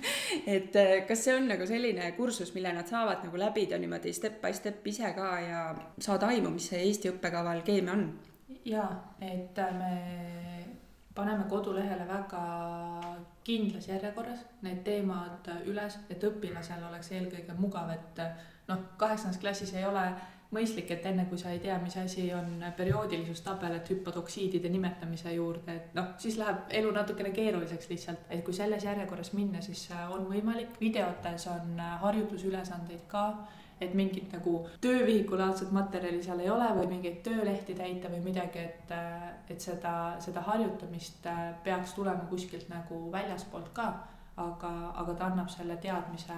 et 0.56 0.76
eh, 0.76 0.92
kas 1.08 1.24
see 1.26 1.36
on 1.36 1.48
nagu 1.50 1.66
selline 1.68 2.12
kursus, 2.16 2.54
mille 2.54 2.72
nad 2.72 2.88
saavad 2.88 3.24
nagu 3.26 3.40
läbida 3.40 3.78
niimoodi 3.78 4.12
step 4.16 4.40
by 4.42 4.52
step 4.56 4.86
ise 4.86 5.12
ka 5.16 5.32
ja 5.40 5.62
saada 5.98 6.32
aimu, 6.32 6.54
mis 6.54 6.70
see 6.72 6.82
Eesti 6.86 7.12
õppekaval 7.12 7.64
keemia 7.66 7.96
on? 7.96 8.06
jaa, 8.64 8.88
et 9.20 9.58
äh, 9.58 9.74
me 9.74 9.92
paneme 11.14 11.44
kodulehele 11.48 12.06
väga 12.08 12.42
kindlas 13.44 13.88
järjekorras 13.88 14.44
need 14.62 14.82
teemad 14.86 15.48
üles, 15.66 15.98
et 16.10 16.24
õpilasel 16.24 16.84
oleks 16.88 17.12
eelkõige 17.12 17.56
mugav, 17.58 17.90
et 17.92 18.22
äh, 18.22 18.46
noh, 18.68 18.86
kaheksandas 18.96 19.40
klassis 19.42 19.74
ei 19.74 19.84
ole 19.84 20.06
mõistlik, 20.52 20.90
et 20.92 21.06
enne 21.08 21.24
kui 21.30 21.40
sa 21.40 21.52
ei 21.52 21.60
tea, 21.62 21.78
mis 21.82 21.96
asi 21.96 22.26
on 22.36 22.64
perioodilisuustabel, 22.76 23.78
et 23.78 23.90
hüppad 23.92 24.18
oksiidide 24.20 24.68
nimetamise 24.72 25.32
juurde, 25.34 25.78
et 25.78 25.96
noh, 25.96 26.12
siis 26.22 26.36
läheb 26.40 26.68
elu 26.82 26.92
natukene 26.92 27.32
keeruliseks 27.34 27.88
lihtsalt, 27.90 28.28
et 28.30 28.44
kui 28.44 28.54
selles 28.56 28.84
järjekorras 28.84 29.32
minna, 29.36 29.64
siis 29.64 29.88
on 30.10 30.28
võimalik, 30.28 30.78
videotes 30.80 31.48
on 31.52 31.82
harjutusülesandeid 32.04 33.08
ka 33.08 33.26
et 33.82 33.94
mingit 33.98 34.30
nagu 34.30 34.60
töövihikulaadset 34.84 35.72
materjali 35.74 36.22
seal 36.22 36.40
ei 36.44 36.50
ole 36.52 36.68
või 36.76 36.88
mingeid 36.94 37.18
töölehti 37.26 37.74
täita 37.74 38.10
või 38.12 38.20
midagi, 38.28 38.62
et, 38.62 38.92
et 39.50 39.60
seda, 39.60 39.94
seda 40.22 40.44
harjutamist 40.46 41.26
peaks 41.64 41.96
tulema 41.98 42.28
kuskilt 42.30 42.68
nagu 42.70 43.04
väljaspoolt 43.12 43.72
ka 43.74 43.88
aga, 44.40 44.70
aga 44.96 45.14
ta 45.14 45.26
annab 45.28 45.48
selle 45.52 45.76
teadmise 45.76 46.32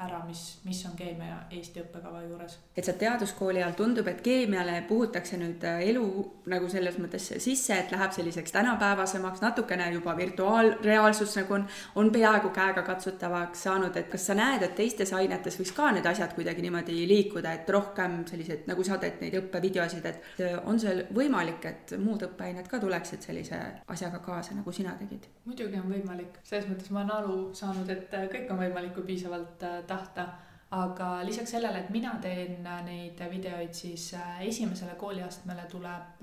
ära, 0.00 0.22
mis, 0.24 0.60
mis 0.64 0.78
on 0.88 0.94
keemia 0.96 1.42
Eesti 1.52 1.82
õppekava 1.82 2.22
juures. 2.24 2.56
et 2.76 2.84
sealt 2.84 2.98
teaduskooli 3.02 3.60
all 3.62 3.76
tundub, 3.76 4.06
et 4.08 4.22
keemiale 4.24 4.78
puhutakse 4.88 5.36
nüüd 5.40 5.64
äh, 5.68 5.82
elu 5.90 6.04
nagu 6.48 6.68
selles 6.72 6.96
mõttes 7.02 7.26
sisse, 7.44 7.76
et 7.76 7.92
läheb 7.92 8.14
selliseks 8.16 8.54
tänapäevasemaks, 8.56 9.42
natukene 9.44 9.90
juba 9.92 10.14
virtuaalreaalsus 10.16 11.36
nagu 11.42 11.58
on, 11.58 11.66
on 12.00 12.08
peaaegu 12.14 12.54
käegakatsutavaks 12.56 13.66
saanud, 13.68 14.00
et 14.00 14.08
kas 14.08 14.30
sa 14.30 14.38
näed, 14.38 14.64
et 14.64 14.74
teistes 14.80 15.12
ainetes 15.16 15.60
võiks 15.60 15.74
ka 15.76 15.90
need 15.92 16.08
asjad 16.08 16.32
kuidagi 16.38 16.64
niimoodi 16.64 17.04
liikuda, 17.10 17.52
et 17.60 17.68
rohkem 17.68 18.22
selliseid, 18.30 18.64
nagu 18.70 18.86
sa 18.86 18.96
teed 19.02 19.20
neid 19.20 19.36
õppevideosid, 19.42 20.08
et 20.08 20.64
on 20.64 20.80
see 20.80 21.04
võimalik, 21.12 21.68
et 21.68 21.94
muud 22.00 22.24
õppeained 22.30 22.72
ka 22.72 22.80
tuleksid 22.80 23.28
sellise 23.28 23.60
asjaga 23.92 24.24
kaasa, 24.24 24.56
nagu 24.56 24.72
sina 24.72 24.96
tegid? 24.96 25.28
muidugi 25.44 25.76
on 25.80 25.88
võimalik, 25.90 26.40
selles 26.46 26.68
mõttes 26.70 26.90
ma 26.94 27.04
olen 27.10 27.24
aru 27.24 27.54
saanud, 27.54 27.90
et 27.90 28.14
äh, 28.14 28.28
kõik 28.30 28.50
on 28.52 28.60
võimalik, 28.60 28.94
kui 28.94 29.06
piisavalt 29.12 29.66
äh, 29.66 29.82
tahta. 29.86 30.28
aga 30.70 31.06
lisaks 31.26 31.50
sellele, 31.50 31.80
et 31.80 31.88
mina 31.90 32.12
teen 32.22 32.66
äh, 32.66 32.82
neid 32.86 33.18
videoid, 33.30 33.72
siis 33.74 34.12
esimesele 34.40 34.94
kooliastmele 34.94 35.64
tuleb 35.70 36.22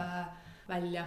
välja 0.70 1.04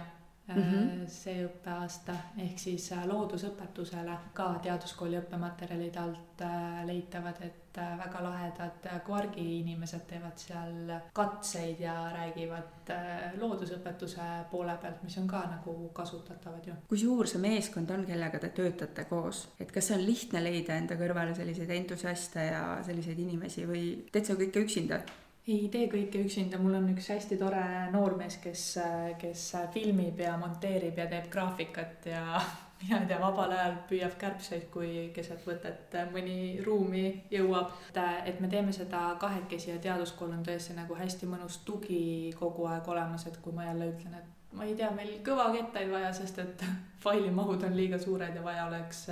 mm 0.47 0.63
-hmm. 0.63 1.07
see 1.07 1.45
õppeaasta, 1.45 2.15
ehk 2.37 2.59
siis 2.59 2.91
äh, 2.91 3.05
loodusõpetusele 3.07 4.17
ka 4.33 4.53
teaduskooli 4.63 5.17
õppematerjalide 5.19 5.99
alt 5.99 6.41
äh, 6.41 6.85
leitavad, 6.85 7.41
et 7.41 7.77
väga 7.77 8.23
lahedad 8.23 8.87
kvargi 9.05 9.43
inimesed 9.59 10.01
teevad 10.07 10.35
seal 10.35 10.91
katseid 11.13 11.79
ja 11.79 11.93
räägivad 12.11 12.91
loodusõpetuse 13.39 14.25
poole 14.51 14.75
pealt, 14.81 15.03
mis 15.03 15.17
on 15.17 15.27
ka 15.27 15.45
nagu 15.51 15.89
kasutatavad 15.93 16.67
ju. 16.67 16.73
kui 16.89 16.97
suur 16.97 17.27
see 17.27 17.39
meeskond 17.39 17.89
on, 17.89 18.05
kellega 18.05 18.39
te 18.39 18.49
töötate 18.49 19.05
koos, 19.05 19.47
et 19.59 19.71
kas 19.71 19.87
see 19.87 19.97
on 19.97 20.05
lihtne 20.05 20.43
leida 20.43 20.75
enda 20.75 20.99
kõrvale 20.99 21.35
selliseid 21.35 21.69
entusiaste 21.69 22.45
ja 22.45 22.63
selliseid 22.83 23.19
inimesi 23.19 23.65
või 23.65 23.85
teed 24.11 24.25
sa 24.25 24.33
kõike 24.33 24.67
üksinda? 24.67 24.99
Ei 25.47 25.69
tee 25.73 25.87
kõike 25.89 26.21
üksinda, 26.25 26.59
mul 26.61 26.75
on 26.77 26.89
üks 26.93 27.07
hästi 27.13 27.37
tore 27.39 27.63
noormees, 27.93 28.37
kes, 28.43 28.65
kes 29.21 29.45
filmib 29.73 30.19
ja 30.21 30.35
monteerib 30.37 30.99
ja 31.01 31.07
teeb 31.09 31.31
graafikat 31.33 32.05
ja 32.11 32.25
mina 32.81 33.01
ei 33.01 33.07
tea, 33.09 33.19
vabal 33.21 33.53
ajal 33.55 33.79
püüab 33.89 34.17
kärbseid, 34.21 34.67
kui 34.73 35.09
keset 35.15 35.41
võtet 35.45 35.97
mõni 36.13 36.59
ruumi 36.65 37.05
jõuab. 37.31 37.73
et 38.25 38.39
me 38.39 38.47
teeme 38.47 38.73
seda 38.73 39.15
kahekesi 39.19 39.71
ja 39.71 39.79
teaduskool 39.79 40.31
on 40.31 40.45
tõesti 40.45 40.77
nagu 40.77 40.95
hästi 40.95 41.29
mõnus 41.29 41.61
tugi 41.65 42.33
kogu 42.39 42.65
aeg 42.65 42.87
olemas, 42.87 43.25
et 43.27 43.37
kui 43.41 43.53
ma 43.53 43.65
jälle 43.65 43.91
ütlen, 43.93 44.17
et 44.17 44.57
ma 44.57 44.65
ei 44.65 44.75
tea, 44.75 44.91
meil 44.91 45.19
kõvakettaid 45.25 45.91
vaja, 45.91 46.13
sest 46.13 46.39
et 46.39 46.65
failimahud 47.03 47.63
on 47.63 47.77
liiga 47.77 47.99
suured 47.99 48.35
ja 48.35 48.43
vaja 48.43 48.67
oleks 48.67 49.07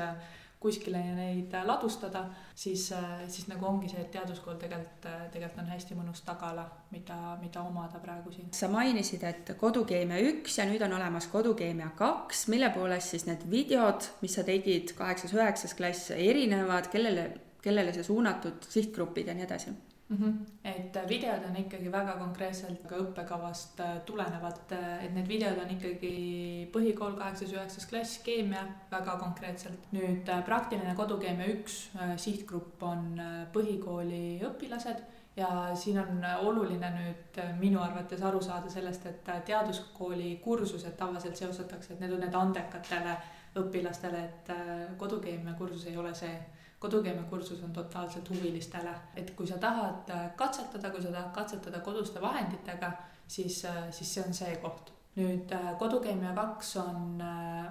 kuskile 0.59 0.99
neid 1.15 1.53
ladustada, 1.65 2.25
siis, 2.55 2.89
siis 3.31 3.47
nagu 3.47 3.65
ongi 3.65 3.89
see, 3.91 4.01
et 4.03 4.11
teaduskool 4.11 4.57
tegelikult, 4.59 5.07
tegelikult 5.31 5.63
on 5.63 5.71
hästi 5.71 5.95
mõnus 5.95 6.23
tagala, 6.27 6.65
mida, 6.91 7.17
mida 7.39 7.63
omada 7.63 8.01
praegu 8.03 8.33
siin. 8.35 8.51
sa 8.55 8.67
mainisid, 8.71 9.23
et 9.23 9.53
kodukeemia 9.59 10.19
üks 10.33 10.59
ja 10.59 10.67
nüüd 10.67 10.83
on 10.83 10.97
olemas 10.99 11.29
kodukeemia 11.31 11.93
kaks, 11.99 12.47
mille 12.51 12.71
poolest 12.75 13.15
siis 13.15 13.27
need 13.29 13.45
videod, 13.51 14.09
mis 14.21 14.35
sa 14.35 14.43
tegid 14.47 14.91
kaheksas-üheksas 14.99 15.77
klass, 15.79 16.11
erinevad, 16.15 16.91
kellele, 16.91 17.29
kellele 17.63 17.95
see 17.95 18.07
suunatud, 18.11 18.67
sihtgrupid 18.67 19.31
ja 19.31 19.37
nii 19.37 19.47
edasi 19.47 19.77
mm. 20.09 20.17
-hmm. 20.17 20.33
et 20.63 20.95
äh, 20.95 21.09
videod 21.09 21.43
on 21.49 21.55
ikkagi 21.55 21.91
väga 21.91 22.11
konkreetselt 22.17 22.87
ka 22.87 22.95
õppekavast 22.95 23.79
äh, 23.79 24.01
tulenevad, 24.05 24.71
äh, 24.71 25.05
et 25.05 25.13
need 25.13 25.27
videod 25.27 25.61
on 25.63 25.69
ikkagi 25.69 26.69
põhikool 26.73 27.15
kaheksas-üheksas 27.19 27.85
klass, 27.89 28.17
keemia 28.25 28.65
väga 28.91 29.17
konkreetselt. 29.17 29.87
nüüd 29.91 30.33
praktiline 30.45 30.95
kodukeemia 30.95 31.47
üks 31.53 31.79
sihtgrupp 32.17 32.83
on 32.83 33.21
põhikooli 33.53 34.41
õpilased 34.51 35.01
ja 35.35 35.49
siin 35.75 35.99
on 35.99 36.23
oluline 36.41 36.89
nüüd 36.89 37.41
minu 37.59 37.81
arvates 37.81 38.21
aru 38.21 38.41
saada 38.41 38.69
sellest, 38.69 39.05
et 39.05 39.29
teaduskooli 39.45 40.39
kursused 40.43 40.97
tavaliselt 40.97 41.35
seostatakse, 41.35 41.93
et 41.93 41.99
need 41.99 42.13
on 42.13 42.19
need 42.19 42.33
andekatele 42.35 43.17
õpilastele, 43.59 44.23
et 44.23 44.51
kodukeemia 44.97 45.53
kursus 45.53 45.85
ei 45.85 45.97
ole 45.97 46.13
see 46.13 46.33
kodukeemiakursus 46.79 47.63
on 47.63 47.73
totaalselt 47.73 48.29
huvilistele, 48.29 48.93
et 49.15 49.31
kui 49.35 49.47
sa 49.47 49.57
tahad 49.57 50.09
äh, 50.09 50.29
katsetada, 50.35 50.89
kui 50.89 51.01
sa 51.01 51.11
tahad 51.11 51.33
katsetada 51.35 51.79
koduste 51.79 52.21
vahenditega, 52.21 52.91
siis, 53.27 53.65
äh, 53.65 53.89
siis 53.91 54.13
see 54.13 54.23
on 54.27 54.33
see 54.33 54.55
koht. 54.63 54.93
nüüd 55.19 55.51
äh, 55.51 55.71
kodukeemia 55.79 56.29
kaks 56.37 56.75
on, 56.79 57.21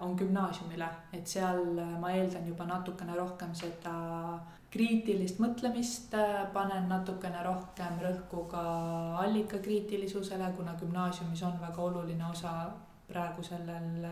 on 0.05 0.17
gümnaasiumile, 0.19 0.89
et 1.17 1.27
seal 1.27 1.79
ma 2.01 2.11
eeldan 2.13 2.49
juba 2.49 2.67
natukene 2.69 3.15
rohkem 3.17 3.55
seda 3.57 3.93
kriitilist 4.75 5.39
mõtlemist, 5.41 6.13
panen 6.53 6.91
natukene 6.91 7.41
rohkem 7.47 8.03
rõhku 8.03 8.43
ka 8.51 8.65
allikakriitilisusele, 9.23 10.51
kuna 10.59 10.75
gümnaasiumis 10.83 11.43
on 11.49 11.57
väga 11.63 11.83
oluline 11.87 12.27
osa 12.29 12.53
praegu 13.09 13.47
sellel 13.47 14.05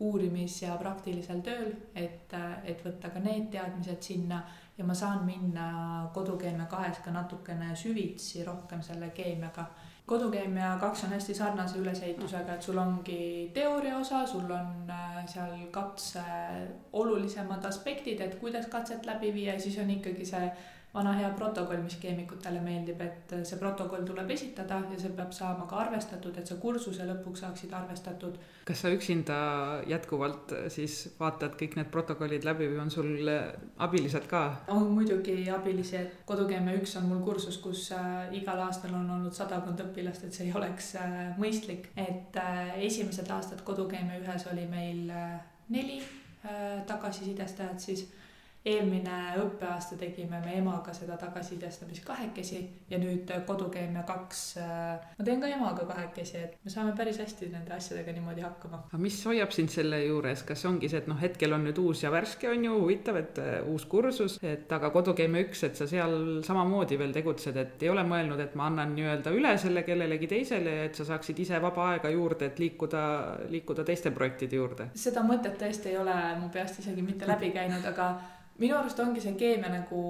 uurimis- 0.00 0.62
ja 0.62 0.76
praktilisel 0.76 1.40
tööl, 1.40 1.72
et, 1.94 2.32
et 2.64 2.84
võtta 2.84 3.10
ka 3.10 3.20
need 3.24 3.48
teadmised 3.52 4.02
sinna 4.02 4.42
ja 4.78 4.84
ma 4.84 4.94
saan 4.94 5.24
minna 5.24 6.10
kodukeemia 6.14 6.66
kahes 6.68 6.98
ka 7.04 7.10
natukene 7.10 7.76
süvitsi 7.76 8.44
rohkem 8.44 8.82
selle 8.82 9.10
keemiaga. 9.10 9.66
kodukeemia 10.06 10.76
kaks 10.80 11.04
on 11.04 11.10
hästi 11.10 11.34
sarnase 11.34 11.78
ülesehitusega, 11.78 12.54
et 12.54 12.62
sul 12.62 12.78
ongi 12.78 13.50
teooria 13.54 13.96
osa, 13.98 14.26
sul 14.26 14.50
on 14.50 14.90
äh, 14.90 15.24
seal 15.26 15.66
katse 15.70 16.22
olulisemad 16.92 17.64
aspektid, 17.64 18.20
et 18.20 18.38
kuidas 18.40 18.66
katset 18.66 19.06
läbi 19.06 19.32
viia 19.34 19.54
ja 19.54 19.60
siis 19.60 19.78
on 19.78 19.90
ikkagi 19.90 20.26
see 20.26 20.52
vana 20.96 21.12
hea 21.18 21.28
protokoll, 21.36 21.82
mis 21.84 21.98
keemikutele 22.00 22.60
meeldib, 22.64 23.00
et 23.04 23.34
see 23.44 23.58
protokoll 23.60 24.06
tuleb 24.08 24.30
esitada 24.32 24.80
ja 24.90 24.98
see 25.00 25.12
peab 25.16 25.34
saama 25.36 25.66
ka 25.68 25.80
arvestatud, 25.84 26.36
et 26.40 26.48
sa 26.48 26.56
kursuse 26.60 27.04
lõpuks 27.08 27.44
saaksid 27.44 27.74
arvestatud. 27.76 28.38
kas 28.66 28.80
sa 28.82 28.90
üksinda 28.94 29.36
jätkuvalt 29.86 30.54
siis 30.72 30.96
vaatad 31.20 31.54
kõik 31.60 31.76
need 31.78 31.90
protokollid 31.92 32.46
läbi 32.48 32.70
või 32.72 32.80
on 32.86 32.90
sul 32.90 33.30
abilised 33.88 34.26
ka? 34.30 34.42
on 34.72 34.88
muidugi 34.96 35.36
abilisi, 35.52 36.00
et 36.00 36.20
Kodukeemia 36.26 36.80
üks 36.80 36.96
on 37.00 37.08
mul 37.10 37.22
kursus, 37.26 37.60
kus 37.62 37.90
äh, 37.94 38.32
igal 38.40 38.60
aastal 38.64 38.94
on 38.96 39.10
olnud 39.18 39.36
sadakond 39.36 39.80
õpilast, 39.84 40.26
et 40.26 40.36
see 40.36 40.48
ei 40.48 40.54
oleks 40.56 40.94
äh, 41.00 41.16
mõistlik, 41.40 41.90
et 41.96 42.36
äh, 42.40 42.76
esimesed 42.88 43.30
aastad 43.30 43.62
Kodukeemia 43.66 44.20
ühes 44.22 44.46
oli 44.52 44.66
meil 44.70 45.10
neli 45.68 46.00
tagasisidestajat 46.86 47.82
siis 47.82 48.04
eelmine 48.66 49.16
õppeaasta 49.42 49.98
tegime 50.00 50.40
me 50.44 50.56
emaga 50.58 50.94
seda 50.96 51.16
tagasisidestamist 51.20 52.04
kahekesi 52.06 52.60
ja 52.90 52.98
nüüd 53.00 53.30
Kodukeemia 53.46 54.02
kaks, 54.06 54.42
äh, 54.62 55.06
ma 55.18 55.26
teen 55.26 55.42
ka 55.42 55.50
emaga 55.50 55.86
kahekesi, 55.88 56.42
et 56.48 56.56
me 56.64 56.72
saame 56.72 56.94
päris 56.98 57.20
hästi 57.22 57.50
nende 57.52 57.74
asjadega 57.76 58.14
niimoodi 58.16 58.44
hakkama. 58.44 58.82
aga 58.90 59.02
mis 59.02 59.18
hoiab 59.26 59.54
sind 59.54 59.72
selle 59.74 60.00
juures, 60.04 60.42
kas 60.48 60.64
ongi 60.68 60.90
see, 60.90 61.02
et 61.02 61.10
noh, 61.10 61.18
hetkel 61.20 61.54
on 61.56 61.66
nüüd 61.68 61.78
uus 61.82 62.02
ja 62.04 62.12
värske 62.14 62.50
on 62.50 62.64
ju, 62.68 62.74
huvitav, 62.82 63.20
et 63.20 63.40
uh, 63.42 63.72
uus 63.72 63.86
kursus, 63.90 64.38
et 64.42 64.72
aga 64.72 64.90
Kodukeemia 64.94 65.46
üks, 65.46 65.64
et 65.68 65.78
sa 65.78 65.88
seal 65.90 66.42
samamoodi 66.46 66.98
veel 66.98 67.14
tegutsed, 67.16 67.56
et 67.60 67.86
ei 67.86 67.92
ole 67.92 68.06
mõelnud, 68.08 68.40
et 68.42 68.56
ma 68.58 68.70
annan 68.70 68.94
nii-öelda 68.96 69.34
üle 69.36 69.56
selle 69.60 69.86
kellelegi 69.86 70.30
teisele 70.30 70.76
et 70.86 70.98
sa 70.98 71.06
saaksid 71.06 71.38
ise 71.42 71.60
vaba 71.62 71.90
aega 71.92 72.10
juurde, 72.12 72.50
et 72.50 72.60
liikuda, 72.60 73.02
liikuda 73.52 73.84
teiste 73.86 74.12
projektide 74.14 74.58
juurde? 74.58 74.88
seda 74.98 75.22
mõtet 75.26 75.58
tõesti 75.60 75.92
ei 75.92 76.00
ole 76.00 76.16
mu 76.40 76.50
peast 76.52 76.80
isegi 76.82 77.04
mitte 77.04 77.28
läbi 77.28 77.52
käinud, 77.54 77.84
aga 77.86 78.08
minu 78.58 78.76
arust 78.78 79.00
ongi 79.04 79.20
see 79.20 79.34
keemia 79.36 79.68
nagu 79.72 80.00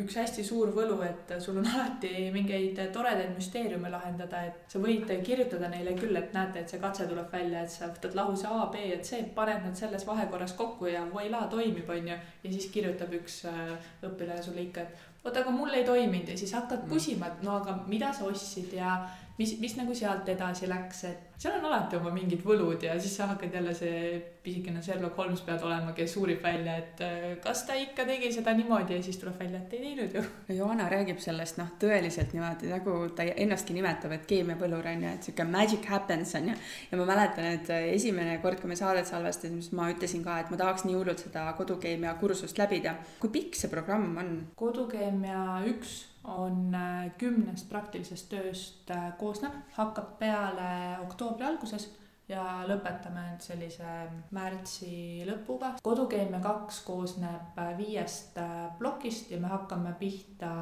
üks 0.00 0.16
hästi 0.16 0.44
suur 0.46 0.72
võlu, 0.72 0.96
et 1.04 1.34
sul 1.44 1.58
on 1.60 1.68
alati 1.74 2.30
mingeid 2.34 2.80
toredaid 2.94 3.34
müsteeriume 3.36 3.90
lahendada, 3.92 4.42
et 4.48 4.72
sa 4.72 4.80
võid 4.82 5.10
kirjutada 5.26 5.68
neile 5.72 5.94
küll, 5.98 6.16
et 6.16 6.32
näete, 6.36 6.62
et 6.62 6.72
see 6.72 6.80
katse 6.82 7.06
tuleb 7.10 7.28
välja, 7.32 7.62
et 7.62 7.74
sa 7.74 7.90
võtad 7.92 8.16
lahuse 8.16 8.48
A, 8.48 8.66
B 8.72 8.86
ja 8.88 8.98
C, 9.04 9.22
paned 9.36 9.66
nad 9.66 9.78
selles 9.78 10.06
vahekorras 10.08 10.56
kokku 10.58 10.88
ja 10.88 11.04
voilaa 11.12 11.46
toimib, 11.52 11.88
onju. 11.88 12.18
ja 12.44 12.52
siis 12.52 12.70
kirjutab 12.72 13.12
üks 13.20 13.42
äh, 13.50 13.74
õpilane 14.08 14.42
sulle 14.42 14.64
ikka, 14.64 14.86
et 14.86 15.08
oot, 15.22 15.36
aga 15.36 15.52
mul 15.54 15.76
ei 15.76 15.84
toiminud 15.86 16.32
ja 16.32 16.38
siis 16.38 16.54
hakkad 16.56 16.82
mm. 16.82 16.90
pusima, 16.90 17.28
et 17.28 17.44
no 17.46 17.58
aga 17.60 17.76
mida 17.86 18.12
sa 18.16 18.26
ostsid 18.26 18.72
ja 18.74 18.96
mis, 19.38 19.56
mis 19.60 19.76
nagu 19.78 19.94
sealt 19.96 20.28
edasi 20.28 20.68
läks, 20.70 21.04
et 21.08 21.32
seal 21.42 21.56
on 21.58 21.64
alati 21.66 21.96
oma 21.98 22.12
mingid 22.14 22.42
võlud 22.46 22.82
ja 22.84 22.94
siis 23.00 23.14
sa 23.18 23.26
hakkad 23.32 23.54
jälle 23.56 23.72
see 23.74 24.18
pisikene 24.42 24.82
Sherlock 24.82 25.16
Holmes 25.18 25.42
pead 25.46 25.62
olema, 25.66 25.94
kes 25.96 26.14
uurib 26.20 26.42
välja, 26.44 26.76
et 26.82 27.02
äh, 27.02 27.24
kas 27.42 27.64
ta 27.66 27.76
ikka 27.78 28.04
tegi 28.08 28.32
seda 28.34 28.54
niimoodi 28.58 28.98
ja 28.98 29.04
siis 29.04 29.18
tuleb 29.20 29.38
välja, 29.40 29.62
et 29.62 29.74
ei 29.76 29.82
teinud 29.86 30.16
ju. 30.18 30.22
Johanna 30.58 30.88
räägib 30.92 31.22
sellest 31.22 31.58
noh, 31.60 31.72
tõeliselt 31.82 32.34
niimoodi 32.36 32.70
nagu 32.72 32.96
ta 33.16 33.26
ennastki 33.32 33.76
nimetab, 33.76 34.14
et 34.18 34.28
keemiapõlur 34.30 34.90
on 34.92 35.06
ju, 35.06 35.16
et 35.16 35.28
sihuke 35.28 35.48
magic 35.48 35.88
happens 35.90 36.36
on 36.38 36.52
ju. 36.52 36.58
ja 36.92 37.00
ma 37.00 37.08
mäletan, 37.14 37.50
et 37.56 37.74
esimene 37.94 38.38
kord, 38.44 38.60
kui 38.60 38.70
me 38.70 38.78
saadet 38.78 39.08
salvestasime, 39.10 39.62
siis 39.62 39.74
ma 39.78 39.90
ütlesin 39.94 40.24
ka, 40.26 40.38
et 40.42 40.52
ma 40.52 40.60
tahaks 40.60 40.86
nii 40.86 40.98
hullult 40.98 41.26
seda 41.26 41.48
kodukeemia 41.58 42.14
kursust 42.22 42.58
läbida. 42.60 42.96
kui 43.22 43.32
pikk 43.34 43.58
see 43.58 43.72
programm 43.72 44.16
on? 44.22 44.34
kodukeemia 44.58 45.62
üks 45.72 46.11
on 46.24 46.74
äh, 46.74 47.10
kümnest 47.18 47.68
praktilisest 47.70 48.30
tööst 48.30 48.90
äh, 48.94 49.10
koosnev, 49.18 49.56
hakkab 49.76 50.16
peale 50.20 50.70
oktoobri 51.02 51.46
alguses 51.46 51.88
ja 52.30 52.62
lõpetame 52.68 53.24
sellise 53.42 53.88
märtsi 54.32 55.24
lõpuga. 55.26 55.72
kodukeemia 55.82 56.38
kaks 56.44 56.80
koosneb 56.86 57.58
äh, 57.58 57.72
viiest 57.78 58.38
plokist 58.78 59.32
ja 59.34 59.40
me 59.42 59.50
hakkame 59.50 59.94
pihta 59.98 60.52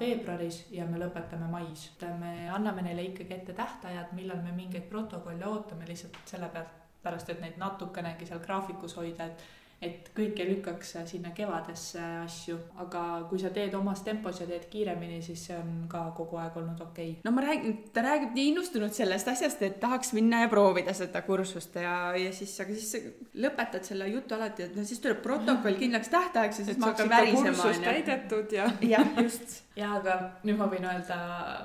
veebruaris 0.00 0.66
ja 0.70 0.86
me 0.86 1.00
lõpetame 1.00 1.48
mais. 1.50 1.90
me 2.20 2.50
anname 2.52 2.82
neile 2.82 3.08
ikkagi 3.08 3.34
ette 3.34 3.52
tähtajad, 3.52 4.12
millal 4.12 4.42
me 4.44 4.52
mingeid 4.52 4.90
protokolle 4.90 5.46
ootame 5.46 5.88
lihtsalt 5.88 6.20
selle 6.26 6.52
pealt, 6.52 6.74
pärast 7.02 7.30
et 7.30 7.40
neid 7.40 7.56
natukenegi 7.56 8.26
seal 8.26 8.44
graafikus 8.44 8.96
hoida, 8.98 9.24
et 9.24 9.57
et 9.78 10.08
kõik 10.10 10.40
ei 10.42 10.48
lükkaks 10.48 10.96
sinna 11.06 11.30
kevadesse 11.36 12.02
asju, 12.24 12.56
aga 12.82 13.02
kui 13.30 13.38
sa 13.38 13.52
teed 13.54 13.76
omas 13.78 14.02
tempos 14.06 14.40
ja 14.42 14.46
teed 14.48 14.64
kiiremini, 14.72 15.20
siis 15.22 15.44
see 15.48 15.58
on 15.58 15.84
ka 15.90 16.00
kogu 16.16 16.40
aeg 16.42 16.56
olnud 16.58 16.80
okei 16.82 17.12
okay.. 17.12 17.22
no 17.22 17.30
ma 17.36 17.44
räägin, 17.44 17.76
ta 17.94 18.02
räägib 18.02 18.34
nii 18.34 18.48
innustunud 18.52 18.96
sellest 18.96 19.30
asjast, 19.30 19.62
et 19.62 19.78
tahaks 19.78 20.10
minna 20.18 20.42
ja 20.42 20.50
proovida 20.50 20.94
seda 20.98 21.22
kursust 21.26 21.78
ja, 21.78 21.94
ja 22.18 22.34
siis, 22.34 22.56
aga 22.64 22.74
siis 22.74 23.06
lõpetad 23.38 23.86
selle 23.86 24.10
jutu 24.10 24.34
alati, 24.34 24.66
et 24.66 24.74
no 24.74 24.86
siis 24.88 24.98
tuleb 25.04 25.22
protokoll 25.22 25.78
kindlaks 25.84 26.10
tähtajaks 26.10 26.62
ja 26.62 26.68
siis 26.72 26.82
ma 26.82 26.90
hakkan 26.90 27.14
värisema. 27.14 27.72
täidetud 27.86 28.58
ja. 28.58 28.66
jah, 28.96 29.14
just 29.22 29.60
ja 29.78 29.92
aga 29.98 30.14
nüüd 30.46 30.58
ma 30.58 30.66
võin 30.70 30.86
öelda 30.88 31.16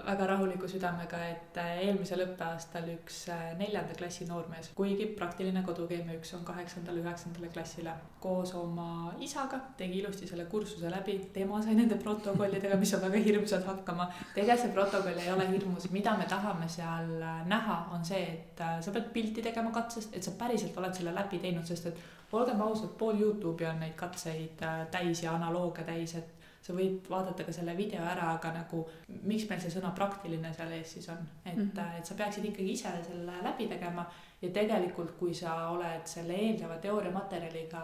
väga 0.05 0.27
rahuliku 0.33 0.69
südamega, 0.69 1.19
et 1.33 1.57
eelmisel 1.63 2.25
õppeaastal 2.27 2.91
üks 2.93 3.23
neljanda 3.59 3.97
klassi 3.97 4.27
noormees, 4.29 4.69
kuigi 4.77 5.07
praktiline 5.17 5.63
kodukeemia 5.65 6.19
üks 6.19 6.33
on 6.37 6.45
kaheksandale, 6.47 7.01
üheksandale 7.01 7.49
klassile, 7.53 7.95
koos 8.23 8.53
oma 8.55 9.13
isaga 9.19 9.59
tegi 9.77 9.99
ilusti 9.99 10.27
selle 10.27 10.45
kursuse 10.51 10.91
läbi. 10.91 11.17
tema 11.33 11.61
sai 11.61 11.75
nende 11.75 11.95
protokollidega, 11.95 12.77
mis 12.79 12.93
on 12.93 13.01
väga 13.01 13.23
hirmsad 13.25 13.65
hakkama. 13.67 14.07
tegelikult 14.35 14.65
see 14.65 14.73
protokoll 14.73 15.19
ei 15.19 15.31
ole 15.31 15.49
hirmus, 15.51 15.89
mida 15.91 16.17
me 16.17 16.25
tahame 16.29 16.69
seal 16.69 17.15
äh, 17.21 17.41
näha, 17.47 17.79
on 17.95 18.05
see, 18.05 18.23
et 18.33 18.63
sa 18.81 18.91
pead 18.91 19.09
pilti 19.13 19.41
tegema 19.41 19.71
katsest, 19.71 20.15
et 20.15 20.23
sa 20.23 20.31
päriselt 20.39 20.77
oled 20.77 20.93
selle 20.93 21.15
läbi 21.15 21.39
teinud, 21.39 21.65
sest 21.65 21.91
et 21.91 22.05
olgem 22.33 22.61
ausad, 22.61 22.95
pool 22.97 23.19
Youtube'i 23.19 23.67
on 23.69 23.83
neid 23.83 23.93
katseid 23.99 24.63
täis 24.91 25.23
ja 25.23 25.35
analoogia 25.35 25.85
täis, 25.85 26.15
et 26.17 26.43
sa 26.63 26.73
võid 26.75 27.09
vaadata 27.11 27.43
ka 27.43 27.53
selle 27.55 27.75
video 27.77 28.03
ära, 28.07 28.29
aga 28.37 28.53
nagu 28.55 28.85
miks 29.27 29.49
meil 29.49 29.61
see 29.61 29.73
sõna 29.73 29.91
praktiline 29.95 30.53
seal 30.55 30.71
ees 30.77 30.93
siis 30.95 31.09
on, 31.11 31.25
et 31.43 31.57
mm, 31.57 31.71
-hmm. 31.73 31.97
et 31.99 32.05
sa 32.05 32.15
peaksid 32.19 32.45
ikkagi 32.49 32.71
ise 32.71 32.93
selle 33.07 33.35
läbi 33.43 33.67
tegema 33.67 34.05
ja 34.43 34.49
tegelikult, 34.51 35.13
kui 35.19 35.33
sa 35.33 35.53
oled 35.71 36.07
selle 36.09 36.35
eelneva 36.35 36.75
teooriamaterjaliga 36.83 37.83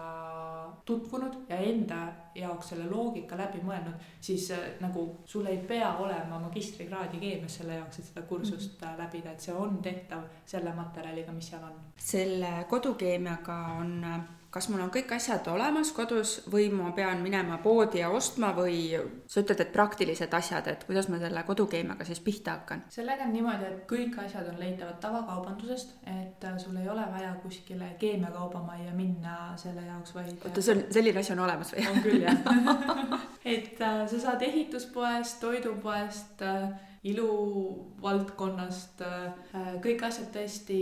tutvunud 0.85 1.37
ja 1.49 1.57
enda 1.63 1.99
jaoks 2.35 2.73
selle 2.73 2.87
loogika 2.89 3.37
läbi 3.39 3.61
mõelnud, 3.63 4.09
siis 4.21 4.49
äh, 4.51 4.65
nagu 4.83 5.05
sul 5.25 5.47
ei 5.47 5.61
pea 5.67 5.93
olema 6.03 6.39
magistrikraadi 6.47 7.21
keemias 7.21 7.59
selle 7.61 7.79
jaoks, 7.79 7.99
et 7.99 8.09
seda 8.11 8.25
kursust 8.27 8.81
mm 8.81 8.87
-hmm. 8.87 8.99
läbida, 9.03 9.31
et 9.31 9.39
see 9.39 9.55
on 9.55 9.77
tehtav 9.83 10.27
selle 10.45 10.73
materjaliga, 10.73 11.31
mis 11.31 11.49
seal 11.49 11.63
on. 11.63 11.79
selle 11.95 12.51
kodukeemiaga 12.69 13.57
on 13.79 14.03
äh, 14.03 14.19
kas 14.49 14.69
mul 14.69 14.81
on 14.81 14.89
kõik 14.93 15.11
asjad 15.13 15.45
olemas 15.51 15.91
kodus 15.93 16.39
või 16.49 16.69
ma 16.73 16.89
pean 16.97 17.21
minema 17.21 17.59
poodi 17.61 18.01
ja 18.01 18.09
ostma 18.09 18.49
või 18.57 18.97
sa 19.29 19.43
ütled, 19.43 19.61
et 19.61 19.71
praktilised 19.73 20.33
asjad, 20.33 20.67
et 20.71 20.85
kuidas 20.87 21.09
ma 21.11 21.19
selle 21.21 21.43
kodukeemiaga 21.45 22.07
siis 22.07 22.21
pihta 22.25 22.57
hakkan? 22.57 22.83
sellega 22.89 23.27
on 23.27 23.33
niimoodi, 23.35 23.69
et 23.69 23.85
kõik 23.89 24.17
asjad 24.25 24.49
on 24.49 24.59
leitavad 24.61 24.97
tavakaubandusest, 25.03 25.95
et 26.09 26.49
äh, 26.49 26.57
sul 26.61 26.77
ei 26.81 26.89
ole 26.89 27.05
vaja 27.13 27.35
kuskile 27.43 27.93
keemiakaubamajja 28.01 28.93
minna 28.97 29.37
selle 29.61 29.85
jaoks, 29.85 30.15
vaid. 30.17 30.33
oota, 30.45 30.65
see 30.65 30.77
on, 30.77 30.85
selline 30.97 31.21
asi 31.21 31.35
on 31.35 31.45
olemas 31.45 31.73
või? 31.75 31.87
on 31.93 32.03
küll 32.05 32.25
jah 32.25 32.43
et 33.55 33.81
äh, 33.81 34.05
sa 34.09 34.23
saad 34.25 34.41
ehituspoest, 34.49 35.39
toidupoest 35.45 36.41
äh, 36.41 36.69
iluvaldkonnast 37.07 39.01
äh, 39.07 39.67
kõik 39.83 40.03
asjad 40.03 40.33
tõesti 40.35 40.79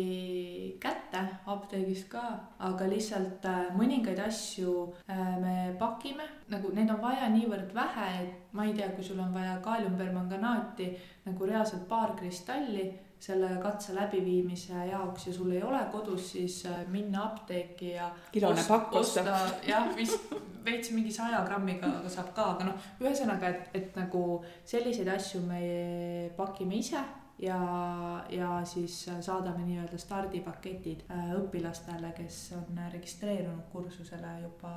kätte, 0.82 1.21
apteegist 1.45 2.08
ka, 2.10 2.23
aga 2.65 2.88
lihtsalt 2.89 3.45
äh, 3.45 3.67
mõningaid 3.77 4.21
asju 4.25 4.73
äh, 5.06 5.36
me 5.41 5.56
pakime, 5.77 6.25
nagu 6.49 6.73
neid 6.73 6.89
on 6.93 7.01
vaja 7.03 7.30
niivõrd 7.34 7.73
vähe, 7.75 8.08
et 8.23 8.56
ma 8.58 8.65
ei 8.65 8.73
tea, 8.77 8.89
kui 8.95 9.06
sul 9.06 9.21
on 9.21 9.34
vaja 9.36 9.60
kaaliumpermanganaati 9.65 10.89
nagu 11.27 11.51
reaalselt 11.51 11.86
paar 11.89 12.15
kristalli 12.17 12.89
selle 13.19 13.49
katse 13.62 13.95
läbiviimise 13.95 14.86
jaoks 14.91 15.27
ja 15.27 15.34
sul 15.34 15.51
ei 15.51 15.63
ole 15.63 15.80
kodus, 15.91 16.32
siis 16.32 16.60
minna 16.93 17.23
apteeki 17.32 17.91
ja 17.95 18.12
kilone 18.32 18.63
pakk 18.67 18.95
osta. 19.01 19.23
jah, 19.67 19.89
vist 19.95 20.34
veits 20.65 20.91
mingi 20.91 21.12
saja 21.13 21.41
grammiga 21.47 21.89
saab 22.12 22.34
ka, 22.36 22.51
aga 22.56 22.67
noh, 22.69 22.89
ühesõnaga, 23.01 23.49
et, 23.53 23.69
et 23.80 23.95
nagu 23.99 24.23
selliseid 24.67 25.10
asju 25.15 25.41
me 25.47 25.62
pakime 26.38 26.77
ise 26.77 27.01
ja, 27.39 27.60
ja 28.30 28.62
siis 28.65 29.03
saadame 29.06 29.65
nii-öelda 29.65 29.99
stardipaketid 30.01 31.06
äh, 31.12 31.30
õpilastele, 31.38 32.13
kes 32.17 32.41
on 32.58 32.82
registreerunud 32.93 33.69
kursusele 33.71 34.39
juba 34.43 34.73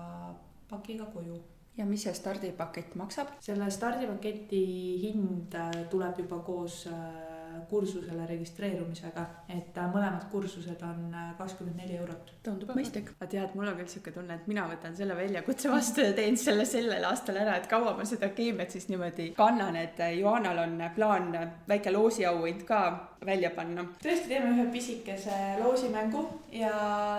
pakiga 0.70 1.08
koju 1.12 1.40
ja 1.78 1.86
mis 1.88 2.04
see 2.04 2.14
stardipakett 2.14 2.94
maksab? 3.00 3.34
selle 3.42 3.70
stardipaketi 3.72 4.62
hind 5.04 5.54
äh, 5.56 5.84
tuleb 5.90 6.18
juba 6.24 6.40
koos 6.46 6.84
äh, 6.90 7.29
kursusele 7.70 8.26
registreerumisega, 8.28 9.26
et 9.56 9.80
mõlemad 9.92 10.26
kursused 10.32 10.82
on 10.86 11.14
kakskümmend 11.38 11.82
neli 11.82 11.98
eurot. 11.98 12.32
tundub 12.42 12.72
mõistlik. 12.76 13.12
aga 13.18 13.30
tead, 13.34 13.54
mul 13.54 13.68
on 13.68 13.78
küll 13.80 13.92
sihuke 13.92 14.14
tunne, 14.14 14.34
et 14.34 14.46
mina 14.50 14.66
võtan 14.70 14.96
selle 14.96 15.16
väljakutse 15.16 15.70
vastu 15.70 16.06
ja 16.06 16.12
teen 16.16 16.36
selle 16.40 16.64
sellel 16.64 17.04
aastal 17.04 17.36
ära, 17.42 17.56
et 17.56 17.68
kaua 17.70 17.96
ma 17.96 18.04
seda 18.08 18.30
keemiat 18.36 18.70
siis 18.70 18.88
niimoodi 18.88 19.30
kannan, 19.36 19.76
et 19.76 20.00
Johanal 20.18 20.64
on 20.64 20.82
plaan 20.94 21.32
väike 21.68 21.92
loosiauhind 21.92 22.66
ka 22.68 22.82
välja 23.26 23.50
panna. 23.50 23.84
tõesti, 24.02 24.28
teeme 24.28 24.50
ühe 24.54 24.66
pisikese 24.72 25.36
loosimängu 25.60 26.22
ja 26.52 26.72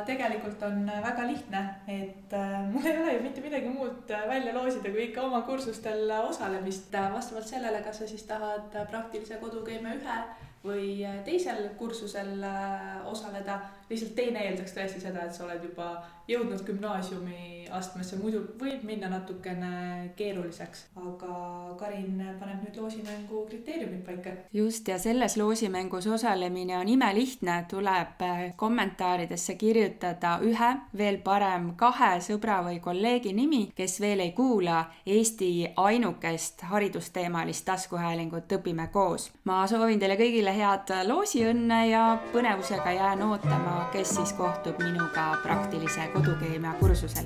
tegelikult 0.05 0.63
on 0.65 0.85
väga 0.87 1.27
lihtne, 1.27 1.61
et 1.87 2.33
äh, 2.33 2.57
mul 2.73 2.85
ei 2.85 2.97
ole 2.97 3.13
ju 3.13 3.23
mitte 3.23 3.41
midagi 3.41 3.69
muud 3.69 4.13
välja 4.29 4.53
loosida, 4.55 4.89
kui 4.89 5.07
ikka 5.09 5.25
oma 5.27 5.41
kursustel 5.47 6.09
osalemist 6.21 6.93
vastavalt 7.13 7.47
sellele, 7.47 7.83
kas 7.85 8.01
sa 8.01 8.07
siis 8.09 8.23
tahad 8.29 8.73
praktilise 8.89 9.37
kodukeemia 9.43 9.97
ühe 9.99 10.17
või 10.63 11.01
teisel 11.25 11.69
kursusel 11.77 12.43
äh, 12.43 13.07
osaleda. 13.09 13.59
Lihtsalt 13.91 14.15
teine 14.15 14.45
eeldaks 14.47 14.75
tõesti 14.75 15.03
seda, 15.03 15.27
et 15.27 15.35
sa 15.35 15.45
oled 15.45 15.63
juba 15.69 15.91
jõudnud 16.31 16.63
gümnaasiumi 16.65 17.67
astmesse, 17.71 18.17
muidu 18.19 18.41
võib 18.59 18.83
minna 18.87 19.09
natukene 19.11 20.11
keeruliseks. 20.15 20.85
aga 20.95 21.35
Karin 21.79 22.19
paneb 22.39 22.63
nüüd 22.65 22.77
loosimängu 22.77 23.45
kriteeriumid 23.49 24.03
paika. 24.05 24.31
just, 24.53 24.87
ja 24.87 24.99
selles 24.99 25.37
loosimängus 25.37 26.07
osalemine 26.07 26.77
on 26.77 26.87
imelihtne, 26.87 27.65
tuleb 27.69 28.21
äh, 28.21 28.41
kommentaaridesse 28.55 29.55
kirjutada 29.55 30.37
ühe, 30.43 30.71
veel 30.97 31.17
parem 31.23 31.73
kahe 31.75 32.19
sõbra 32.19 32.61
või 32.67 32.79
kolleegi 32.79 33.33
nimi, 33.33 33.71
kes 33.75 33.99
veel 34.01 34.19
ei 34.19 34.31
kuula 34.31 34.85
Eesti 35.05 35.73
ainukest 35.77 36.61
haridusteemalist 36.61 37.65
taskuhäälingut 37.65 38.51
Õpime 38.51 38.87
koos. 38.91 39.31
ma 39.43 39.67
soovin 39.67 39.99
teile 39.99 40.17
kõigile 40.19 40.55
head 40.55 40.91
loosiõnne 41.07 41.87
ja 41.89 42.05
põnevusega 42.33 42.91
jään 42.91 43.23
ootama, 43.23 43.80
kes 43.91 44.15
siis 44.15 44.33
kohtub 44.33 44.79
minuga 44.83 45.37
praktilise 45.43 46.07
kodukeemia 46.13 46.73
kursusel. 46.79 47.25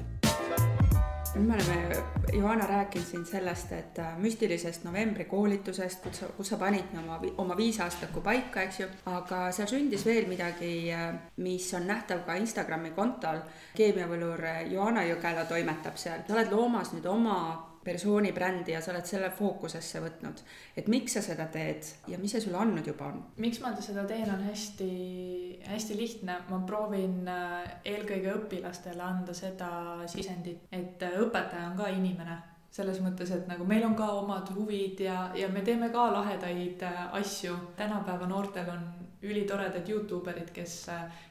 Me 1.36 1.54
oleme, 1.54 2.04
Johanna, 2.34 2.68
rääkinud 2.68 3.06
siin 3.06 3.26
sellest, 3.26 3.72
et 3.72 4.00
äh, 4.00 4.18
müstilisest 4.18 4.84
novembrikoolitusest, 4.84 6.00
kus 6.04 6.20
sa, 6.20 6.30
kus 6.38 6.50
sa 6.50 6.58
panid 6.58 6.96
oma, 6.96 7.20
oma 7.38 7.58
viisaastaku 7.58 8.22
paika, 8.24 8.64
eks 8.64 8.80
ju, 8.80 8.88
aga 9.12 9.42
seal 9.52 9.68
sündis 9.68 10.06
veel 10.08 10.30
midagi, 10.32 10.72
äh, 10.96 11.12
mis 11.44 11.68
on 11.76 11.88
nähtav 11.92 12.24
ka 12.26 12.40
Instagrami 12.40 12.96
kontol. 12.96 13.44
keemiavõlur 13.76 14.48
Johanna 14.72 15.04
Jõgela 15.04 15.44
toimetab 15.46 16.00
seal, 16.00 16.24
sa 16.28 16.38
oled 16.38 16.52
loomas 16.56 16.96
nüüd 16.96 17.06
oma 17.12 17.38
persooni 17.86 18.32
brändi 18.34 18.74
ja 18.74 18.82
sa 18.82 18.92
oled 18.94 19.06
selle 19.06 19.30
fookusesse 19.34 20.02
võtnud. 20.04 20.42
et 20.78 20.88
miks 20.92 21.18
sa 21.18 21.22
seda 21.22 21.46
teed 21.54 21.86
ja 22.12 22.18
mis 22.22 22.34
see 22.34 22.42
sulle 22.42 22.58
andnud 22.62 22.88
juba 22.88 23.12
on? 23.12 23.22
miks 23.42 23.62
ma 23.62 23.74
seda 23.78 24.06
teen, 24.10 24.28
on 24.32 24.42
hästi, 24.48 24.90
hästi 25.70 25.98
lihtne, 26.00 26.40
ma 26.50 26.60
proovin 26.68 27.30
äh, 27.30 27.78
eelkõige 27.94 28.34
õpilastele 28.40 29.06
anda 29.06 29.34
seda 29.38 29.70
sisendit, 30.12 30.68
et 30.72 31.06
äh, 31.06 31.18
õpetaja 31.22 31.72
on 31.72 31.80
ka 31.80 31.90
inimene 31.94 32.42
selles 32.76 33.00
mõttes, 33.00 33.30
et 33.32 33.46
nagu 33.48 33.64
meil 33.68 33.86
on 33.88 33.94
ka 33.96 34.10
omad 34.18 34.50
huvid 34.52 35.00
ja, 35.06 35.30
ja 35.38 35.48
me 35.48 35.62
teeme 35.64 35.90
ka 35.94 36.10
lahedaid 36.12 36.84
äh, 36.84 37.04
asju. 37.22 37.56
tänapäeva 37.78 38.28
noortel 38.28 38.72
on 38.74 38.88
ülitoredad 39.26 39.90
Youtube 39.90 40.34
erid, 40.34 40.52
kes, 40.54 40.86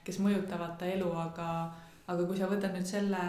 kes 0.05 0.19
mõjutavad 0.23 0.79
ta 0.81 0.87
elu, 0.91 1.11
aga 1.21 1.49
aga 2.07 2.27
kui 2.29 2.37
sa 2.37 2.49
võtad 2.51 2.75
nüüd 2.75 2.87
selle 2.89 3.21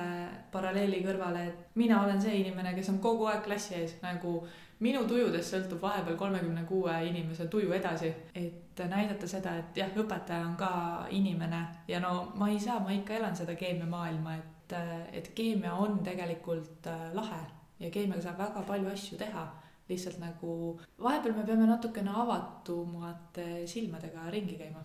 paralleeli 0.52 1.02
kõrvale, 1.06 1.46
et 1.48 1.76
mina 1.80 2.02
olen 2.04 2.22
see 2.22 2.42
inimene, 2.42 2.74
kes 2.76 2.92
on 2.92 3.00
kogu 3.04 3.28
aeg 3.32 3.44
klassi 3.46 3.78
ees, 3.78 3.96
nagu 4.04 4.42
minu 4.84 5.06
tujudest 5.08 5.54
sõltub 5.54 5.84
vahepeal 5.84 6.18
kolmekümne 6.20 6.66
kuue 6.68 6.96
inimese 7.08 7.48
tuju 7.52 7.72
edasi, 7.78 8.12
et 8.36 8.84
näidata 8.92 9.28
seda, 9.32 9.56
et 9.62 9.78
jah, 9.80 9.94
õpetaja 9.96 10.44
on 10.50 10.58
ka 10.60 10.72
inimene. 11.16 11.62
Ja 11.88 12.02
no 12.04 12.32
ma 12.36 12.50
ei 12.52 12.60
saa, 12.60 12.82
ma 12.84 12.92
ikka 12.96 13.16
elan 13.16 13.38
seda 13.38 13.56
keemiamaailma, 13.60 14.36
et, 14.36 14.76
et 15.22 15.30
keemia 15.38 15.78
on 15.80 16.02
tegelikult 16.04 16.90
äh, 16.92 17.06
lahe. 17.16 17.40
Ja 17.80 17.92
keemiaga 17.92 18.28
saab 18.28 18.42
väga 18.44 18.66
palju 18.68 18.92
asju 18.92 19.20
teha. 19.20 19.46
Lihtsalt 19.88 20.18
nagu 20.20 20.76
vahepeal 21.00 21.36
me 21.38 21.46
peame 21.48 21.68
natukene 21.70 22.12
avatumate 22.24 23.68
silmadega 23.70 24.28
ringi 24.34 24.58
käima 24.58 24.82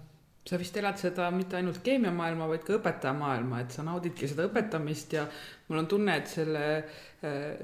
sa 0.47 0.57
vist 0.59 0.77
elad 0.77 0.97
seda 0.99 1.29
mitte 1.35 1.59
ainult 1.59 1.83
keemiamaailma, 1.85 2.49
vaid 2.49 2.65
ka 2.67 2.79
õpetajamaailma, 2.79 3.61
et 3.61 3.77
sa 3.77 3.85
naudidki 3.87 4.29
seda 4.31 4.49
õpetamist 4.49 5.13
ja 5.19 5.27
mul 5.69 5.83
on 5.83 5.91
tunne, 5.91 6.17
et 6.17 6.31
selle 6.33 6.65
Äh, 6.75 6.85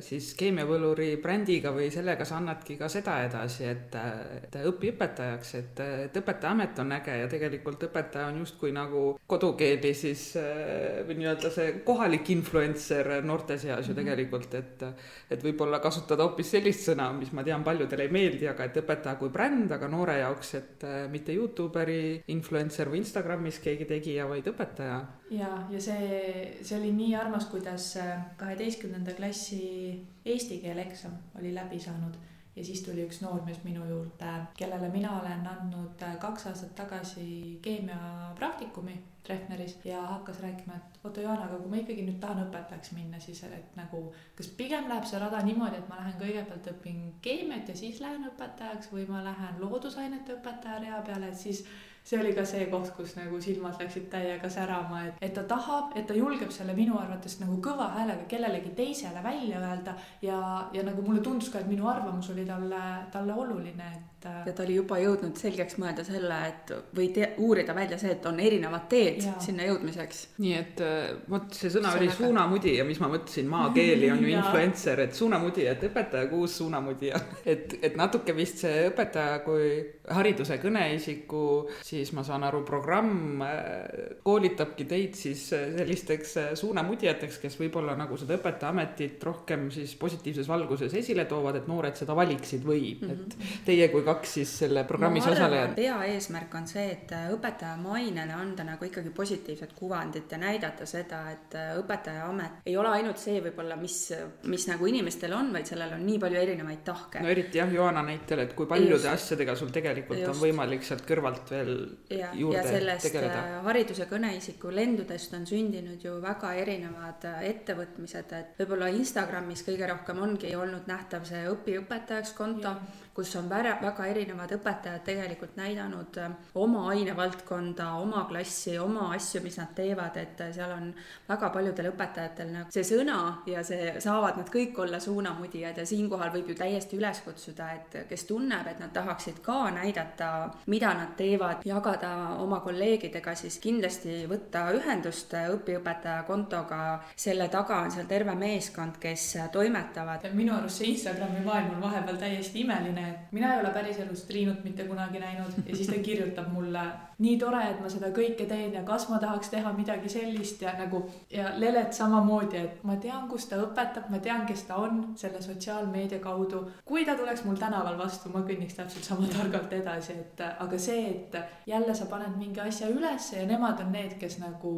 siis 0.05 0.35
keemiavõluri 0.37 1.17
brändiga 1.23 1.71
või 1.73 1.87
sellega 1.93 2.27
sa 2.29 2.37
annadki 2.37 2.77
ka 2.77 2.91
seda 2.93 3.15
edasi, 3.25 3.65
et, 3.65 3.95
et 4.37 4.59
õpi 4.69 4.91
õpetajaks, 4.93 5.53
et, 5.57 5.81
et 6.07 6.19
õpetajaamet 6.21 6.83
on 6.83 6.93
äge 6.99 7.15
ja 7.23 7.31
tegelikult 7.31 7.87
õpetaja 7.89 8.29
on 8.29 8.43
justkui 8.43 8.75
nagu 8.77 9.05
kodukeeli 9.27 9.95
siis 9.97 10.27
äh, 10.37 11.01
või 11.09 11.17
nii-öelda 11.23 11.53
see 11.55 11.79
kohalik 11.87 12.29
influencer 12.35 13.09
noorte 13.25 13.57
seas 13.57 13.89
ju 13.89 13.95
-hmm. 13.95 14.01
tegelikult, 14.03 14.55
et 14.55 14.85
et 15.31 15.43
võib-olla 15.43 15.81
kasutada 15.81 16.23
hoopis 16.23 16.51
sellist 16.51 16.85
sõna, 16.91 17.09
mis 17.17 17.33
ma 17.33 17.43
tean, 17.43 17.65
paljudele 17.65 18.07
ei 18.07 18.13
meeldi, 18.13 18.49
aga 18.49 18.65
et 18.65 18.77
õpetaja 18.77 19.17
kui 19.17 19.33
bränd, 19.33 19.73
aga 19.73 19.89
noore 19.89 20.19
jaoks, 20.19 20.55
et 20.55 20.85
äh, 20.85 21.09
mitte 21.11 21.33
Youtuberi, 21.33 22.23
influencer 22.29 22.91
või 22.93 22.99
Instagramis 22.99 23.59
keegi 23.59 23.85
tegija, 23.85 24.29
vaid 24.29 24.47
õpetaja. 24.53 25.01
ja, 25.31 25.51
ja 25.71 25.81
see, 25.81 26.61
see 26.63 26.79
oli 26.79 26.93
nii 26.93 27.15
armas, 27.17 27.49
kuidas 27.51 27.97
kaheteistkümnenda 28.37 29.15
klassi 29.17 29.46
klassi 29.47 30.07
eesti 30.25 30.59
keele 30.59 30.83
eksam 30.83 31.13
oli 31.39 31.55
läbi 31.55 31.79
saanud 31.81 32.15
ja 32.57 32.65
siis 32.65 32.83
tuli 32.83 33.05
üks 33.07 33.21
noormees 33.23 33.59
minu 33.65 33.85
juurde, 33.87 34.31
kellele 34.57 34.89
mina 34.89 35.21
olen 35.21 35.47
andnud 35.47 36.03
kaks 36.21 36.47
aastat 36.47 36.75
tagasi 36.75 37.59
keemiapraktikumi 37.63 38.97
Treffneris 39.27 39.79
ja 39.85 40.03
hakkas 40.03 40.39
rääkima, 40.45 40.77
et 40.77 41.01
oota 41.05 41.25
Jaan, 41.25 41.43
aga 41.43 41.59
kui 41.59 41.73
ma 41.73 41.81
ikkagi 41.81 42.05
nüüd 42.07 42.21
tahan 42.23 42.45
õpetajaks 42.45 42.93
minna, 42.95 43.19
siis 43.23 43.43
et 43.49 43.75
nagu 43.79 44.05
kas 44.39 44.53
pigem 44.59 44.87
läheb 44.91 45.09
see 45.09 45.19
rada 45.23 45.43
niimoodi, 45.47 45.81
et 45.81 45.91
ma 45.91 45.99
lähen 45.99 46.15
kõigepealt 46.21 46.71
õpin 46.75 47.03
keemiat 47.27 47.69
ja 47.73 47.77
siis 47.79 48.01
lähen 48.05 48.29
õpetajaks 48.31 48.93
või 48.95 49.09
ma 49.11 49.25
lähen 49.27 49.61
loodusainete 49.63 50.39
õpetaja 50.39 50.81
rea 50.85 51.03
peale, 51.09 51.33
et 51.35 51.43
siis 51.43 51.65
see 52.07 52.21
oli 52.23 52.33
ka 52.35 52.45
see 52.47 52.67
koht, 52.71 52.93
kus 52.95 53.17
nagu 53.19 53.39
silmad 53.43 53.81
läksid 53.83 54.07
täiega 54.13 54.51
särama, 54.53 55.03
et, 55.09 55.17
et 55.27 55.33
ta 55.35 55.43
tahab, 55.51 55.91
et 55.99 56.07
ta 56.07 56.15
julgeb 56.15 56.53
selle 56.55 56.75
minu 56.77 56.95
arvates 57.01 57.41
nagu 57.41 57.59
kõva 57.65 57.89
häälega 57.97 58.29
kellelegi 58.31 58.71
teisele 58.79 59.23
välja 59.25 59.59
öelda 59.59 59.97
ja, 60.23 60.39
ja 60.73 60.85
nagu 60.87 61.03
mulle 61.03 61.25
tundus 61.27 61.51
ka, 61.51 61.65
et 61.65 61.71
minu 61.71 61.91
arvamus 61.91 62.31
oli 62.31 62.47
talle, 62.47 62.83
talle 63.15 63.35
oluline, 63.35 63.91
et. 63.97 64.13
Ja 64.47 64.53
ta 64.53 64.65
oli 64.65 64.77
juba 64.79 64.99
jõudnud 65.01 65.39
selgeks 65.41 65.79
mõelda 65.83 66.05
selle, 66.07 66.39
et 66.51 66.73
või 66.97 67.09
te, 67.15 67.31
uurida 67.43 67.75
välja 67.77 67.99
see, 68.01 68.15
et 68.17 68.27
on 68.29 68.41
erinevad 68.43 68.87
teed 68.91 69.23
ja. 69.25 69.35
sinna 69.43 69.67
jõudmiseks. 69.69 70.23
nii 70.43 70.55
et 70.59 70.83
äh, 70.85 71.11
vot 71.31 71.51
see 71.57 71.73
sõna 71.73 71.93
see 71.93 72.03
oli 72.03 72.11
väga... 72.11 72.19
suunamudi 72.21 72.77
ja 72.79 72.87
mis 72.89 73.01
ma 73.03 73.11
mõtlesin, 73.13 73.51
maakeeli 73.53 74.11
on 74.15 74.25
ju 74.25 74.33
influencer, 74.39 75.05
et 75.07 75.17
suunamudi, 75.17 75.67
et 75.71 75.87
õpetaja 75.91 76.31
kui 76.31 76.45
uus 76.47 76.59
suunamudi 76.63 77.13
ja 77.13 77.21
et, 77.55 77.79
et 77.83 77.99
natuke 77.99 78.37
vist 78.37 78.63
see 78.65 78.87
õpetaja 78.91 79.41
kui 79.47 79.71
hariduse 80.15 80.59
kõneisiku 80.63 81.43
siis 81.85 82.13
ma 82.15 82.23
saan 82.27 82.45
aru, 82.47 82.63
programm 82.67 83.43
äh, 83.43 84.19
koolitabki 84.25 84.87
teid 84.89 85.17
siis 85.19 85.49
äh, 85.57 85.67
sellisteks 85.79 86.35
äh, 86.41 86.51
suunamudjateks, 86.59 87.41
kes 87.43 87.59
võib-olla 87.61 87.97
nagu 87.99 88.19
seda 88.21 88.37
õpetajaametit 88.39 89.23
rohkem 89.27 89.69
siis 89.75 89.97
positiivses 89.99 90.49
valguses 90.51 90.95
esile 90.99 91.27
toovad, 91.31 91.61
et 91.61 91.71
noored 91.71 91.99
seda 91.99 92.15
valiksid 92.17 92.65
või 92.67 92.93
mm, 92.95 93.09
-hmm. 93.09 93.51
et 93.59 93.65
teie 93.67 93.89
kui 93.93 94.05
kaks 94.07 94.37
siis 94.39 94.53
selle 94.65 94.85
programmis 94.85 95.27
osalejad. 95.27 95.75
peaeesmärk 95.79 96.55
on 96.55 96.69
see, 96.71 96.87
et 96.93 97.17
õpetaja 97.35 97.77
mainele 97.81 98.37
anda 98.37 98.65
nagu 98.65 98.85
ikkagi 98.87 99.11
positiivset 99.11 99.73
kuvandit 99.75 100.33
ja 100.33 100.39
näidata 100.39 100.87
seda, 100.87 101.25
et 101.31 101.59
õpetajaamet 101.81 102.63
ei 102.67 102.77
ole 102.77 102.95
ainult 102.95 103.19
see 103.19 103.41
võib-olla, 103.43 103.77
mis, 103.81 104.13
mis 104.47 104.69
nagu 104.71 104.87
inimestel 104.87 105.35
on, 105.35 105.53
vaid 105.53 105.67
sellel 105.67 105.97
on 105.99 106.07
nii 106.07 106.19
palju 106.23 106.41
erinevaid 106.41 106.85
tahke. 106.87 107.21
no 107.21 107.29
eriti 107.29 107.59
jah, 107.59 107.73
Joana 107.73 108.03
näitel, 108.07 108.45
et 108.47 108.55
kui 108.55 108.67
paljude 108.67 108.95
Just. 108.95 109.13
asjadega 109.13 109.57
sul 109.57 109.75
tegelikult 109.75 109.96
Just. 110.05 110.29
on 110.31 110.41
võimalik 110.41 110.85
sealt 110.87 111.05
kõrvalt 111.09 111.51
veel 111.51 111.73
ja, 112.13 112.31
ja 112.37 112.65
sellest 112.67 113.09
tegeleda. 113.09 113.41
Äh, 113.41 113.57
hariduse 113.67 114.07
kõneisiku 114.11 114.73
lendudest 114.75 115.35
on 115.39 115.47
sündinud 115.49 116.05
ju 116.05 116.17
väga 116.23 116.53
erinevad 116.61 117.27
äh, 117.31 117.43
ettevõtmised, 117.53 118.37
et 118.37 118.61
võib-olla 118.61 118.91
Instagramis 118.95 119.65
kõige 119.67 119.89
rohkem 119.91 120.23
ongi 120.27 120.55
olnud 120.57 120.89
nähtav 120.91 121.27
see 121.29 121.45
õpi 121.51 121.79
õpetajaks 121.83 122.35
konto, 122.37 122.77
kus 123.17 123.33
on 123.37 123.49
väga, 123.49 123.79
väga 123.81 124.07
erinevad 124.11 124.51
õpetajad 124.59 125.05
tegelikult 125.07 125.55
näidanud 125.57 126.19
äh, 126.21 126.33
oma 126.61 126.83
ainevaldkonda, 126.93 127.89
oma 128.03 128.27
klassi, 128.29 128.75
oma 128.79 129.09
asju, 129.17 129.41
mis 129.45 129.57
nad 129.57 129.73
teevad, 129.77 130.19
et 130.21 130.43
seal 130.53 130.75
on 130.75 130.91
väga 131.29 131.49
paljudel 131.55 131.89
õpetajatel 131.95 132.53
nagu 132.53 132.75
see 132.75 132.85
sõna 132.85 133.19
ja 133.49 133.63
see, 133.65 133.95
saavad 134.05 134.37
nad 134.41 134.51
kõik 134.53 134.77
olla 134.85 135.01
suunamudijad 135.01 135.81
ja 135.81 135.87
siinkohal 135.89 136.33
võib 136.35 136.51
ju 136.53 136.59
täiesti 136.59 136.99
üles 137.01 137.23
kutsuda, 137.25 137.71
et 137.79 137.97
kes 138.11 138.27
tunneb, 138.29 138.69
et 138.69 138.83
nad 138.85 138.93
tahaksid 138.93 139.41
ka 139.45 139.71
näidata, 139.79 140.31
mida 140.69 140.93
nad 140.99 141.17
teevad, 141.17 141.65
jagada 141.65 142.13
oma 142.45 142.61
kolleegidega, 142.67 143.35
siis 143.39 143.57
kindlasti 143.65 144.19
võtta 144.29 144.67
ühendust 144.77 145.33
õpiõpetaja 145.41 146.27
kontoga. 146.29 146.83
selle 147.17 147.49
taga 147.49 147.81
on 147.87 147.91
seal 147.91 148.07
terve 148.07 148.35
meeskond, 148.37 149.01
kes 149.01 149.25
toimetavad. 149.53 150.29
minu 150.37 150.53
arust 150.59 150.83
see 150.83 150.93
Instagrami 150.93 151.41
maailm 151.45 151.77
on 151.79 151.83
vahepeal 151.89 152.21
täiesti 152.21 152.61
imeline 152.61 153.06
et 153.09 153.33
mina 153.33 153.55
ei 153.55 153.61
ole 153.61 153.71
päriselus 153.75 154.25
Triinut 154.29 154.65
mitte 154.65 154.85
kunagi 154.85 155.21
näinud 155.23 155.61
ja 155.67 155.77
siis 155.77 155.89
ta 155.89 155.99
kirjutab 156.03 156.49
mulle, 156.53 156.83
nii 157.19 157.37
tore, 157.41 157.63
et 157.71 157.81
ma 157.81 157.91
seda 157.93 158.11
kõike 158.17 158.47
teen 158.49 158.75
ja 158.77 158.83
kas 158.87 159.09
ma 159.11 159.21
tahaks 159.23 159.51
teha 159.53 159.73
midagi 159.77 160.11
sellist 160.13 160.63
ja 160.63 160.75
nagu 160.79 161.03
ja 161.31 161.53
Lelet 161.61 161.97
samamoodi, 161.97 162.61
et 162.61 162.85
ma 162.85 162.97
tean, 163.03 163.29
kus 163.31 163.49
ta 163.51 163.61
õpetab, 163.63 164.11
ma 164.13 164.21
tean, 164.23 164.45
kes 164.49 164.67
ta 164.69 164.81
on 164.83 165.03
selle 165.17 165.43
sotsiaalmeedia 165.43 166.21
kaudu. 166.25 166.67
kui 166.85 167.05
ta 167.05 167.15
tuleks 167.17 167.45
mul 167.45 167.57
tänaval 167.61 167.99
vastu, 167.99 168.33
ma 168.35 168.45
kõnniks 168.47 168.77
täpselt 168.77 169.05
sama 169.05 169.29
targalt 169.33 169.73
edasi, 169.73 170.19
et 170.21 170.45
aga 170.59 170.79
see, 170.79 171.09
et 171.11 171.41
jälle 171.67 171.95
sa 171.95 172.07
paned 172.11 172.37
mingi 172.37 172.61
asja 172.61 172.89
ülesse 172.93 173.41
ja 173.41 173.47
nemad 173.47 173.81
on 173.81 173.93
need, 173.93 174.19
kes 174.21 174.39
nagu 174.43 174.77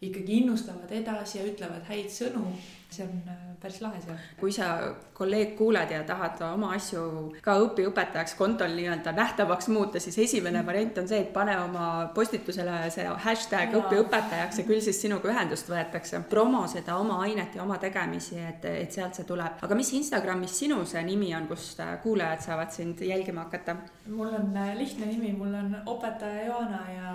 ikkagi 0.00 0.42
innustavad 0.42 0.90
edasi 0.92 1.38
ja 1.38 1.46
ütlevad 1.48 1.86
häid 1.88 2.10
sõnu 2.12 2.44
see 2.90 3.04
on 3.04 3.22
äh, 3.28 3.34
päris 3.60 3.80
lahe 3.80 4.00
seal. 4.00 4.18
kui 4.40 4.52
sa 4.52 4.66
kolleeg 5.14 5.54
kuuled 5.58 5.90
ja 5.90 6.02
tahad 6.06 6.40
oma 6.46 6.70
asju 6.76 7.02
ka 7.42 7.56
õpiõpetajaks 7.64 8.36
kontol 8.38 8.74
nii-öelda 8.78 9.12
nähtavaks 9.16 9.68
muuta, 9.74 10.00
siis 10.00 10.18
esimene 10.26 10.62
variant 10.66 10.98
on 11.02 11.08
see, 11.08 11.20
et 11.24 11.32
pane 11.34 11.56
oma 11.60 11.86
postitusele 12.14 12.78
see 12.94 13.06
hashtag 13.26 13.74
õpiõpetajaks 13.80 14.60
ja 14.62 14.66
küll 14.68 14.84
siis 14.84 15.00
sinuga 15.02 15.32
ühendust 15.32 15.70
võetakse. 15.72 16.22
promo 16.30 16.66
seda 16.70 16.98
oma 17.00 17.20
ainet 17.26 17.58
ja 17.58 17.64
oma 17.64 17.78
tegemisi, 17.82 18.38
et, 18.38 18.64
et 18.64 18.92
sealt 18.92 19.18
see 19.18 19.26
tuleb. 19.28 19.58
aga 19.62 19.78
mis 19.78 19.92
Instagramis 19.98 20.58
sinu 20.64 20.84
see 20.86 21.02
nimi 21.06 21.34
on, 21.36 21.48
kust 21.50 21.80
äh, 21.80 21.96
kuulajad 22.02 22.46
saavad 22.46 22.70
sind 22.70 23.02
jälgima 23.02 23.48
hakata? 23.48 23.76
mul 24.06 24.30
on 24.40 24.56
äh, 24.56 24.76
lihtne 24.78 25.10
nimi, 25.10 25.32
mul 25.32 25.54
on 25.54 25.76
õpetaja 25.84 26.46
Joana 26.46 26.82
ja 26.92 27.12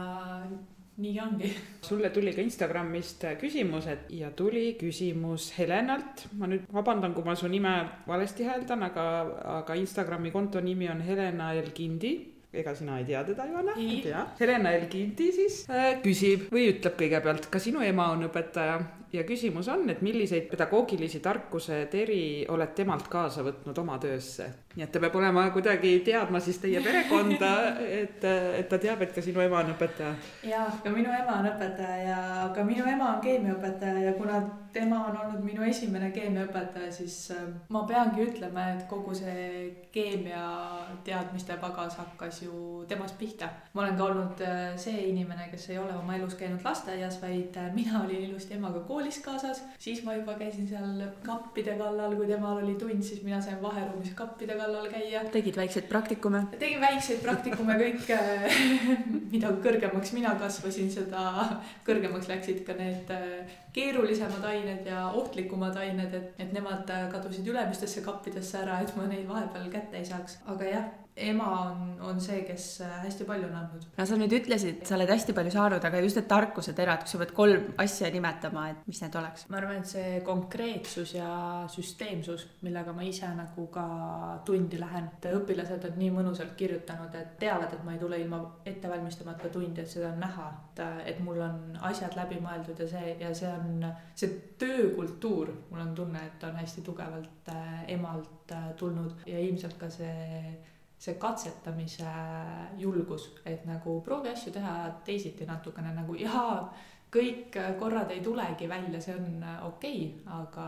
nii 0.97 1.19
ongi. 1.19 1.53
sulle 1.81 2.09
tuli 2.09 2.33
ka 2.35 2.41
Instagramist 2.41 3.23
küsimus, 3.39 3.87
et 3.87 4.11
ja 4.11 4.31
tuli 4.31 4.75
küsimus 4.79 5.51
Helenalt. 5.57 6.27
ma 6.37 6.47
nüüd 6.47 6.67
vabandan, 6.73 7.13
kui 7.13 7.23
ma 7.23 7.35
su 7.35 7.47
nime 7.47 7.73
valesti 8.07 8.43
hääldan, 8.43 8.83
aga, 8.83 9.07
aga 9.61 9.75
Instagrami 9.75 10.31
konto 10.31 10.61
nimi 10.61 10.89
on 10.89 11.01
Helena 11.01 11.53
Elgindi 11.53 12.13
ega 12.53 12.73
sina 12.75 12.97
ei 12.99 13.05
tea 13.05 13.23
teda, 13.23 13.45
Joana? 13.47 13.73
ei 13.79 14.01
tea. 14.03 14.25
Helena 14.39 14.71
Elgindi 14.75 15.31
siis 15.31 15.61
äh, 15.71 16.01
küsib 16.03 16.49
või 16.51 16.67
ütleb 16.73 16.97
kõigepealt, 16.99 17.47
ka 17.51 17.61
sinu 17.63 17.83
ema 17.85 18.09
on 18.11 18.27
õpetaja 18.27 18.81
ja 19.13 19.23
küsimus 19.27 19.69
on, 19.71 19.87
et 19.91 20.01
milliseid 20.03 20.49
pedagoogilisi 20.51 21.21
tarkuse 21.23 21.85
teri 21.91 22.45
oled 22.51 22.75
temalt 22.75 23.07
kaasa 23.11 23.43
võtnud 23.47 23.79
oma 23.83 23.97
töösse? 24.03 24.49
Nii 24.75 24.85
et 24.85 24.91
ta 24.91 25.01
peab 25.03 25.15
olema 25.19 25.49
kuidagi 25.51 25.97
teadma 26.05 26.39
siis 26.39 26.61
teie 26.63 26.81
perekonda, 26.83 27.51
et, 27.83 28.23
et 28.59 28.69
ta 28.71 28.79
teab, 28.79 29.01
et 29.03 29.13
ka 29.15 29.23
sinu 29.23 29.43
ema 29.43 29.59
on 29.63 29.73
õpetaja. 29.75 30.13
ja, 30.47 30.65
ka 30.83 30.93
minu 30.95 31.11
ema 31.11 31.39
on 31.41 31.51
õpetaja 31.51 32.01
ja 32.07 32.49
ka 32.55 32.63
minu 32.67 32.87
ema 32.87 33.15
on 33.15 33.23
keemiaõpetaja 33.25 34.05
ja 34.07 34.13
kuna 34.19 34.41
tema 34.73 35.05
on 35.05 35.17
olnud 35.17 35.43
minu 35.43 35.63
esimene 35.67 36.11
keemiaõpetaja, 36.15 36.91
siis 36.95 37.15
äh, 37.35 37.43
ma 37.73 37.83
peangi 37.87 38.23
ütlema, 38.23 38.69
et 38.75 38.85
kogu 38.89 39.13
see 39.17 39.47
keemia 39.91 40.43
teadmiste 41.05 41.57
pagas 41.59 41.97
hakkas 41.99 42.41
ju 42.45 42.85
temast 42.87 43.17
pihta. 43.19 43.49
ma 43.73 43.83
olen 43.83 43.97
ka 43.97 44.05
olnud 44.07 44.43
äh, 44.47 44.61
see 44.79 45.09
inimene, 45.09 45.49
kes 45.51 45.69
ei 45.69 45.79
ole 45.81 45.95
oma 45.97 46.15
elus 46.15 46.37
käinud 46.39 46.63
lasteaias, 46.63 47.19
vaid 47.21 47.57
äh, 47.59 47.71
mina 47.75 48.03
olin 48.05 48.29
ilusti 48.29 48.55
emaga 48.55 48.83
koolis 48.87 49.19
kaasas, 49.25 49.63
siis 49.79 50.03
ma 50.07 50.15
juba 50.15 50.37
käisin 50.39 50.69
seal 50.69 51.03
kappide 51.25 51.75
kallal, 51.79 52.15
kui 52.15 52.29
temal 52.31 52.63
oli 52.63 52.75
tund, 52.79 53.03
siis 53.03 53.23
mina 53.27 53.41
sain 53.41 53.61
vaheruumis 53.61 54.15
kappide 54.15 54.57
kallal 54.61 54.87
käia. 54.91 55.23
tegid 55.33 55.57
väikseid 55.57 55.87
praktikume? 55.89 56.43
tegin 56.59 56.81
väikseid 56.81 57.21
praktikume 57.23 57.77
kõik, 57.81 58.11
mida 59.33 59.51
kõrgemaks 59.65 60.13
mina 60.17 60.33
kasvasin, 60.39 60.91
seda 60.93 61.25
kõrgemaks 61.87 62.29
läksid 62.31 62.63
ka 62.67 62.75
need 62.77 63.11
äh, 63.15 63.55
keerulisemad 63.75 64.45
ained 64.53 64.87
ja 64.89 65.07
ohtlikumad 65.09 65.77
ained, 65.81 66.13
et, 66.17 66.33
et 66.41 66.53
nemad 66.55 66.89
äh, 66.93 67.07
kadusid 67.13 67.47
ülemistesse 67.47 68.03
kappidesse 68.05 68.61
ära, 68.61 68.81
et 68.83 68.93
ma 68.97 69.07
neid 69.09 69.27
vahepeal 69.29 69.71
kätte 69.73 69.99
ei 70.01 70.07
saaks, 70.07 70.41
aga 70.51 70.69
jah 70.75 70.91
ema 71.29 71.47
on, 71.61 71.91
on 72.11 72.21
see, 72.23 72.41
kes 72.47 72.65
äh, 72.85 72.93
hästi 73.05 73.25
palju 73.27 73.47
on 73.49 73.57
andnud. 73.61 73.85
no 73.97 74.05
sa 74.07 74.17
nüüd 74.19 74.33
ütlesid, 74.35 74.83
sa 74.87 74.95
oled 74.97 75.11
hästi 75.11 75.35
palju 75.37 75.53
saanud, 75.53 75.83
aga 75.87 76.01
just 76.03 76.19
need 76.19 76.29
tarkuseterad, 76.31 77.05
kui 77.05 77.13
sa 77.13 77.21
pead 77.21 77.33
kolm 77.37 77.67
asja 77.81 78.09
nimetama, 78.13 78.67
et 78.73 78.87
mis 78.89 79.01
need 79.03 79.17
oleks? 79.19 79.45
ma 79.51 79.59
arvan, 79.61 79.81
et 79.81 79.91
see 79.91 80.21
konkreetsus 80.25 81.15
ja 81.17 81.31
süsteemsus, 81.71 82.47
millega 82.65 82.95
ma 82.95 83.05
ise 83.07 83.29
nagu 83.37 83.67
ka 83.73 83.85
tundi 84.47 84.79
lähen, 84.81 85.11
et 85.11 85.29
õpilased 85.31 85.87
on 85.89 85.99
nii 86.01 86.11
mõnusalt 86.17 86.55
kirjutanud, 86.59 87.15
et 87.19 87.37
teavad, 87.41 87.73
et 87.75 87.85
ma 87.85 87.95
ei 87.95 88.01
tule 88.01 88.21
ilma 88.21 88.41
ettevalmistamata 88.65 89.51
tundi, 89.53 89.83
et 89.83 89.91
seda 89.91 90.11
on 90.13 90.21
näha, 90.23 90.49
et, 90.71 90.83
et 91.13 91.21
mul 91.23 91.41
on 91.45 91.77
asjad 91.91 92.17
läbi 92.17 92.41
mõeldud 92.43 92.81
ja 92.83 92.89
see, 92.91 93.15
ja 93.21 93.33
see 93.37 93.51
on, 93.51 93.85
see 94.17 94.33
töökultuur, 94.61 95.53
mul 95.69 95.85
on 95.85 95.95
tunne, 95.97 96.25
et 96.31 96.43
on 96.47 96.57
hästi 96.59 96.83
tugevalt 96.85 97.53
äh, 97.53 97.85
emalt 97.95 98.51
äh, 98.51 98.71
tulnud 98.77 99.25
ja 99.29 99.39
ilmselt 99.39 99.77
ka 99.79 99.89
see 99.91 100.57
see 101.01 101.17
katsetamise 101.17 102.05
julgus, 102.77 103.31
et 103.45 103.65
nagu 103.65 103.97
proovi 104.05 104.29
asju 104.29 104.53
teha 104.53 104.73
teisiti 105.05 105.47
natukene 105.49 105.95
nagu 105.95 106.15
jaa, 106.19 106.67
kõik 107.11 107.57
korrad 107.79 108.11
ei 108.13 108.21
tulegi 108.23 108.69
välja, 108.71 109.01
see 109.03 109.15
on 109.17 109.41
okei 109.67 110.03
okay,, 110.07 110.35
aga, 110.39 110.67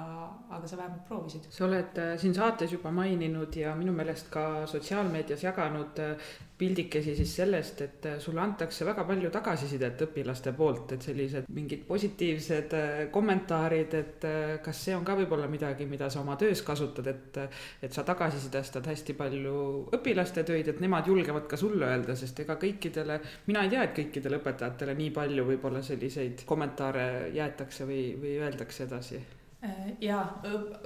aga 0.49 0.67
sa 0.67 0.79
vähemalt 0.79 1.05
proovisid. 1.07 1.47
sa 1.49 1.65
oled 1.67 1.99
äh, 2.03 2.15
siin 2.19 2.35
saates 2.35 2.73
juba 2.75 2.91
maininud 2.91 3.55
ja 3.55 3.75
minu 3.79 3.93
meelest 3.95 4.27
ka 4.33 4.65
sotsiaalmeedias 4.67 5.45
jaganud 5.47 6.01
äh, 6.03 6.17
pildikesi 6.63 7.15
siis 7.15 7.35
sellest, 7.35 7.81
et 7.81 8.05
äh, 8.05 8.17
sulle 8.21 8.41
antakse 8.43 8.85
väga 8.85 9.03
palju 9.07 9.29
tagasisidet 9.33 10.01
õpilaste 10.05 10.53
poolt, 10.55 10.93
et 10.95 11.05
sellised 11.05 11.47
mingid 11.53 11.85
positiivsed 11.87 12.75
äh, 12.77 12.91
kommentaarid, 13.13 13.95
et 13.97 14.27
äh, 14.29 14.53
kas 14.63 14.83
see 14.85 14.95
on 14.95 15.05
ka 15.07 15.15
võib-olla 15.17 15.49
midagi, 15.51 15.87
mida 15.89 16.09
sa 16.13 16.21
oma 16.21 16.37
töös 16.39 16.61
kasutad, 16.65 17.09
et, 17.09 17.39
et 17.83 17.95
sa 17.95 18.05
tagasisidestad 18.07 18.87
hästi 18.91 19.15
palju 19.17 19.55
õpilaste 19.97 20.45
töid, 20.47 20.69
et 20.71 20.83
nemad 20.83 21.09
julgevad 21.09 21.47
ka 21.49 21.59
sulle 21.59 21.89
öelda, 21.89 22.15
sest 22.19 22.43
ega 22.45 22.57
kõikidele, 22.61 23.19
mina 23.49 23.65
ei 23.65 23.73
tea, 23.73 23.87
et 23.87 23.97
kõikidele 23.97 24.39
õpetajatele 24.39 24.95
nii 24.99 25.11
palju 25.15 25.47
võib-olla 25.49 25.81
selliseid 25.83 26.32
kommentaare 26.45 27.29
jäetakse 27.35 27.85
või, 27.85 28.03
või 28.21 28.37
öeldakse 28.41 28.83
edasi 28.83 29.21
Äh, 29.63 29.93
ja 30.03 30.17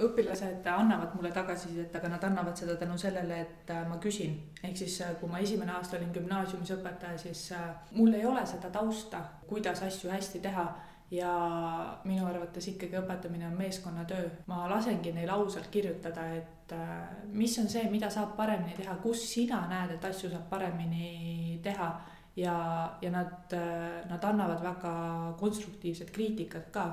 õpilased 0.06 0.66
annavad 0.70 1.14
mulle 1.18 1.32
tagasisidet, 1.34 1.94
aga 1.98 2.12
nad 2.12 2.24
annavad 2.28 2.58
seda 2.60 2.76
tänu 2.78 2.94
sellele, 3.00 3.40
et 3.42 3.70
äh, 3.74 3.80
ma 3.88 3.96
küsin. 3.98 4.36
ehk 4.62 4.76
siis, 4.76 5.00
äh, 5.02 5.16
kui 5.18 5.28
ma 5.28 5.40
esimene 5.42 5.72
aasta 5.74 5.96
olin 5.96 6.12
gümnaasiumis 6.14 6.70
õpetaja, 6.76 7.18
siis 7.18 7.48
mul 7.90 8.14
ei 8.14 8.26
ole 8.26 8.44
seda 8.46 8.70
tausta, 8.70 9.24
kuidas 9.48 9.82
asju 9.82 10.10
hästi 10.10 10.40
teha 10.44 10.66
ja 11.10 11.32
minu 12.04 12.26
arvates 12.26 12.68
ikkagi 12.70 13.00
õpetamine 13.00 13.48
on 13.48 13.56
meeskonnatöö. 13.58 14.28
ma 14.46 14.68
lasengi 14.70 15.12
neil 15.12 15.30
ausalt 15.30 15.66
kirjutada, 15.74 16.28
et 16.36 16.76
mis 17.32 17.58
on 17.58 17.68
see, 17.68 17.82
mida 17.90 18.10
saab 18.10 18.36
paremini 18.36 18.76
teha, 18.76 18.94
kus 19.02 19.24
sina 19.32 19.64
näed, 19.66 19.96
et 19.96 20.04
asju 20.04 20.30
saab 20.30 20.46
paremini 20.50 21.58
teha 21.62 21.90
ja, 22.38 22.56
ja 23.02 23.10
nad, 23.10 23.54
nad 24.08 24.24
annavad 24.24 24.62
väga 24.62 24.94
konstruktiivset 25.40 26.10
kriitikat 26.14 26.70
ka. 26.72 26.88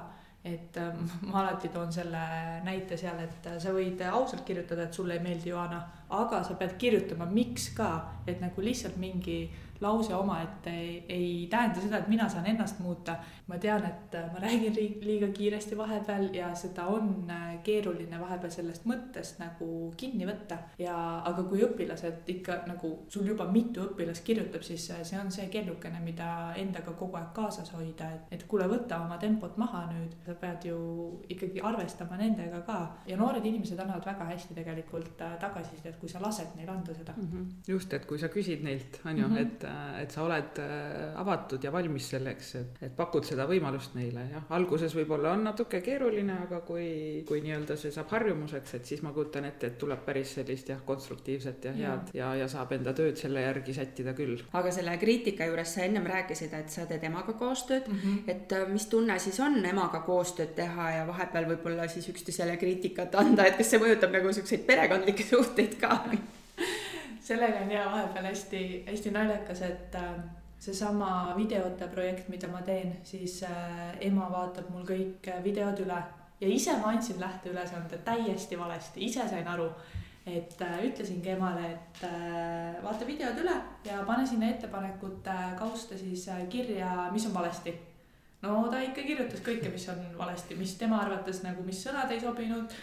Et 0.46 0.78
ähm, 0.78 1.08
ma 1.32 1.40
alati 1.42 1.72
toon 1.74 1.94
selle 1.94 2.20
näite 2.64 2.98
seal, 3.02 3.18
et 3.24 3.48
äh, 3.50 3.58
sa 3.62 3.72
võid 3.74 4.02
ausalt 4.06 4.44
kirjutada, 4.46 4.86
et 4.86 4.94
sulle 4.94 5.18
ei 5.18 5.24
meeldi 5.24 5.50
Joana, 5.50 5.80
aga 6.14 6.44
sa 6.46 6.54
pead 6.60 6.76
kirjutama, 6.78 7.26
miks 7.26 7.72
ka, 7.74 7.90
et 8.30 8.44
nagu 8.44 8.62
lihtsalt 8.62 9.00
mingi 9.02 9.40
lause 9.82 10.16
omaette 10.16 10.70
ei, 10.70 11.06
ei 11.10 11.48
tähenda 11.50 11.82
seda, 11.82 11.98
et 11.98 12.08
mina 12.08 12.30
saan 12.30 12.46
ennast 12.46 12.80
muuta. 12.80 13.16
ma 13.48 13.58
tean, 13.62 13.84
et 13.86 14.16
äh, 14.16 14.32
ma 14.34 14.40
räägin 14.40 14.74
liiga 15.06 15.28
kiiresti 15.28 15.78
vahepeal 15.78 16.30
ja 16.34 16.48
seda 16.56 16.88
on 16.90 17.30
äh, 17.30 17.60
keeruline 17.64 18.20
vahepeal 18.20 18.52
sellest 18.52 18.86
mõttest 18.90 19.40
nagu 19.40 19.94
kinni 19.98 20.26
võtta. 20.26 20.58
ja, 20.80 20.96
aga 21.26 21.44
kui 21.44 21.62
õpilased 21.66 22.30
ikka 22.36 22.62
nagu 22.68 22.94
sul 23.10 23.28
juba 23.28 23.46
mitu 23.52 23.84
õpilast 23.86 24.24
kirjutab, 24.26 24.64
siis 24.66 24.88
äh, 24.92 25.04
see 25.04 25.20
on 25.20 25.32
see 25.32 25.48
kellukene, 25.54 26.00
mida 26.04 26.30
endaga 26.58 26.96
kogu 26.98 27.20
aeg 27.20 27.34
kaasas 27.36 27.72
hoida, 27.76 28.10
et, 28.16 28.34
et 28.40 28.48
kuule, 28.48 28.70
võta 28.72 29.02
oma 29.06 29.20
tempot 29.22 29.58
maha 29.62 29.86
nüüd, 29.92 30.16
sa 30.26 30.38
pead 30.40 30.70
ju 30.72 30.80
ikkagi 31.30 31.62
arvestama 31.62 32.18
nendega 32.18 32.64
ka 32.66 32.80
ja 33.08 33.20
noored 33.20 33.46
inimesed 33.46 33.80
annavad 33.80 34.06
väga 34.06 34.32
hästi 34.32 34.58
tegelikult 34.58 35.22
tagasisidet, 35.40 36.00
kui 36.00 36.10
sa 36.10 36.22
lased 36.24 36.56
neil 36.58 36.70
anda 36.72 36.94
seda 36.96 37.14
mm. 37.18 37.30
-hmm. 37.32 37.46
just, 37.68 37.94
et 37.94 38.06
kui 38.06 38.20
sa 38.20 38.28
küsid 38.32 38.64
neilt, 38.64 39.02
on 39.06 39.18
ju 39.18 39.28
mm, 39.28 39.36
-hmm. 39.36 39.42
et 39.42 39.65
et, 39.66 40.04
et 40.04 40.14
sa 40.16 40.24
oled 40.26 40.60
äh, 40.62 41.20
avatud 41.22 41.64
ja 41.64 41.72
valmis 41.74 42.10
selleks, 42.14 42.52
et, 42.60 42.80
et 42.88 42.96
pakud 42.96 43.26
seda 43.28 43.48
võimalust 43.50 43.96
neile, 43.98 44.26
jah. 44.32 44.46
alguses 44.58 44.96
võib-olla 44.96 45.34
on 45.36 45.46
natuke 45.50 45.82
keeruline, 45.86 46.38
aga 46.46 46.62
kui, 46.68 46.88
kui 47.28 47.42
nii-öelda 47.46 47.78
see 47.80 47.94
saab 47.96 48.12
harjumuseks, 48.16 48.76
et 48.80 48.92
siis 48.92 49.04
ma 49.06 49.14
kujutan 49.16 49.48
ette, 49.50 49.72
et 49.72 49.80
tuleb 49.82 50.06
päris 50.06 50.36
sellist 50.40 50.70
jah, 50.72 50.82
konstruktiivset 50.86 51.70
ja 51.70 51.76
head 51.76 52.14
ja, 52.14 52.30
ja, 52.32 52.32
ja 52.44 52.50
saab 52.52 52.76
enda 52.78 52.94
tööd 52.98 53.20
selle 53.20 53.44
järgi 53.46 53.76
sättida 53.78 54.16
küll. 54.18 54.38
aga 54.54 54.74
selle 54.76 54.96
kriitika 55.02 55.50
juures 55.50 55.76
sa 55.78 55.86
ennem 55.88 56.08
rääkisid, 56.10 56.54
et 56.58 56.72
sa 56.74 56.88
teed 56.90 57.04
emaga 57.10 57.36
koostööd 57.40 57.90
mm, 57.90 58.00
-hmm. 58.04 58.32
et 58.36 58.56
äh, 58.56 58.68
mis 58.72 58.88
tunne 58.92 59.20
siis 59.20 59.40
on 59.40 59.60
emaga 59.66 60.02
koostööd 60.06 60.56
teha 60.56 60.90
ja 61.00 61.08
vahepeal 61.08 61.50
võib-olla 61.54 61.88
siis 61.92 62.10
üksteisele 62.14 62.58
kriitikat 62.62 63.16
anda, 63.16 63.46
et 63.46 63.58
kas 63.60 63.70
see 63.74 63.82
mõjutab 63.82 64.14
nagu 64.16 64.34
siukseid 64.34 64.66
perekondlikke 64.68 65.24
suhteid 65.24 65.80
ka 65.82 66.02
sellega 67.26 67.64
on 67.66 67.72
ja 67.72 67.86
vahepeal 67.92 68.30
hästi-hästi 68.30 69.12
naljakas, 69.12 69.62
et 69.66 69.96
äh, 69.96 70.12
seesama 70.60 71.34
videote 71.38 71.88
projekt, 71.88 72.30
mida 72.30 72.48
ma 72.48 72.62
teen, 72.62 72.96
siis 73.04 73.42
äh, 73.44 73.98
ema 74.10 74.30
vaatab 74.32 74.70
mul 74.74 74.86
kõik 74.88 75.34
videod 75.44 75.82
üle 75.86 76.04
ja 76.42 76.48
ise 76.48 76.78
ma 76.78 76.92
andsin 76.94 77.20
lähteülesande 77.20 77.98
täiesti 77.98 78.60
valesti, 78.60 79.06
ise 79.06 79.28
sain 79.30 79.48
aru, 79.48 79.70
et 80.26 80.62
äh, 80.62 80.80
ütlesingi 80.88 81.30
emale, 81.36 81.68
et 81.72 82.04
äh, 82.08 82.84
vaata 82.84 83.08
videod 83.08 83.40
üle 83.44 83.56
ja 83.86 84.02
pane 84.08 84.26
sinna 84.28 84.50
ettepanekute 84.50 85.36
kausta 85.60 85.98
siis 85.98 86.28
äh, 86.30 86.48
kirja, 86.50 87.10
mis 87.14 87.28
on 87.30 87.34
valesti. 87.34 87.76
no 88.42 88.68
ta 88.72 88.82
ikka 88.82 89.02
kirjutas 89.02 89.42
kõike, 89.46 89.72
mis 89.74 89.88
on 89.90 90.02
valesti, 90.18 90.56
mis 90.56 90.76
tema 90.82 91.00
arvates 91.02 91.44
nagu, 91.44 91.64
mis 91.64 91.84
sõnad 91.86 92.12
ei 92.12 92.20
sobinud, 92.20 92.74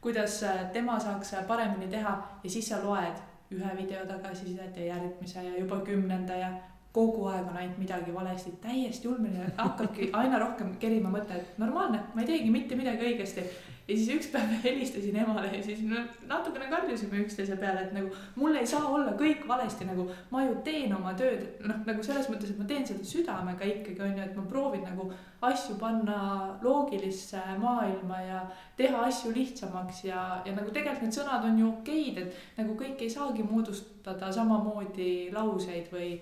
kuidas 0.00 0.40
tema 0.72 1.00
saaks 1.00 1.34
paremini 1.48 1.90
teha 1.90 2.14
ja 2.44 2.50
siis 2.50 2.68
sa 2.68 2.78
loed 2.84 3.29
ühe 3.50 3.70
video 3.76 4.04
tagasisidet 4.06 4.76
ja 4.76 4.92
järgmise 4.92 5.42
ja 5.42 5.56
juba 5.58 5.80
kümnenda 5.86 6.36
ja 6.38 6.50
kogu 6.92 7.26
aeg 7.30 7.46
on 7.46 7.56
ainult 7.56 7.78
midagi 7.78 8.14
valesti, 8.14 8.52
täiesti 8.62 9.08
ulmeline, 9.08 9.52
hakkabki 9.56 10.10
aina 10.12 10.38
rohkem 10.42 10.74
kerima 10.82 11.10
mõte, 11.12 11.38
et 11.38 11.58
normaalne, 11.62 12.02
ma 12.14 12.24
ei 12.24 12.30
teegi 12.32 12.50
mitte 12.50 12.78
midagi 12.78 13.06
õigesti 13.12 13.44
ja 13.90 13.96
siis 13.96 14.10
üks 14.14 14.28
päev 14.32 14.52
helistasin 14.64 15.16
emale 15.22 15.48
ja 15.54 15.62
siis 15.64 15.82
no, 15.88 16.02
natukene 16.30 16.68
karjusime 16.70 17.24
üksteise 17.24 17.56
peale, 17.60 17.86
et 17.86 17.94
nagu 17.96 18.12
mul 18.38 18.56
ei 18.60 18.68
saa 18.68 18.86
olla 18.86 19.14
kõik 19.18 19.46
valesti, 19.48 19.88
nagu 19.88 20.06
ma 20.30 20.44
ju 20.44 20.56
teen 20.66 20.94
oma 20.94 21.14
tööd, 21.18 21.42
noh, 21.66 21.82
nagu 21.88 22.06
selles 22.06 22.30
mõttes, 22.30 22.52
et 22.52 22.60
ma 22.60 22.68
teen 22.70 22.86
seda 22.86 23.06
südamega 23.06 23.68
ikkagi 23.72 24.04
on 24.06 24.16
ju, 24.16 24.24
et 24.26 24.38
ma 24.38 24.46
proovin 24.50 24.86
nagu 24.86 25.10
asju 25.50 25.76
panna 25.80 26.18
loogilisse 26.62 27.40
maailma 27.58 28.20
ja 28.22 28.42
teha 28.78 29.06
asju 29.08 29.32
lihtsamaks 29.34 30.04
ja, 30.06 30.24
ja 30.46 30.54
nagu 30.56 30.70
tegelikult 30.70 31.08
need 31.08 31.16
sõnad 31.16 31.46
on 31.48 31.58
ju 31.58 31.70
okeid, 31.70 32.20
et 32.24 32.60
nagu 32.60 32.76
kõik 32.78 33.02
ei 33.02 33.12
saagi 33.12 33.46
moodustada 33.46 34.30
samamoodi 34.34 35.30
lauseid 35.34 35.90
või 35.92 36.14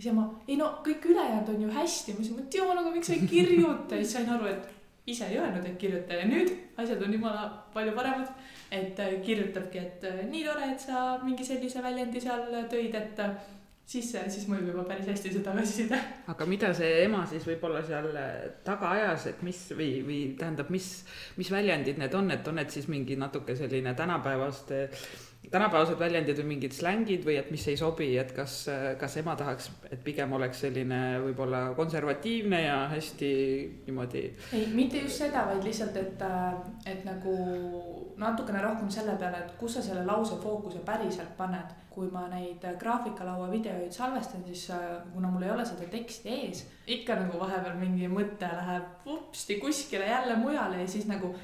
siis 0.00 0.12
ema, 0.14 0.30
ei 0.48 0.56
no 0.56 0.72
kõik 0.86 1.10
ülejäänud 1.12 1.54
on 1.54 1.64
ju 1.66 1.72
hästi, 1.74 2.14
ma 2.14 2.22
ütlesin, 2.22 2.44
et 2.46 2.60
joo, 2.60 2.70
aga 2.72 2.92
miks 2.94 3.10
sa 3.10 3.16
ei 3.16 3.26
kirjuta? 3.28 3.98
Siis 3.98 4.14
sain 4.16 4.30
aru, 4.32 4.48
et 4.48 4.79
ise 5.06 5.28
ei 5.30 5.38
öelnud, 5.38 5.66
et 5.66 5.78
kirjuta 5.80 6.18
ja 6.20 6.26
nüüd 6.28 6.50
asjad 6.80 7.02
on 7.02 7.14
jumala 7.14 7.46
palju 7.74 7.94
paremad. 7.96 8.28
et 8.70 9.00
äh, 9.00 9.16
kirjutabki, 9.22 9.78
et 9.78 10.04
äh, 10.04 10.20
nii 10.30 10.44
tore, 10.46 10.68
et 10.72 10.80
sa 10.80 11.18
mingi 11.24 11.44
sellise 11.44 11.82
väljendi 11.82 12.20
seal 12.22 12.44
tõid, 12.70 12.94
et 12.94 13.18
äh, 13.18 13.32
siis, 13.82 14.12
siis 14.14 14.44
mõjub 14.46 14.68
juba 14.70 14.84
päris 14.86 15.08
hästi 15.10 15.32
see 15.32 15.42
tagasiside. 15.42 15.98
aga 16.30 16.46
mida 16.46 16.70
see 16.76 17.00
ema 17.06 17.24
siis 17.26 17.46
võib-olla 17.48 17.82
seal 17.86 18.12
taga 18.66 18.92
ajas, 18.98 19.26
et 19.32 19.42
mis 19.46 19.64
või, 19.74 19.90
või 20.06 20.20
tähendab, 20.38 20.70
mis, 20.70 20.92
mis 21.40 21.50
väljendid 21.50 21.98
need 21.98 22.14
on, 22.14 22.30
et 22.36 22.46
on 22.46 22.60
need 22.60 22.70
siis 22.70 22.86
mingi 22.92 23.18
natuke 23.18 23.58
selline 23.58 23.96
tänapäevaste 23.98 24.86
tänapäevased 25.50 25.98
väljendid 25.98 26.38
või 26.40 26.48
mingid 26.52 26.74
slängid 26.74 27.24
või 27.26 27.36
et 27.40 27.50
mis 27.50 27.64
ei 27.70 27.78
sobi, 27.78 28.10
et 28.20 28.30
kas, 28.34 28.62
kas 29.00 29.16
ema 29.18 29.34
tahaks, 29.38 29.70
et 29.90 30.02
pigem 30.04 30.32
oleks 30.36 30.62
selline 30.62 31.00
võib-olla 31.24 31.62
konservatiivne 31.78 32.62
ja 32.62 32.76
hästi 32.92 33.32
niimoodi. 33.86 34.24
ei, 34.54 34.68
mitte 34.74 35.02
just 35.02 35.18
seda, 35.24 35.46
vaid 35.50 35.66
lihtsalt, 35.66 35.96
et, 35.98 36.24
et 36.86 37.04
nagu 37.08 37.34
natukene 38.20 38.62
rohkem 38.62 38.90
selle 38.92 39.16
peale, 39.18 39.42
et 39.42 39.54
kus 39.58 39.78
sa 39.78 39.82
selle 39.82 40.06
lause 40.06 40.38
fookuse 40.42 40.84
päriselt 40.86 41.36
paned. 41.36 41.76
kui 41.90 42.06
ma 42.06 42.20
neid 42.30 42.62
graafikalaua 42.78 43.48
videoid 43.50 43.90
salvestan, 43.92 44.44
siis 44.46 44.68
kuna 45.12 45.28
mul 45.28 45.42
ei 45.42 45.50
ole 45.50 45.64
seda 45.66 45.88
teksti 45.90 46.30
ees, 46.32 46.60
ikka 46.86 47.16
nagu 47.18 47.40
vahepeal 47.40 47.74
mingi 47.80 48.06
mõte 48.08 48.46
läheb 48.46 49.02
vupsti 49.04 49.56
kuskile 49.60 50.06
jälle 50.06 50.36
mujale 50.38 50.84
ja 50.84 50.86
siis 50.88 51.08
nagu 51.10 51.34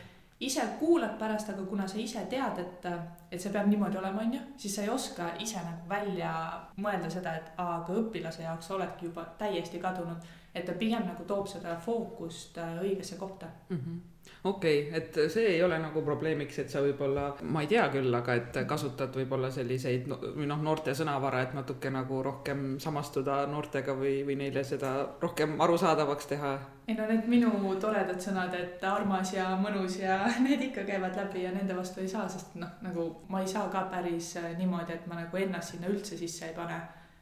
ise 0.41 0.63
kuulad 0.79 1.19
pärast, 1.19 1.51
aga 1.51 1.63
kuna 1.65 1.87
sa 1.89 1.99
ise 1.99 2.25
tead, 2.31 2.59
et, 2.61 2.89
et 3.33 3.41
see 3.41 3.53
peab 3.53 3.69
niimoodi 3.71 3.97
olema, 3.97 4.23
on 4.23 4.35
ju, 4.35 4.41
siis 4.61 4.75
sa 4.77 4.83
ei 4.83 4.91
oska 4.93 5.31
ise 5.41 5.63
nagu 5.65 5.89
välja 5.89 6.33
mõelda 6.77 7.11
seda, 7.13 7.37
et 7.41 7.55
aa, 7.57 7.79
aga 7.79 7.97
õpilase 8.03 8.45
jaoks 8.45 8.71
oledki 8.77 9.09
juba 9.09 9.25
täiesti 9.39 9.81
kadunud. 9.81 10.35
et 10.57 10.65
ta 10.65 10.73
pigem 10.73 11.03
nagu 11.05 11.25
toob 11.25 11.49
seda 11.49 11.77
fookust 11.85 12.59
äh, 12.59 12.79
õigesse 12.81 13.17
kohta 13.17 13.47
mm. 13.69 13.77
-hmm 13.77 14.16
okei 14.49 14.81
okay,, 14.89 15.01
et 15.01 15.33
see 15.33 15.47
ei 15.55 15.63
ole 15.63 15.79
nagu 15.81 16.03
probleemiks, 16.05 16.59
et 16.63 16.73
sa 16.73 16.83
võib-olla, 16.85 17.27
ma 17.43 17.63
ei 17.65 17.71
tea 17.71 17.87
küll, 17.93 18.15
aga 18.15 18.37
et 18.39 18.59
kasutad 18.69 19.15
võib-olla 19.17 19.51
selliseid 19.55 20.09
või 20.09 20.49
noh, 20.51 20.63
noorte 20.63 20.95
sõnavara, 20.97 21.43
et 21.47 21.55
natuke 21.57 21.91
nagu 21.93 22.21
rohkem 22.25 22.67
samastuda 22.83 23.43
noortega 23.51 23.97
või, 23.99 24.19
või 24.27 24.39
neile 24.43 24.65
seda 24.67 24.93
rohkem 25.23 25.57
arusaadavaks 25.67 26.31
teha. 26.33 26.53
ei 26.89 26.99
no 26.99 27.09
need 27.11 27.27
minu 27.31 27.75
toredad 27.83 28.21
sõnad, 28.23 28.55
et 28.55 28.85
armas 28.87 29.33
ja 29.35 29.49
mõnus 29.61 30.01
ja 30.03 30.21
need 30.47 30.69
ikka 30.71 30.87
käivad 30.89 31.17
läbi 31.19 31.47
ja 31.47 31.55
nende 31.55 31.77
vastu 31.77 32.05
ei 32.05 32.13
saa, 32.13 32.29
sest 32.29 32.55
noh, 32.61 32.77
nagu 32.87 33.09
ma 33.29 33.43
ei 33.43 33.51
saa 33.51 33.69
ka 33.73 33.89
päris 33.93 34.35
niimoodi, 34.59 34.95
et 34.99 35.11
ma 35.11 35.23
nagu 35.23 35.43
ennast 35.43 35.75
sinna 35.75 35.91
üldse 35.93 36.19
sisse 36.19 36.51
ei 36.51 36.57
pane 36.57 36.81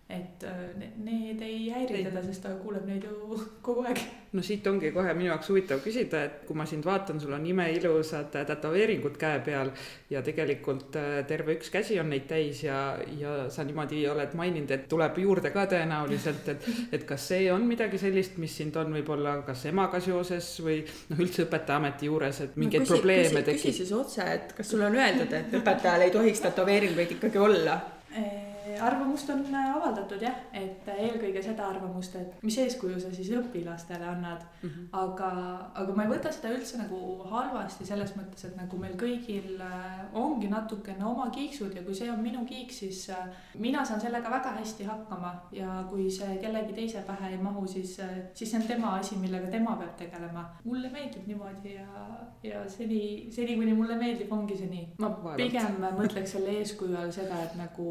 et 0.08 0.42
äh, 0.44 0.90
need 1.00 1.40
ei 1.40 1.70
häiri 1.72 2.02
teda, 2.04 2.20
sest 2.26 2.42
ta 2.44 2.50
kuuleb 2.60 2.84
neid 2.84 3.06
ju 3.08 3.38
kogu 3.64 3.86
aeg. 3.88 4.02
no 4.36 4.42
siit 4.44 4.66
ongi 4.68 4.90
kohe 4.92 5.14
minu 5.16 5.30
jaoks 5.30 5.48
huvitav 5.48 5.80
küsida, 5.80 6.20
et 6.28 6.42
kui 6.44 6.56
ma 6.58 6.66
sind 6.68 6.84
vaatan, 6.84 7.20
sul 7.22 7.32
on 7.32 7.46
imeilusad 7.48 8.28
tätoveeringud 8.34 9.16
käe 9.20 9.40
peal 9.46 9.72
ja 10.12 10.20
tegelikult 10.26 10.98
äh, 11.00 11.16
terve 11.28 11.56
üks 11.56 11.72
käsi 11.72 11.96
on 12.02 12.12
neid 12.12 12.28
täis 12.28 12.60
ja, 12.66 12.98
ja 13.16 13.48
sa 13.48 13.64
niimoodi 13.64 14.04
oled 14.12 14.36
maininud, 14.36 14.76
et 14.76 14.86
tuleb 14.92 15.22
juurde 15.24 15.54
ka 15.56 15.64
tõenäoliselt, 15.72 16.52
et, 16.52 16.70
et 16.92 17.08
kas 17.08 17.30
see 17.32 17.48
on 17.54 17.64
midagi 17.68 18.00
sellist, 18.02 18.36
mis 18.42 18.60
sind 18.60 18.76
on 18.76 18.92
võib-olla 18.98 19.38
kas 19.48 19.64
emaga 19.72 20.04
seoses 20.04 20.52
või 20.60 20.82
noh, 20.84 21.16
üldse 21.16 21.48
õpetajaameti 21.48 22.12
juures, 22.12 22.44
et 22.44 22.60
mingeid 22.60 22.84
no, 22.84 22.90
küsi, 22.90 22.98
probleeme 22.98 23.40
tekib? 23.40 23.70
küsi 23.70 23.78
siis 23.80 23.96
otse, 23.96 24.28
et 24.36 24.52
kas 24.58 24.68
sulle 24.68 24.92
on 24.92 25.00
öeldud, 25.00 25.32
et 25.32 25.54
õpetajal 25.62 26.10
ei 26.10 26.12
tohiks 26.12 26.44
tätoveeringuid 26.44 27.16
ikkagi 27.16 27.40
olla? 27.40 27.80
Arvamust 28.86 29.30
on 29.30 29.42
äh, 29.54 29.70
avaldatud 29.76 30.22
jah, 30.22 30.36
et 30.52 30.88
äh, 30.88 31.00
eelkõige 31.08 31.42
seda 31.44 31.66
arvamust, 31.72 32.16
et 32.20 32.42
mis 32.44 32.56
eeskuju 32.62 33.00
sa 33.02 33.10
siis 33.14 33.30
õpilastele 33.38 34.06
annad 34.08 34.42
mm. 34.44 34.68
-hmm. 34.68 34.88
aga, 35.00 35.30
aga 35.82 35.96
ma 35.96 36.06
ei 36.06 36.12
võta 36.12 36.32
seda 36.32 36.52
üldse 36.54 36.78
nagu 36.80 36.98
halvasti 37.30 37.86
selles 37.86 38.14
mõttes, 38.18 38.46
et 38.48 38.56
nagu 38.56 38.78
meil 38.80 38.96
kõigil 39.00 39.60
äh, 39.60 40.04
ongi 40.12 40.50
natukene 40.52 41.04
oma 41.04 41.30
kiiksud 41.34 41.76
ja 41.76 41.82
kui 41.82 41.94
see 41.94 42.10
on 42.12 42.22
minu 42.22 42.44
kiik, 42.48 42.72
siis 42.72 43.10
mina 43.58 43.84
saan 43.84 44.00
sellega 44.00 44.30
väga 44.30 44.54
hästi 44.58 44.84
hakkama 44.84 45.34
ja 45.52 45.84
kui 45.90 46.10
see 46.10 46.38
kellegi 46.42 46.72
teise 46.72 47.04
pähe 47.06 47.30
ei 47.30 47.38
mahu, 47.38 47.66
siis, 47.66 47.96
siis 48.34 48.50
see 48.50 48.60
on 48.60 48.66
tema 48.66 48.94
asi, 48.98 49.16
millega 49.16 49.50
tema 49.50 49.76
peab 49.76 49.96
tegelema. 49.96 50.44
mulle 50.64 50.90
meeldib 50.90 51.26
niimoodi 51.26 51.74
ja, 51.74 51.88
ja 52.42 52.68
seni, 52.68 53.28
seni 53.30 53.56
kuni 53.56 53.72
mulle 53.72 53.96
meeldib, 53.96 54.32
ongi 54.32 54.56
see 54.56 54.70
nii. 54.70 54.86
ma 54.98 55.10
pigem 55.36 55.80
mõtleks 55.98 56.36
selle 56.36 56.58
eeskuju 56.60 56.96
all 56.96 57.12
seda, 57.12 57.42
et 57.44 57.56
nagu 57.58 57.88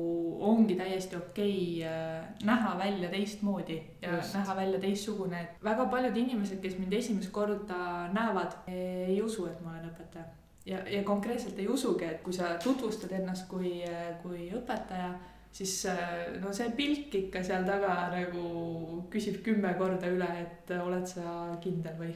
ongi 0.52 0.76
täiesti 0.84 1.18
okei 1.18 1.58
okay, 1.80 1.90
äh, 1.90 2.46
näha 2.46 2.78
välja 2.80 3.10
teistmoodi 3.10 3.82
ja 4.02 4.16
Just. 4.16 4.36
näha 4.38 4.56
välja 4.56 4.80
teistsugune, 4.80 5.42
et 5.42 5.64
väga 5.64 5.86
paljud 5.92 6.18
inimesed, 6.18 6.62
kes 6.62 6.78
mind 6.78 6.94
esimest 6.94 7.32
korda 7.32 8.08
näevad, 8.14 8.58
ei 8.68 9.22
usu, 9.22 9.48
et 9.48 9.62
ma 9.64 9.74
olen 9.74 9.92
õpetaja. 9.92 10.26
ja, 10.66 10.84
ja 10.90 11.04
konkreetselt 11.04 11.60
ei 11.60 11.68
usugi, 11.68 12.06
et 12.06 12.22
kui 12.24 12.34
sa 12.34 12.56
tutvustad 12.64 13.12
ennast 13.12 13.48
kui, 13.52 13.80
kui 14.24 14.50
õpetaja, 14.56 15.14
siis 15.54 15.86
äh, 15.86 16.38
no 16.42 16.54
see 16.54 16.70
pilk 16.78 17.16
ikka 17.16 17.44
seal 17.46 17.66
taga 17.68 17.96
nagu 18.14 19.08
küsib 19.14 19.42
kümme 19.46 19.74
korda 19.78 20.10
üle, 20.10 20.30
et 20.46 20.78
oled 20.82 21.06
sa 21.10 21.58
kindel 21.64 21.98
või 22.00 22.14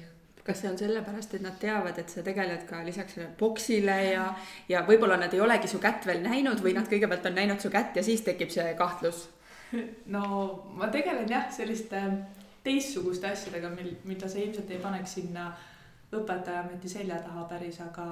kas 0.47 0.61
see 0.63 0.69
on 0.71 0.77
sellepärast, 0.79 1.35
et 1.35 1.43
nad 1.43 1.55
teavad, 1.59 1.97
et 1.99 2.09
sa 2.09 2.23
tegeled 2.23 2.63
ka 2.69 2.79
lisaks 2.87 3.17
sellele 3.17 3.35
boksile 3.39 3.97
ja, 4.13 4.27
ja 4.71 4.83
võib-olla 4.87 5.19
nad 5.19 5.33
ei 5.35 5.43
olegi 5.43 5.67
su 5.67 5.81
kätt 5.83 6.07
veel 6.07 6.23
näinud 6.23 6.63
või 6.63 6.75
nad 6.77 6.87
kõigepealt 6.87 7.27
on 7.27 7.35
näinud 7.35 7.63
su 7.63 7.71
kätt 7.73 7.99
ja 7.99 8.03
siis 8.03 8.23
tekib 8.25 8.53
see 8.53 8.71
kahtlus? 8.79 9.27
no 10.15 10.23
ma 10.79 10.87
tegelen 10.93 11.27
jah, 11.29 11.49
selliste 11.51 12.01
teistsuguste 12.63 13.31
asjadega, 13.31 13.69
mil, 13.75 13.91
mida 14.07 14.29
sa 14.29 14.39
ilmselt 14.39 14.71
ei 14.71 14.79
paneks 14.83 15.17
sinna 15.19 15.49
õpetajaameti 16.15 16.89
selja 16.91 17.19
taha 17.23 17.43
päris, 17.51 17.81
aga, 17.83 18.07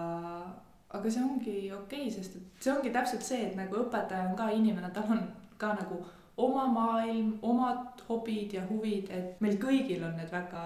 aga 0.92 1.12
see 1.12 1.24
ongi 1.24 1.56
okei 1.72 2.06
okay,, 2.08 2.12
sest 2.12 2.36
et 2.40 2.68
see 2.68 2.74
ongi 2.76 2.92
täpselt 2.96 3.24
see, 3.24 3.42
et 3.48 3.56
nagu 3.60 3.80
õpetaja 3.86 4.30
on 4.30 4.36
ka 4.40 4.50
inimene, 4.56 4.92
tal 4.96 5.16
on 5.16 5.24
ka 5.60 5.72
nagu 5.80 6.04
oma 6.38 6.68
maailm, 6.68 7.38
omad 7.42 8.04
hobid 8.10 8.54
ja 8.58 8.64
huvid, 8.70 9.10
et 9.10 9.42
meil 9.44 9.56
kõigil 9.62 10.04
on 10.04 10.16
need 10.20 10.32
väga 10.32 10.64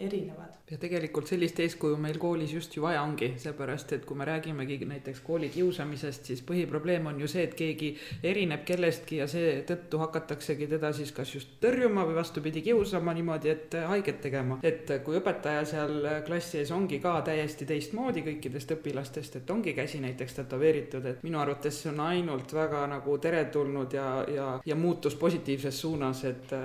erinevad. 0.00 0.51
Ja 0.72 0.78
tegelikult 0.80 1.28
sellist 1.28 1.58
eeskuju 1.60 1.98
meil 2.00 2.16
koolis 2.20 2.52
just 2.54 2.76
ju 2.76 2.82
vaja 2.86 3.02
ongi, 3.04 3.34
seepärast 3.40 3.92
et 3.92 4.06
kui 4.08 4.16
me 4.16 4.24
räägimegi 4.24 4.78
näiteks 4.88 5.20
koolikiusamisest, 5.26 6.30
siis 6.30 6.40
põhiprobleem 6.48 7.10
on 7.10 7.18
ju 7.20 7.28
see, 7.28 7.42
et 7.44 7.52
keegi 7.58 7.90
erineb 8.24 8.64
kellestki 8.68 9.18
ja 9.20 9.26
seetõttu 9.28 10.00
hakataksegi 10.00 10.70
teda 10.70 10.92
siis 10.96 11.12
kas 11.12 11.34
just 11.34 11.58
tõrjuma 11.60 12.06
või 12.08 12.16
vastupidi, 12.16 12.62
kiusama 12.64 13.12
niimoodi, 13.18 13.52
et 13.52 13.76
haiget 13.90 14.22
tegema. 14.24 14.58
et 14.62 14.88
kui 15.04 15.18
õpetaja 15.18 15.66
seal 15.68 16.08
klassi 16.24 16.62
ees 16.62 16.72
ongi 16.72 17.02
ka 17.04 17.18
täiesti 17.26 17.68
teistmoodi 17.68 18.24
kõikidest 18.30 18.72
õpilastest, 18.78 19.36
et 19.42 19.50
ongi 19.52 19.76
käsi 19.76 20.00
näiteks 20.00 20.40
tätoveeritud, 20.40 21.04
et 21.04 21.22
minu 21.26 21.40
arvates 21.42 21.82
see 21.82 21.92
on 21.92 22.00
ainult 22.06 22.54
väga 22.56 22.86
nagu 22.88 23.18
teretulnud 23.18 23.92
ja, 23.92 24.08
ja, 24.32 24.48
ja 24.64 24.76
muutus 24.76 25.18
positiivses 25.20 25.84
suunas, 25.84 26.24
et, 26.24 26.56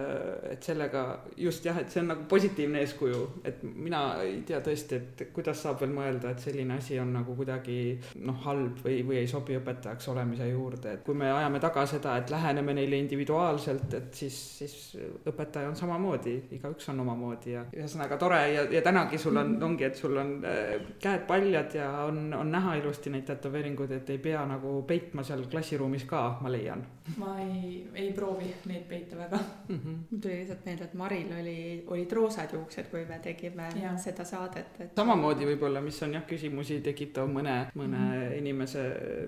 et 0.48 0.64
sellega 0.64 1.06
just 1.36 1.68
jah, 1.68 1.84
et 1.84 1.92
see 1.92 2.06
on 2.06 2.14
nagu 2.14 2.28
positiivne 2.32 2.86
eeskuju, 2.86 3.22
et 3.44 3.64
mina 3.68 3.97
ei 4.24 4.42
tea 4.48 4.60
tõesti, 4.64 4.98
et 4.98 5.24
kuidas 5.34 5.62
saab 5.64 5.82
veel 5.82 5.94
mõelda, 5.96 6.32
et 6.32 6.44
selline 6.44 6.78
asi 6.78 7.00
on 7.02 7.14
nagu 7.16 7.36
kuidagi 7.38 7.78
noh, 8.26 8.38
halb 8.46 8.82
või, 8.86 9.02
või 9.08 9.20
ei 9.22 9.30
sobi 9.30 9.58
õpetajaks 9.60 10.10
olemise 10.14 10.50
juurde, 10.50 10.98
et 10.98 11.04
kui 11.06 11.18
me 11.18 11.30
ajame 11.32 11.62
taga 11.64 11.86
seda, 11.90 12.18
et 12.22 12.32
läheneme 12.34 12.76
neile 12.78 13.00
individuaalselt, 13.04 13.94
et 14.00 14.22
siis, 14.22 14.38
siis 14.60 14.76
õpetaja 15.28 15.72
on 15.72 15.80
samamoodi, 15.80 16.36
igaüks 16.58 16.90
on 16.94 17.04
omamoodi 17.06 17.56
ja 17.56 17.66
ühesõnaga 17.76 18.20
tore 18.22 18.42
ja, 18.54 18.68
ja 18.72 18.84
tänagi 18.86 19.20
sul 19.22 19.38
on, 19.38 19.56
ongi, 19.70 19.88
et 19.88 20.00
sul 20.00 20.18
on 20.18 20.36
äh, 20.48 20.76
käed 21.04 21.26
paljad 21.30 21.78
ja 21.78 21.90
on, 22.08 22.28
on 22.38 22.52
näha 22.52 22.78
ilusti 22.82 23.14
neid 23.14 23.28
tätoveeringuid, 23.30 23.98
et 24.00 24.14
ei 24.16 24.22
pea 24.22 24.46
nagu 24.48 24.82
peitma 24.88 25.26
seal 25.28 25.48
klassiruumis 25.52 26.08
ka, 26.10 26.28
ma 26.42 26.52
leian. 26.54 26.86
Ma 27.18 27.38
ei, 27.40 27.88
ei 27.96 28.12
proovi 28.14 28.50
neid 28.66 28.84
peita 28.90 29.18
väga 29.18 29.40
mm. 29.40 29.80
-hmm. 29.80 29.96
mul 30.12 30.22
tuli 30.22 30.40
lihtsalt 30.40 30.66
meelde, 30.66 30.84
et 30.84 30.94
Maril 30.94 31.32
oli, 31.40 31.84
olid 31.88 32.12
roosad 32.12 32.54
juuksed, 32.54 32.90
kui 32.92 33.06
me 33.06 33.20
tegime 33.24 33.70
ja. 33.82 33.98
seda 33.98 34.26
saadet, 34.26 34.80
et. 34.80 34.92
samamoodi 34.96 35.46
võib-olla, 35.46 35.82
mis 35.82 36.02
on 36.04 36.14
jah, 36.14 36.28
küsimusi 36.28 36.82
tekitav 36.82 37.32
mõne, 37.32 37.58
mõne 37.76 37.98
mm 37.98 38.12
-hmm. 38.12 38.38
inimese 38.38 38.84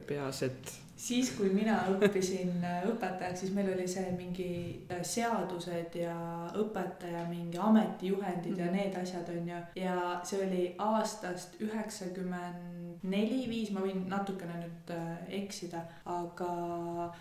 peas, 0.08 0.44
et 0.44 0.74
siis, 1.00 1.32
kui 1.38 1.50
mina 1.54 1.78
õppisin 1.94 2.64
äh, 2.66 2.82
õpetajaks, 2.90 3.44
siis 3.44 3.54
meil 3.56 3.72
oli 3.74 3.88
see 3.88 4.10
mingi 4.18 4.50
äh, 4.92 5.04
seadused 5.06 5.96
ja 6.02 6.16
õpetaja 6.60 7.24
mingi 7.30 7.58
ametijuhendid 7.58 8.52
mm 8.52 8.58
-hmm. 8.58 8.66
ja 8.66 8.66
mhm. 8.66 8.76
need 8.76 8.98
asjad 9.02 9.30
on 9.36 9.50
ju. 9.50 9.62
ja 9.76 10.20
see 10.24 10.46
oli 10.48 10.64
aastast 10.78 11.62
üheksakümmend 11.62 12.80
neli, 13.04 13.46
viis, 13.50 13.72
ma 13.72 13.80
võin 13.80 14.04
natukene 14.12 14.58
nüüd 14.60 14.92
äh, 14.92 15.14
eksida, 15.42 15.86
aga 16.06 16.50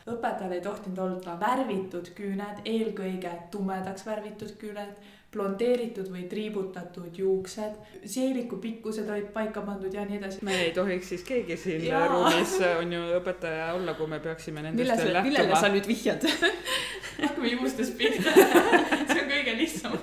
õpetajal 0.06 0.56
ei 0.56 0.64
tohtinud 0.64 0.98
olla 0.98 1.36
värvitud 1.40 2.10
küüned, 2.18 2.64
eelkõige 2.64 3.30
tumedaks 3.50 4.06
värvitud 4.06 4.56
küüned 4.58 4.98
blondeeritud 5.32 6.08
või 6.08 6.22
triibutatud 6.28 7.18
juuksed, 7.20 7.74
seeliku 8.08 8.56
pikkused 8.62 9.08
olid 9.12 9.28
paika 9.34 9.60
pandud 9.66 9.92
ja 9.92 10.06
nii 10.08 10.16
edasi. 10.22 10.44
me 10.44 10.56
ei 10.62 10.70
tohiks 10.72 11.12
siis 11.12 11.24
keegi 11.28 11.56
siin 11.56 11.84
Jaa. 11.84 12.06
ruumis 12.08 12.54
on 12.78 12.92
ju 12.92 13.02
õpetaja 13.18 13.74
olla, 13.76 13.94
kui 13.98 14.08
me 14.08 14.20
peaksime 14.24 14.64
nendest 14.64 14.80
Mille, 14.80 15.12
lähtuma. 15.12 15.24
millele 15.28 15.60
sa 15.60 15.68
nüüd 15.72 15.88
vihjad 15.88 16.24
hakkame 17.26 17.52
juustest 17.52 17.98
pihta 17.98 18.32
see 19.12 19.20
on 19.20 19.28
kõige 19.28 19.56
lihtsam 19.58 19.98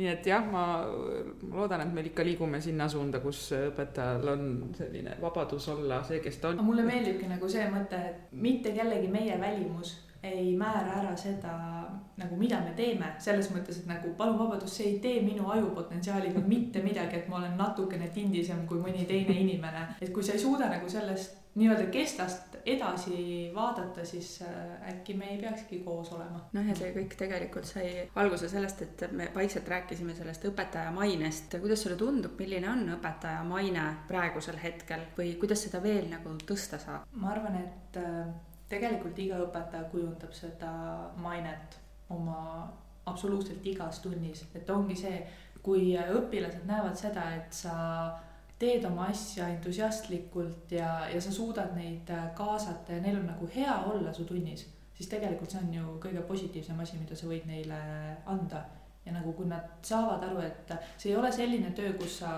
nii 0.00 0.08
et 0.08 0.26
jah, 0.30 0.44
ma, 0.46 0.64
loodan, 1.50 1.82
et 1.84 1.90
meil 1.94 2.06
ikka 2.08 2.24
liigume 2.24 2.60
sinna 2.62 2.86
suunda, 2.88 3.18
kus 3.20 3.42
õpetajal 3.56 4.30
on 4.32 4.44
selline 4.78 5.16
vabadus 5.20 5.66
olla 5.74 6.00
see, 6.06 6.22
kes 6.24 6.38
ta 6.40 6.52
on. 6.54 6.62
mulle 6.64 6.86
meeldibki 6.86 7.28
nagu 7.28 7.50
see 7.50 7.66
mõte, 7.72 7.98
et 8.12 8.30
mitte 8.46 8.72
kellegi 8.76 9.10
meie 9.10 9.36
välimus 9.42 9.96
ei 10.22 10.56
määra 10.56 10.98
ära 11.00 11.16
seda 11.16 11.52
nagu, 12.20 12.36
mida 12.36 12.60
me 12.60 12.74
teeme, 12.76 13.14
selles 13.22 13.48
mõttes, 13.54 13.80
et 13.80 13.88
nagu 13.88 14.12
palun 14.18 14.38
vabadust, 14.38 14.76
see 14.76 14.94
ei 14.94 14.98
tee 15.00 15.20
minu 15.24 15.48
ajupotentsiaaliga 15.54 16.42
mitte 16.44 16.82
midagi, 16.84 17.22
et 17.22 17.28
ma 17.32 17.40
olen 17.40 17.56
natukene 17.56 18.10
tindisem 18.14 18.66
kui 18.68 18.82
mõni 18.82 19.06
teine 19.08 19.36
inimene. 19.40 19.86
et 20.00 20.12
kui 20.12 20.24
sa 20.24 20.36
ei 20.36 20.42
suuda 20.42 20.68
nagu 20.68 20.88
sellest 20.88 21.38
nii-öelda 21.54 21.86
kestast 21.90 22.60
edasi 22.66 23.50
vaadata, 23.54 24.04
siis 24.04 24.42
äh, 24.42 24.90
äkki 24.92 25.14
me 25.14 25.30
ei 25.32 25.38
peakski 25.40 25.78
koos 25.84 26.12
olema. 26.12 26.44
noh, 26.52 26.68
ja 26.68 26.76
see 26.78 26.92
kõik 26.94 27.16
tegelikult 27.18 27.66
sai 27.66 28.04
alguse 28.22 28.48
sellest, 28.48 28.82
et 28.86 29.06
me 29.16 29.30
vaikselt 29.34 29.68
rääkisime 29.68 30.14
sellest 30.14 30.44
õpetaja 30.46 30.92
mainest. 30.94 31.56
kuidas 31.60 31.82
sulle 31.82 31.96
tundub, 31.96 32.36
milline 32.38 32.68
on 32.70 32.84
õpetaja 32.98 33.42
maine 33.48 33.88
praegusel 34.08 34.60
hetkel 34.62 35.08
või 35.16 35.34
kuidas 35.40 35.64
seda 35.66 35.82
veel 35.82 36.06
nagu 36.12 36.36
tõsta 36.46 36.78
saab? 36.78 37.08
ma 37.16 37.32
arvan, 37.34 37.58
et 37.64 37.98
äh, 37.98 38.30
tegelikult 38.70 39.18
iga 39.18 39.40
õpetaja 39.44 39.88
kujundab 39.90 40.32
seda 40.36 40.70
mainet 41.18 41.78
oma 42.10 42.70
absoluutselt 43.10 43.66
igas 43.66 44.00
tunnis, 44.04 44.44
et 44.54 44.68
ongi 44.70 44.96
see, 44.98 45.20
kui 45.64 45.92
õpilased 45.98 46.66
näevad 46.68 46.96
seda, 46.98 47.24
et 47.36 47.54
sa 47.54 47.74
teed 48.60 48.84
oma 48.84 49.08
asja 49.10 49.48
entusiastlikult 49.54 50.72
ja, 50.76 50.90
ja 51.08 51.20
sa 51.20 51.32
suudad 51.32 51.72
neid 51.76 52.10
kaasata 52.36 52.96
ja 52.96 53.04
neil 53.04 53.18
on 53.22 53.30
nagu 53.32 53.48
hea 53.54 53.76
olla 53.92 54.12
su 54.12 54.26
tunnis, 54.28 54.66
siis 54.96 55.08
tegelikult 55.08 55.52
see 55.52 55.62
on 55.64 55.72
ju 55.74 55.94
kõige 56.02 56.22
positiivsem 56.28 56.80
asi, 56.84 57.00
mida 57.00 57.16
sa 57.16 57.28
võid 57.30 57.48
neile 57.48 57.80
anda. 58.28 58.66
ja 59.00 59.14
nagu, 59.16 59.32
kui 59.32 59.46
nad 59.48 59.80
saavad 59.82 60.22
aru, 60.26 60.42
et 60.44 60.72
see 61.00 61.08
ei 61.08 61.16
ole 61.16 61.30
selline 61.32 61.70
töö, 61.72 61.94
kus 61.96 62.18
sa 62.20 62.32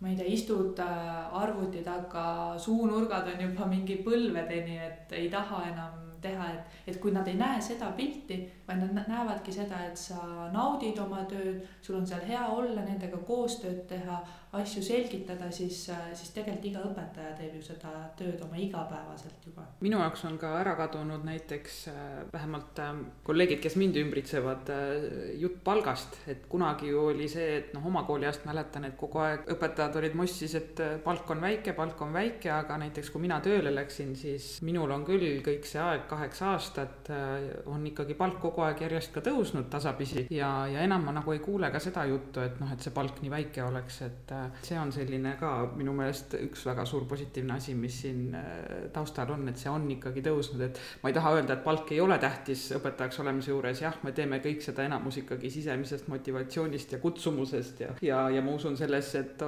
ma 0.00 0.08
ei 0.08 0.16
tea, 0.16 0.28
istud 0.30 0.78
äh, 0.78 1.40
arvuti 1.42 1.82
taga, 1.82 2.54
suunurgad 2.58 3.32
on 3.32 3.40
juba 3.48 3.66
mingi 3.66 3.98
põlvedeni, 4.04 4.78
et 4.78 5.16
ei 5.18 5.30
taha 5.32 5.64
enam 5.72 6.04
teha, 6.22 6.48
et, 6.54 6.78
et 6.90 6.98
kui 7.00 7.12
nad 7.14 7.26
ei 7.30 7.36
näe 7.38 7.60
seda 7.62 7.90
pilti, 7.96 8.38
vaid 8.66 8.82
nad 8.82 9.10
näevadki 9.10 9.54
seda, 9.54 9.80
et 9.86 9.98
sa 9.98 10.48
naudid 10.54 10.98
oma 11.02 11.24
tööd, 11.30 11.62
sul 11.82 11.98
on 12.00 12.06
seal 12.06 12.24
hea 12.26 12.44
olla, 12.54 12.82
nendega 12.82 13.20
koostööd 13.26 13.84
teha, 13.90 14.20
asju 14.56 14.80
selgitada, 14.82 15.50
siis, 15.52 15.82
siis 16.16 16.30
tegelikult 16.32 16.64
iga 16.70 16.80
õpetaja 16.88 17.34
teeb 17.36 17.58
ju 17.58 17.62
seda 17.66 17.90
tööd 18.16 18.40
oma 18.46 18.56
igapäevaselt 18.56 19.44
juba. 19.44 19.66
minu 19.84 19.98
jaoks 20.00 20.24
on 20.24 20.38
ka 20.40 20.54
ära 20.62 20.72
kadunud 20.78 21.26
näiteks 21.26 21.76
äh, 21.92 21.98
vähemalt 22.32 22.80
äh, 22.80 23.02
kolleegid, 23.26 23.60
kes 23.60 23.76
mind 23.76 23.98
ümbritsevad, 24.00 24.70
äh, 24.72 25.34
jutt 25.40 25.60
palgast, 25.64 26.16
et 26.32 26.46
kunagi 26.48 26.88
ju 26.88 27.02
oli 27.10 27.28
see, 27.28 27.58
et 27.58 27.74
noh, 27.76 27.84
oma 27.90 28.06
kooliajast 28.08 28.46
mäletan, 28.48 28.88
et 28.88 28.96
kogu 28.96 29.20
aeg 29.20 29.50
õpetajad 29.52 30.00
olid 30.00 30.16
mossis, 30.16 30.56
et 30.56 30.80
palk 31.04 31.28
on 31.34 31.44
väike, 31.44 31.76
palk 31.76 32.00
on 32.06 32.16
väike, 32.16 32.50
aga 32.54 32.80
näiteks 32.80 33.12
kui 33.12 33.26
mina 33.26 33.42
tööle 33.44 33.74
läksin, 33.74 34.16
siis 34.16 34.48
minul 34.64 34.96
on 34.96 35.04
küll 35.08 35.42
kõik 35.44 35.68
see 35.68 35.82
aeg, 35.82 36.08
kaheksa 36.08 36.54
aastat, 36.54 37.12
on 37.68 37.84
ikkagi 37.90 38.16
palk 38.16 38.40
kogu 38.40 38.64
aeg 38.64 38.80
järjest 38.86 39.12
ka 39.12 39.20
tõusnud 39.28 39.68
tasapisi 39.68 40.24
ja, 40.32 40.50
ja 40.72 40.88
enam 40.88 41.04
ma 41.04 41.18
nagu 41.20 41.36
ei 41.36 41.44
kuule 41.44 41.68
ka 41.74 41.82
seda 41.82 42.08
juttu, 42.08 42.40
et 42.40 42.56
noh, 42.62 42.72
et 42.72 42.80
see 42.80 42.96
palk 42.96 43.20
nii 43.20 43.32
väike 43.32 43.64
oleks, 43.68 44.00
et 44.08 44.37
see 44.62 44.78
on 44.78 44.92
selline 44.94 45.34
ka 45.40 45.52
minu 45.76 45.92
meelest 45.96 46.34
üks 46.40 46.64
väga 46.68 46.84
suur 46.88 47.06
positiivne 47.08 47.56
asi, 47.56 47.74
mis 47.78 48.00
siin 48.04 48.34
äh, 48.36 48.88
taustal 48.94 49.30
on, 49.34 49.46
et 49.50 49.60
see 49.60 49.70
on 49.72 49.86
ikkagi 49.92 50.22
tõusnud, 50.24 50.62
et 50.68 50.80
ma 51.02 51.12
ei 51.12 51.16
taha 51.16 51.34
öelda, 51.38 51.58
et 51.58 51.64
palk 51.64 51.92
ei 51.94 52.00
ole 52.04 52.18
tähtis 52.22 52.68
õpetajaks 52.78 53.20
olemise 53.24 53.52
juures, 53.52 53.82
jah, 53.82 53.96
me 54.04 54.12
teeme 54.16 54.40
kõik 54.44 54.62
seda 54.64 54.86
enamus 54.88 55.20
ikkagi 55.22 55.50
sisemisest 55.52 56.08
motivatsioonist 56.12 56.94
ja 56.96 57.00
kutsumusest 57.02 57.82
ja, 57.84 57.94
ja, 58.04 58.20
ja 58.34 58.44
ma 58.44 58.54
usun 58.56 58.76
sellesse, 58.78 59.24
et, 59.24 59.44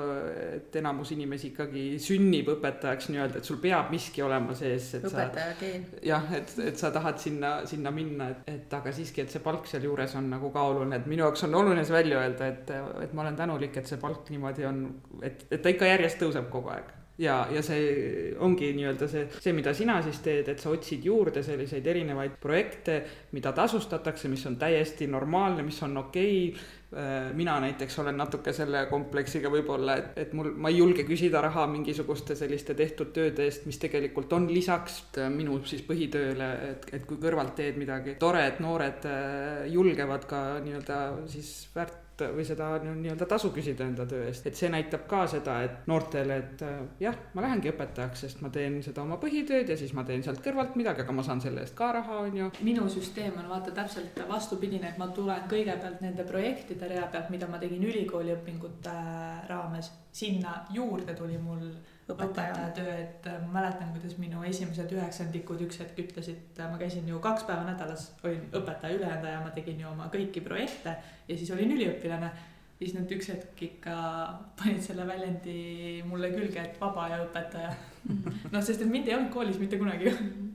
et 0.60 0.80
enamus 0.80 1.14
inimesi 1.16 1.50
ikkagi 1.52 1.84
sünnib 2.02 2.50
õpetajaks 2.56 3.10
nii-öelda, 3.12 3.40
et 3.40 3.50
sul 3.50 3.60
peab 3.62 3.92
miski 3.94 4.24
olema 4.24 4.56
sees, 4.58 4.92
et 4.98 5.06
õpetaja 5.08 5.56
keel. 5.60 5.86
jah, 6.06 6.30
et, 6.36 6.54
et 6.70 6.80
sa 6.80 6.92
tahad 6.94 7.20
sinna, 7.22 7.54
sinna 7.70 7.92
minna, 7.94 8.30
et, 8.34 8.50
et 8.54 8.78
aga 8.80 8.94
siiski, 8.94 9.24
et 9.24 9.32
see 9.32 9.42
palk 9.44 9.68
sealjuures 9.70 10.16
on 10.20 10.30
nagu 10.34 10.52
ka 10.54 10.64
oluline, 10.72 11.00
et 11.00 11.10
minu 11.10 11.26
jaoks 11.26 11.46
on 11.48 11.58
oluline 11.62 11.84
see 11.86 11.96
välja 11.96 12.22
öelda, 12.22 12.50
et, 12.54 12.74
et 13.04 13.14
ma 13.16 13.26
olen 13.26 13.38
tänulik, 13.38 13.76
et 13.80 13.90
see 13.90 14.00
palk 14.00 14.30
niimoodi 14.32 14.66
on 14.68 14.79
et, 15.22 15.46
et 15.50 15.60
ta 15.62 15.72
ikka 15.72 15.92
järjest 15.92 16.22
tõuseb 16.22 16.50
kogu 16.52 16.72
aeg 16.74 16.96
ja, 17.20 17.36
ja 17.52 17.62
see 17.64 18.32
ongi 18.40 18.72
nii-öelda 18.76 19.08
see, 19.10 19.26
see, 19.36 19.54
mida 19.56 19.74
sina 19.76 19.98
siis 20.04 20.20
teed, 20.24 20.48
et 20.52 20.62
sa 20.62 20.72
otsid 20.72 21.04
juurde 21.04 21.42
selliseid 21.44 21.86
erinevaid 21.92 22.36
projekte, 22.40 23.00
mida 23.36 23.52
tasustatakse, 23.56 24.30
mis 24.32 24.44
on 24.48 24.56
täiesti 24.60 25.08
normaalne, 25.10 25.64
mis 25.66 25.80
on 25.86 26.04
okei 26.06 26.36
okay. 26.50 26.76
Äh, 26.90 27.28
mina 27.38 27.52
näiteks 27.62 28.00
olen 28.02 28.16
natuke 28.18 28.50
selle 28.50 28.80
kompleksiga 28.90 29.46
võib-olla, 29.46 29.94
et, 30.00 30.16
et 30.18 30.32
mul, 30.34 30.48
ma 30.58 30.72
ei 30.72 30.80
julge 30.80 31.04
küsida 31.06 31.38
raha 31.44 31.68
mingisuguste 31.70 32.34
selliste 32.34 32.74
tehtud 32.74 33.12
tööde 33.14 33.44
eest, 33.46 33.62
mis 33.70 33.78
tegelikult 33.78 34.34
on 34.34 34.48
lisaks 34.50 34.96
minu 35.30 35.60
siis 35.70 35.84
põhitööle, 35.86 36.48
et, 36.72 36.88
et 36.98 37.06
kui 37.06 37.20
kõrvalt 37.22 37.54
teed 37.62 37.78
midagi 37.78 38.16
tore, 38.18 38.42
et 38.42 38.58
noored 38.58 39.06
äh, 39.06 39.70
julgevad 39.70 40.26
ka 40.26 40.42
nii-öelda 40.66 41.00
siis 41.30 41.52
väärt 41.76 42.09
või 42.34 42.44
seda 42.46 42.70
nii-öelda 42.84 43.26
tasu 43.30 43.50
küsida 43.54 43.86
enda 43.88 44.06
töö 44.08 44.26
eest, 44.28 44.46
et 44.46 44.58
see 44.58 44.70
näitab 44.72 45.06
ka 45.10 45.24
seda, 45.30 45.60
et 45.66 45.88
noortele, 45.90 46.38
et 46.42 46.64
äh, 46.66 46.80
jah, 47.06 47.16
ma 47.34 47.44
lähengi 47.46 47.72
õpetajaks, 47.72 48.24
sest 48.26 48.42
ma 48.44 48.52
teen 48.54 48.80
seda 48.84 49.04
oma 49.04 49.20
põhitööd 49.22 49.70
ja 49.72 49.76
siis 49.80 49.94
ma 49.96 50.04
teen 50.08 50.24
sealt 50.26 50.42
kõrvalt 50.44 50.76
midagi, 50.80 51.04
aga 51.04 51.16
ma 51.16 51.24
saan 51.26 51.42
selle 51.44 51.64
eest 51.64 51.76
ka 51.78 51.92
raha, 51.96 52.22
on 52.26 52.40
ju. 52.42 52.50
minu 52.66 52.88
süsteem 52.92 53.38
on 53.40 53.48
vaata 53.50 53.74
täpselt 53.76 54.20
vastupidine, 54.28 54.92
et 54.92 55.00
ma 55.00 55.10
tulen 55.14 55.46
kõigepealt 55.50 56.02
nende 56.04 56.26
projektide 56.28 56.90
rea 56.90 57.06
pealt, 57.12 57.30
mida 57.34 57.48
ma 57.50 57.62
tegin 57.62 57.84
ülikooli 57.86 58.34
õpingute 58.36 58.96
raames, 59.48 59.92
sinna 60.12 60.60
juurde 60.74 61.14
tuli 61.18 61.38
mul 61.38 61.64
õpetaja 62.14 62.68
töö, 62.76 62.92
et 63.04 63.26
äh, 63.30 63.38
ma 63.44 63.60
mäletan, 63.60 63.90
kuidas 63.94 64.16
minu 64.20 64.44
esimesed 64.46 64.92
üheksandikud 64.96 65.64
üks 65.66 65.80
hetk 65.82 65.98
ütlesid, 66.04 66.60
ma 66.60 66.78
käisin 66.80 67.08
ju 67.08 67.20
kaks 67.22 67.46
päeva 67.48 67.64
nädalas, 67.68 68.10
olin 68.24 68.46
õpetaja 68.50 68.98
üleandaja, 68.98 69.42
ma 69.44 69.52
tegin 69.56 69.82
ju 69.82 69.90
oma 69.90 70.10
kõiki 70.12 70.42
projekte 70.44 70.96
ja 71.28 71.36
siis 71.36 71.50
olin 71.54 71.76
üliõpilane. 71.76 72.30
siis 72.80 72.94
nad 72.96 73.10
üks 73.12 73.28
hetk 73.28 73.62
ikka 73.62 73.94
panid 74.56 74.80
selle 74.82 75.04
väljendi 75.06 76.02
mulle 76.08 76.30
külge, 76.32 76.62
et 76.62 76.80
vaba 76.80 77.08
ja 77.12 77.18
õpetaja. 77.26 77.74
noh, 78.52 78.62
sest 78.62 78.80
et 78.80 78.88
mind 78.88 79.08
ei 79.08 79.18
olnud 79.18 79.32
koolis 79.34 79.58
mitte 79.60 79.76
kunagi 79.78 80.14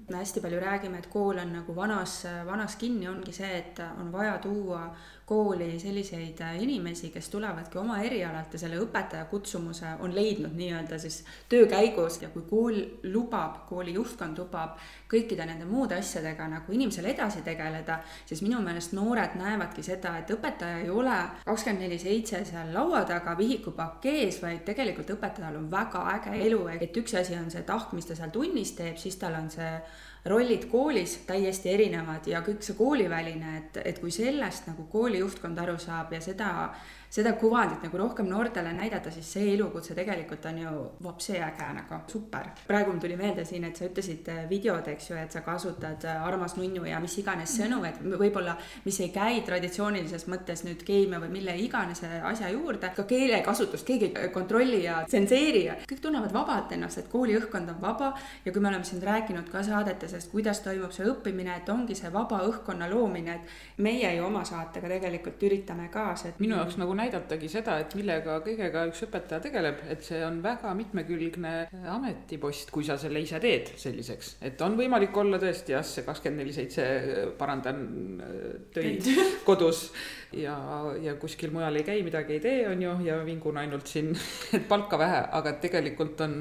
me 0.09 0.17
hästi 0.17 0.41
palju 0.41 0.59
räägime, 0.61 0.99
et 1.01 1.07
kool 1.09 1.37
on 1.41 1.53
nagu 1.53 1.75
vanas, 1.75 2.19
vanas 2.45 2.75
kinni, 2.81 3.07
ongi 3.09 3.33
see, 3.33 3.51
et 3.57 3.79
on 3.99 4.11
vaja 4.13 4.37
tuua 4.43 4.83
kooli 5.25 5.79
selliseid 5.79 6.41
äh, 6.41 6.61
inimesi, 6.61 7.09
kes 7.09 7.29
tulevadki 7.33 7.79
oma 7.81 7.97
erialalt 8.05 8.53
ja 8.53 8.59
selle 8.61 8.77
õpetaja 8.83 9.25
kutsumuse 9.25 9.95
on 10.05 10.13
leidnud 10.15 10.53
nii-öelda 10.53 10.99
siis 11.01 11.23
töö 11.49 11.65
käigus 11.69 12.19
ja 12.21 12.29
kui 12.29 12.43
kool 12.49 12.77
lubab, 13.09 13.63
kooli 13.69 13.95
juhtkond 13.97 14.37
lubab 14.37 14.77
kõikide 15.09 15.47
nende 15.49 15.65
muude 15.65 15.97
asjadega 15.97 16.45
nagu 16.51 16.77
inimesel 16.77 17.09
edasi 17.09 17.41
tegeleda, 17.45 17.97
siis 18.25 18.43
minu 18.45 18.61
meelest 18.61 18.93
noored 18.93 19.33
näevadki 19.39 19.83
seda, 19.85 20.13
et 20.21 20.29
õpetaja 20.35 20.83
ei 20.83 20.93
ole 20.93 21.17
kakskümmend 21.45 21.87
neli 21.87 21.99
seitse 22.01 22.43
seal 22.45 22.73
laua 22.73 23.01
taga 23.09 23.33
vihikupakk 23.37 24.05
ees, 24.13 24.41
vaid 24.43 24.61
tegelikult 24.67 25.09
õpetajal 25.17 25.57
on 25.57 25.71
väga 25.71 26.05
äge 26.19 26.37
elu, 26.45 26.67
et 26.77 27.01
üks 27.01 27.17
asi 27.17 27.33
on 27.39 27.49
see 27.49 27.65
tahk, 27.65 27.97
mis 27.97 28.05
ta 28.05 28.17
seal 28.17 28.33
tunnis 28.33 28.77
teeb, 28.77 29.01
siis 29.01 29.17
tal 29.17 29.41
on 29.41 29.49
see 29.49 29.73
rollid 30.25 30.65
koolis 30.71 31.19
täiesti 31.27 31.69
erinevad 31.69 32.27
ja 32.27 32.41
kõik 32.45 32.63
see 32.65 32.77
kooliväline, 32.77 33.57
et, 33.59 33.81
et 33.85 33.99
kui 34.01 34.11
sellest 34.11 34.69
nagu 34.71 34.87
kooli 34.91 35.21
juhtkond 35.21 35.59
aru 35.61 35.77
saab 35.81 36.13
ja 36.15 36.21
seda 36.21 36.49
seda 37.15 37.31
kuvandit 37.39 37.83
nagu 37.85 37.97
rohkem 37.97 38.27
noortele 38.27 38.73
näidata, 38.75 39.11
siis 39.11 39.27
see 39.37 39.53
elukutse 39.53 39.95
tegelikult 39.95 40.45
on 40.49 40.57
ju 40.59 40.71
vapsi 41.03 41.37
äge 41.39 41.67
nagu, 41.77 41.99
super. 42.11 42.49
praegu 42.67 42.91
mul 42.91 42.99
tuli 42.99 43.15
meelde 43.15 43.45
siin, 43.45 43.63
et 43.63 43.79
sa 43.79 43.87
ütlesid 43.87 44.27
äh, 44.33 44.41
videod, 44.49 44.87
eks 44.91 45.09
ju, 45.09 45.17
et 45.19 45.31
sa 45.31 45.41
kasutad 45.45 46.03
äh, 46.03 46.25
armas 46.27 46.57
nunnu 46.59 46.83
ja 46.89 46.99
mis 46.99 47.15
iganes 47.21 47.55
sõnu, 47.55 47.81
et 47.87 48.01
võib-olla, 48.03 48.57
mis 48.85 48.99
ei 48.99 49.13
käi 49.15 49.39
traditsioonilises 49.47 50.27
mõttes 50.31 50.65
nüüd 50.67 50.83
keemia 50.87 51.21
või 51.23 51.31
mille 51.37 51.55
iganes 51.63 52.03
asja 52.03 52.49
juurde, 52.51 52.91
ka 52.95 53.07
keelekasutust 53.07 53.87
keegi 53.87 54.11
ei 54.19 54.33
kontrolli 54.35 54.83
ja 54.83 55.01
tsenseeri 55.07 55.63
ja 55.69 55.77
kõik 55.87 56.03
tunnevad 56.03 56.35
vabalt 56.35 56.75
ennast, 56.75 56.99
et 56.99 57.09
kooli 57.11 57.37
õhkkond 57.39 57.71
on 57.77 57.79
vaba 57.81 58.11
ja 58.45 58.51
kui 58.51 58.61
me 58.61 58.73
oleme 58.73 58.83
siin 58.83 59.03
rääkinud 59.03 59.47
ka 59.53 59.63
saadetes, 59.63 60.17
et 60.17 60.27
kuidas 60.31 60.59
toimub 60.65 60.91
see 60.95 61.07
õppimine, 61.07 61.61
et 61.61 61.71
ongi 61.71 61.95
see 61.95 62.11
vaba 62.11 62.43
õhkkonna 62.49 62.91
loomine, 62.91 63.39
et 63.39 63.81
meie 63.87 64.11
ju 64.17 64.27
oma 64.27 64.43
saatega 64.47 64.91
tegelikult 64.97 65.47
üritame 65.47 65.87
ka 65.93 66.09
see. 66.19 66.35
minu 66.43 66.59
jaoks 66.59 66.75
nagu 66.81 66.93
näidatagi 67.05 67.49
seda, 67.51 67.77
et 67.83 67.95
millega 67.97 68.39
kõigega 68.45 68.85
üks 68.89 69.05
õpetaja 69.05 69.41
tegeleb, 69.45 69.81
et 69.91 70.03
see 70.05 70.21
on 70.25 70.41
väga 70.43 70.73
mitmekülgne 70.77 71.53
ametipost, 71.93 72.71
kui 72.73 72.85
sa 72.87 72.97
selle 73.01 73.21
ise 73.23 73.39
teed 73.43 73.71
selliseks. 73.79 74.35
et 74.45 74.61
on 74.65 74.77
võimalik 74.79 75.15
olla 75.17 75.39
tõesti 75.41 75.75
jah, 75.75 75.85
see 75.85 76.05
kakskümmend 76.07 76.43
neli 76.43 76.55
seitse, 76.55 76.85
parandan 77.39 77.81
töid 78.75 79.09
kodus 79.47 79.87
ja, 80.35 80.55
ja 81.01 81.15
kuskil 81.19 81.51
mujal 81.53 81.75
ei 81.79 81.85
käi, 81.87 82.01
midagi 82.05 82.35
ei 82.37 82.41
tee, 82.43 82.57
on 82.69 82.81
ju, 82.81 82.93
ja 83.05 83.17
vingun 83.25 83.57
ainult 83.61 83.87
siin, 83.89 84.11
et 84.57 84.67
palka 84.69 84.99
vähe, 84.99 85.21
aga 85.37 85.55
tegelikult 85.61 86.21
on, 86.25 86.37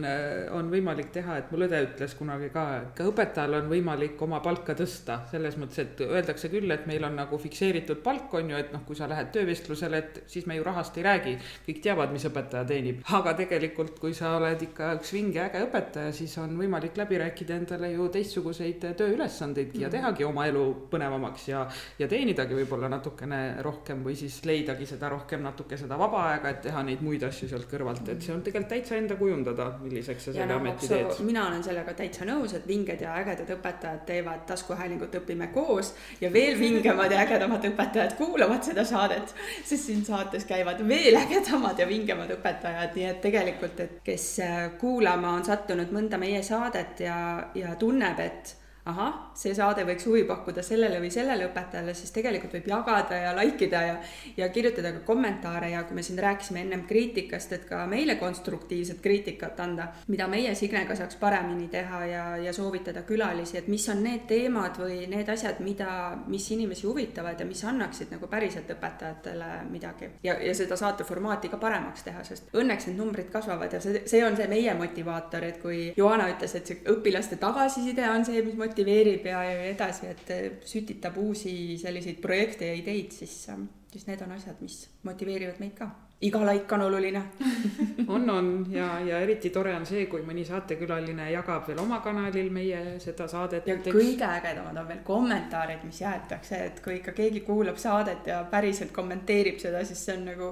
on 0.57 0.70
võimalik 0.72 1.12
teha, 1.14 1.38
et 1.40 1.53
mul 1.53 1.66
õde 1.68 1.80
ütles 1.88 2.16
kunagi 2.18 2.51
ka, 2.55 2.64
et 2.80 2.92
ka 2.99 3.09
õpetajal 3.11 3.59
on 3.61 3.70
võimalik 3.70 4.20
oma 4.26 4.40
palka 4.45 4.76
tõsta, 4.78 5.20
selles 5.30 5.59
mõttes, 5.61 5.80
et 5.84 6.03
öeldakse 6.07 6.51
küll, 6.53 6.70
et 6.74 6.86
meil 6.90 7.07
on 7.07 7.16
nagu 7.18 7.38
fikseeritud 7.40 8.03
palk, 8.05 8.32
on 8.38 8.53
ju, 8.53 8.61
et 8.61 8.72
noh, 8.74 8.84
kui 8.86 8.99
sa 8.99 9.09
lähed 9.11 9.30
töövestlusele, 9.34 10.03
et 10.03 10.22
siis 10.30 10.49
me 10.51 10.59
ju 10.59 10.66
rahast 10.66 10.99
ei 10.99 11.07
räägi, 11.07 11.36
kõik 11.68 11.82
teavad, 11.84 12.14
mis 12.14 12.26
õpetaja 12.28 12.66
teenib, 12.68 13.03
aga 13.16 13.36
tegelikult, 13.38 13.99
kui 14.03 14.14
sa 14.16 14.34
oled 14.38 14.66
ikka 14.68 14.95
üks 14.99 15.14
vinge 15.14 15.42
äge 15.45 15.64
õpetaja, 15.68 16.14
siis 16.16 16.34
on 16.42 16.57
võimalik 16.59 16.99
läbi 16.99 17.20
rääkida 17.22 17.59
endale 17.61 17.92
ju 17.95 18.09
teistsuguseid 18.12 18.90
tööülesandeid 18.99 19.74
ja 19.78 19.88
mhm. 19.88 19.97
tehagi 19.97 20.26
oma 20.26 20.49
elu 20.51 20.64
põnevamaks 20.90 21.49
ja, 21.51 21.64
ja 21.99 22.09
teenidagi 22.11 22.57
võib-olla 22.59 22.90
natukene 22.92 23.40
rohkem 23.64 23.84
või 24.05 24.14
siis 24.16 24.39
leidagi 24.47 24.87
seda 24.89 25.09
rohkem 25.12 25.43
natuke 25.45 25.76
seda 25.80 25.99
vaba 26.01 26.22
aega, 26.30 26.55
et 26.55 26.62
teha 26.64 26.82
neid 26.87 27.03
muid 27.05 27.22
asju 27.26 27.49
sealt 27.51 27.68
kõrvalt, 27.70 28.09
et 28.09 28.22
see 28.24 28.32
on 28.35 28.43
tegelikult 28.45 28.70
täitsa 28.72 28.97
enda 28.97 29.16
kujundada, 29.20 29.66
milliseks 29.82 30.28
sa 30.28 30.32
selle 30.32 30.49
no, 30.51 30.59
ameti 30.62 30.89
teed. 30.89 31.20
mina 31.26 31.47
olen 31.49 31.62
sellega 31.66 31.95
täitsa 31.99 32.26
nõus, 32.28 32.55
et 32.57 32.66
vinged 32.68 33.05
ja 33.05 33.14
ägedad 33.20 33.53
õpetajad 33.57 34.05
teevad 34.09 34.47
taskuhäälingut 34.49 35.18
Õpime 35.20 35.51
koos. 35.55 35.93
Ja 36.20 36.32
veel 36.32 36.59
vingemad 36.59 37.12
ja 37.12 37.20
ägedamad 37.22 37.64
õpetajad 37.68 38.16
kuulavad 38.18 38.64
seda 38.66 38.85
saadet, 38.89 39.35
sest 39.64 39.91
siin 39.91 40.05
saates 40.07 40.49
käivad 40.49 40.82
veel 40.89 41.16
ägedamad 41.20 41.78
ja 41.78 41.87
vingemad 41.89 42.32
õpetajad, 42.39 42.97
nii 42.97 43.09
et 43.11 43.22
tegelikult, 43.24 43.80
et 43.85 44.03
kes 44.05 44.28
äh, 44.45 44.59
kuulama 44.80 45.37
on 45.39 45.47
sattunud 45.47 45.93
mõnda 45.95 46.18
meie 46.20 46.43
saadet 46.43 47.05
ja, 47.07 47.16
ja 47.55 47.74
tunneb, 47.78 48.20
et 48.24 48.57
ahah, 48.85 49.12
see 49.32 49.55
saade 49.57 49.87
võiks 49.89 50.05
huvi 50.05 50.26
pakkuda 50.28 50.62
sellele 50.64 50.99
või 51.01 51.09
sellele 51.12 51.47
õpetajale, 51.49 51.95
siis 51.97 52.12
tegelikult 52.12 52.53
võib 52.53 52.66
jagada 52.68 53.16
ja 53.16 53.30
like 53.32 53.64
ida 53.64 53.80
ja, 53.80 53.95
ja 54.37 54.49
kirjutada 54.53 54.91
ka 54.99 55.01
kommentaare 55.07 55.70
ja 55.72 55.85
kui 55.89 55.97
me 55.97 56.03
siin 56.05 56.18
rääkisime 56.20 56.61
ennem 56.61 56.82
kriitikast, 56.89 57.55
et 57.57 57.64
ka 57.68 57.87
meile 57.89 58.18
konstruktiivset 58.20 59.01
kriitikat 59.05 59.61
anda, 59.64 59.89
mida 60.12 60.26
meie 60.28 60.53
Signega 60.55 60.97
saaks 60.99 61.16
paremini 61.20 61.70
teha 61.72 62.01
ja, 62.11 62.24
ja 62.45 62.53
soovitada 62.53 63.07
külalisi, 63.09 63.57
et 63.62 63.70
mis 63.72 63.87
on 63.89 64.03
need 64.05 64.26
teemad 64.28 64.76
või 64.82 65.09
need 65.09 65.32
asjad, 65.32 65.64
mida, 65.64 65.89
mis 66.28 66.51
inimesi 66.53 66.85
huvitavad 66.87 67.41
ja 67.41 67.49
mis 67.49 67.64
annaksid 67.64 68.12
nagu 68.12 68.28
päriselt 68.28 68.68
õpetajatele 68.76 69.51
midagi. 69.70 70.11
ja, 70.28 70.37
ja 70.37 70.53
seda 70.55 70.76
saate 70.76 71.09
formaati 71.09 71.49
ka 71.49 71.57
paremaks 71.62 72.05
teha, 72.05 72.20
sest 72.28 72.53
õnneks 72.53 72.91
need 72.91 73.01
numbrid 73.01 73.32
kasvavad 73.32 73.72
ja 73.72 73.80
see, 73.80 74.05
see 74.12 74.20
on 74.28 74.37
see 74.37 74.53
meie 74.53 74.76
motivaator, 74.76 75.49
et 75.49 75.59
kui 75.64 75.89
Johanna 75.97 76.28
ütles, 76.37 76.53
et 76.61 76.68
see 76.68 76.85
õpilaste 76.93 77.41
tagasiside 77.41 78.05
on 78.12 78.28
see, 78.28 78.45
mis 78.45 78.53
motiveerib 78.61 78.74
motiveerib 78.75 79.27
ja, 79.31 79.43
ja 79.47 79.66
edasi, 79.70 80.11
et 80.11 80.64
sütitab 80.66 81.18
uusi 81.22 81.79
selliseid 81.79 82.18
projekte 82.22 82.66
ja 82.66 82.75
ideid, 82.75 83.12
siis, 83.14 83.45
siis 83.93 84.09
need 84.09 84.25
on 84.27 84.35
asjad, 84.35 84.59
mis 84.61 84.81
motiveerivad 85.07 85.62
meid 85.62 85.77
ka. 85.79 85.91
iga 86.25 86.41
laik 86.41 86.72
on 86.72 86.81
oluline 86.81 87.20
on, 88.14 88.31
on 88.31 88.47
ja, 88.72 89.01
ja 89.05 89.18
eriti 89.20 89.51
tore 89.51 89.75
on 89.77 89.85
see, 89.87 90.07
kui 90.07 90.22
mõni 90.25 90.45
saatekülaline 90.47 91.27
jagab 91.33 91.66
veel 91.68 91.83
oma 91.83 91.99
kanalil 92.01 92.51
meie 92.51 92.99
seda 93.03 93.29
saadet. 93.29 93.66
ja 93.66 93.77
näiteks. 93.77 93.95
kõige 93.95 94.31
ägedamad 94.31 94.81
on 94.83 94.89
veel 94.89 95.05
kommentaarid, 95.05 95.85
mis 95.85 96.01
jäetakse, 96.01 96.64
et 96.70 96.81
kui 96.83 96.99
ikka 96.99 97.12
keegi 97.12 97.45
kuulab 97.47 97.79
saadet 97.79 98.27
ja 98.27 98.43
päriselt 98.51 98.91
kommenteerib 98.93 99.62
seda, 99.62 99.85
siis 99.85 100.03
see 100.07 100.18
on 100.18 100.27
nagu 100.33 100.51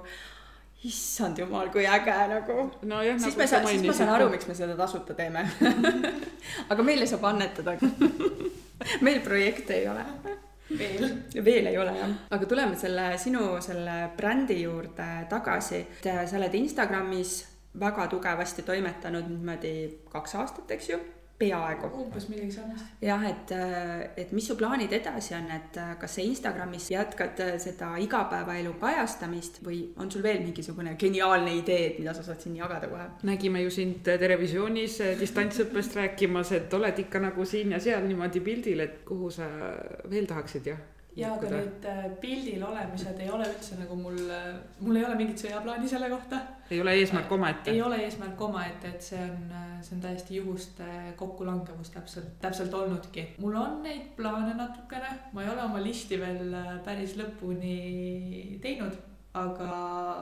issand 0.85 1.39
jumal, 1.39 1.70
kui 1.70 1.85
äge 1.87 2.14
nagu 2.30 2.57
no. 2.89 3.03
siis 3.03 3.37
nagu 3.37 3.39
me 3.39 3.47
saan, 3.47 3.68
siis 3.70 3.85
ma 3.87 3.95
saan 3.97 4.12
aru, 4.16 4.28
miks 4.33 4.49
me 4.51 4.57
seda 4.59 4.74
tasuta 4.78 5.14
teeme 5.14 5.45
aga 6.72 6.87
meile 6.87 7.07
saab 7.07 7.28
annetada 7.30 7.76
meil 9.07 9.20
projekte 9.22 9.78
ei 9.78 9.89
ole. 9.89 10.05
veel. 10.78 11.09
veel 11.45 11.70
ei 11.70 11.78
ole 11.78 11.95
jah, 12.01 12.18
aga 12.35 12.51
tuleme 12.51 12.78
selle 12.78 13.07
sinu 13.18 13.47
selle 13.62 13.97
brändi 14.16 14.62
juurde 14.62 15.09
tagasi. 15.30 15.87
sa 16.03 16.37
oled 16.39 16.55
Instagramis 16.55 17.39
väga 17.80 18.07
tugevasti 18.11 18.62
toimetanud 18.62 19.28
niimoodi 19.30 19.74
kaks 20.12 20.35
aastat, 20.41 20.70
eks 20.70 20.91
ju 20.91 20.99
peaaegu. 21.43 21.90
umbes 22.05 22.28
midagi 22.30 22.55
sarnast. 22.57 22.95
jah, 23.03 23.26
et, 23.28 23.55
et 24.24 24.32
mis 24.32 24.47
su 24.47 24.57
plaanid 24.59 24.93
edasi 24.99 25.36
on, 25.38 25.51
et 25.57 25.80
kas 26.01 26.16
sa 26.18 26.24
Instagramis 26.24 26.88
jätkad 26.95 27.43
seda 27.62 27.93
igapäevaelu 28.03 28.74
kajastamist 28.80 29.62
või 29.66 29.82
on 30.01 30.11
sul 30.12 30.24
veel 30.24 30.43
mingisugune 30.45 30.97
geniaalne 31.01 31.57
idee, 31.59 31.90
et 31.90 32.01
mida 32.03 32.14
sa 32.16 32.24
saad 32.26 32.40
siin 32.43 32.57
jagada 32.61 32.90
kohe? 32.90 33.09
nägime 33.28 33.64
ju 33.64 33.74
sind 33.74 34.03
televisioonis 34.07 34.99
distantsõppest 35.20 35.99
rääkimas, 35.99 36.55
et 36.59 36.74
oled 36.78 37.05
ikka 37.05 37.22
nagu 37.22 37.47
siin 37.49 37.76
ja 37.76 37.82
seal 37.82 38.07
niimoodi 38.09 38.43
pildil, 38.45 38.86
et 38.86 39.03
kuhu 39.09 39.30
sa 39.30 39.49
veel 40.11 40.26
tahaksid, 40.30 40.72
jah? 40.72 40.82
Ja 41.16 41.32
aga 41.34 41.50
need 41.52 41.86
äh, 41.88 42.04
pildil 42.20 42.62
olemised 42.64 43.18
ei 43.20 43.28
ole 43.30 43.44
üldse 43.50 43.76
nagu 43.80 43.96
mul, 43.98 44.16
äh, 44.32 44.54
mul 44.80 44.96
ei 44.96 45.04
ole 45.04 45.16
mingit 45.18 45.42
sõjaplaani 45.44 45.90
selle 45.90 46.08
kohta. 46.12 46.40
ei 46.72 46.80
ole 46.80 46.94
eesmärk 47.00 47.32
omaette? 47.36 47.74
ei 47.74 47.82
ole 47.84 48.00
eesmärk 48.06 48.40
omaette, 48.48 48.94
et 48.94 49.04
see 49.04 49.20
on, 49.20 49.44
äh, 49.58 49.76
see 49.84 49.96
on 49.98 50.02
täiesti 50.06 50.40
juhuste 50.40 50.88
kokkulangevus 51.20 51.92
täpselt, 51.92 52.34
täpselt 52.40 52.74
olnudki. 52.74 53.26
mul 53.44 53.60
on 53.60 53.80
neid 53.84 54.12
plaane 54.16 54.56
natukene, 54.56 55.12
ma 55.32 55.44
ei 55.44 55.52
ole 55.52 55.64
oma 55.68 55.84
listi 55.84 56.20
veel 56.20 56.56
päris 56.86 57.16
lõpuni 57.20 57.76
teinud 58.64 59.11
aga, 59.35 59.68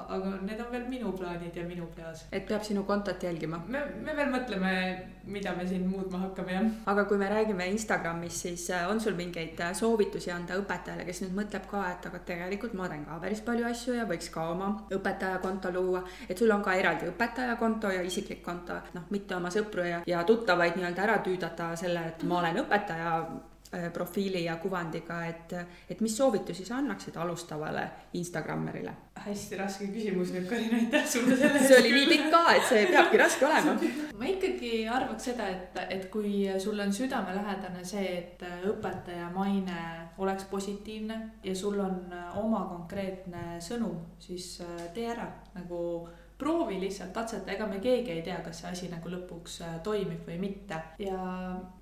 aga 0.09 0.29
need 0.47 0.61
on 0.63 0.69
veel 0.71 0.85
minu 0.87 1.11
plaanid 1.19 1.57
ja 1.57 1.65
minu 1.67 1.87
peas. 1.97 2.27
et 2.31 2.47
peab 2.47 2.63
sinu 2.63 2.85
kontot 2.87 3.23
jälgima? 3.23 3.59
me, 3.67 3.83
me 4.05 4.15
veel 4.17 4.31
mõtleme, 4.31 4.73
mida 5.25 5.55
me 5.57 5.67
siin 5.67 5.89
muutma 5.91 6.21
hakkame, 6.27 6.55
jah. 6.55 6.69
aga 6.93 7.05
kui 7.11 7.19
me 7.19 7.31
räägime 7.33 7.67
Instagramis, 7.73 8.41
siis 8.47 8.69
äh, 8.71 8.87
on 8.91 9.01
sul 9.01 9.19
mingeid 9.19 9.61
äh, 9.61 9.75
soovitusi 9.75 10.31
anda 10.31 10.59
õpetajale, 10.63 11.05
kes 11.09 11.25
nüüd 11.25 11.35
mõtleb 11.41 11.67
ka, 11.71 11.85
et 11.91 12.07
aga 12.07 12.23
tegelikult 12.31 12.79
ma 12.79 12.89
teen 12.93 13.05
ka 13.09 13.19
päris 13.25 13.43
palju 13.47 13.67
asju 13.73 13.99
ja 13.99 14.07
võiks 14.07 14.31
ka 14.31 14.47
oma 14.55 14.73
õpetajakonto 14.95 15.75
luua. 15.75 16.05
et 16.29 16.39
sul 16.39 16.55
on 16.55 16.63
ka 16.63 16.79
eraldi 16.79 17.11
õpetajakonto 17.11 17.91
ja 17.97 18.07
isiklik 18.07 18.45
konto, 18.47 18.79
noh, 18.95 19.11
mitte 19.11 19.35
oma 19.35 19.51
sõpru 19.51 19.91
ja, 19.91 20.03
ja 20.07 20.23
tuttavaid 20.25 20.79
nii-öelda 20.79 21.09
ära 21.09 21.19
tüüdata 21.27 21.75
selle, 21.77 22.13
et 22.15 22.23
ma 22.23 22.39
olen 22.45 22.63
õpetaja 22.63 23.17
profiili 23.93 24.45
ja 24.45 24.57
kuvandiga, 24.57 25.21
et, 25.27 25.53
et 25.91 26.01
mis 26.01 26.17
soovitusi 26.17 26.65
sa 26.67 26.81
annaksid 26.81 27.17
alustavale 27.17 27.87
Instagrammerile? 28.19 28.97
hästi 29.21 29.57
raske 29.61 29.87
küsimus 29.93 30.31
nüüd, 30.33 30.47
Karin, 30.49 30.75
aitäh 30.75 31.05
sulle 31.07 31.37
selle 31.37 31.59
eest. 31.59 31.69
see 31.69 31.81
oli 31.81 31.91
nii 31.93 32.07
pikk 32.09 32.31
ka, 32.33 32.41
et 32.57 32.65
see 32.69 32.87
peabki 32.89 33.21
raske 33.21 33.47
olema. 33.47 33.75
ma 34.19 34.31
ikkagi 34.31 34.71
arvaks 34.89 35.29
seda, 35.31 35.49
et, 35.53 35.81
et 35.97 36.07
kui 36.13 36.47
sul 36.63 36.81
on 36.81 36.95
südamelähedane 36.97 37.85
see, 37.85 38.07
et 38.23 38.47
õpetaja 38.71 39.29
maine 39.35 39.83
oleks 40.21 40.49
positiivne 40.51 41.21
ja 41.45 41.55
sul 41.57 41.79
on 41.85 42.01
oma 42.41 42.65
konkreetne 42.73 43.61
sõnum, 43.65 44.01
siis 44.23 44.57
äh, 44.65 44.89
tee 44.97 45.11
ära 45.13 45.29
nagu 45.55 46.09
proovi 46.41 46.79
lihtsalt 46.81 47.13
katseta, 47.13 47.53
ega 47.53 47.67
me 47.69 47.83
keegi 47.85 48.15
ei 48.15 48.25
tea, 48.25 48.39
kas 48.45 48.63
see 48.63 48.73
asi 48.73 48.89
nagu 48.93 49.13
lõpuks 49.13 49.61
äh, 49.67 49.77
toimib 49.85 50.25
või 50.29 50.41
mitte 50.41 50.81
ja 51.03 51.21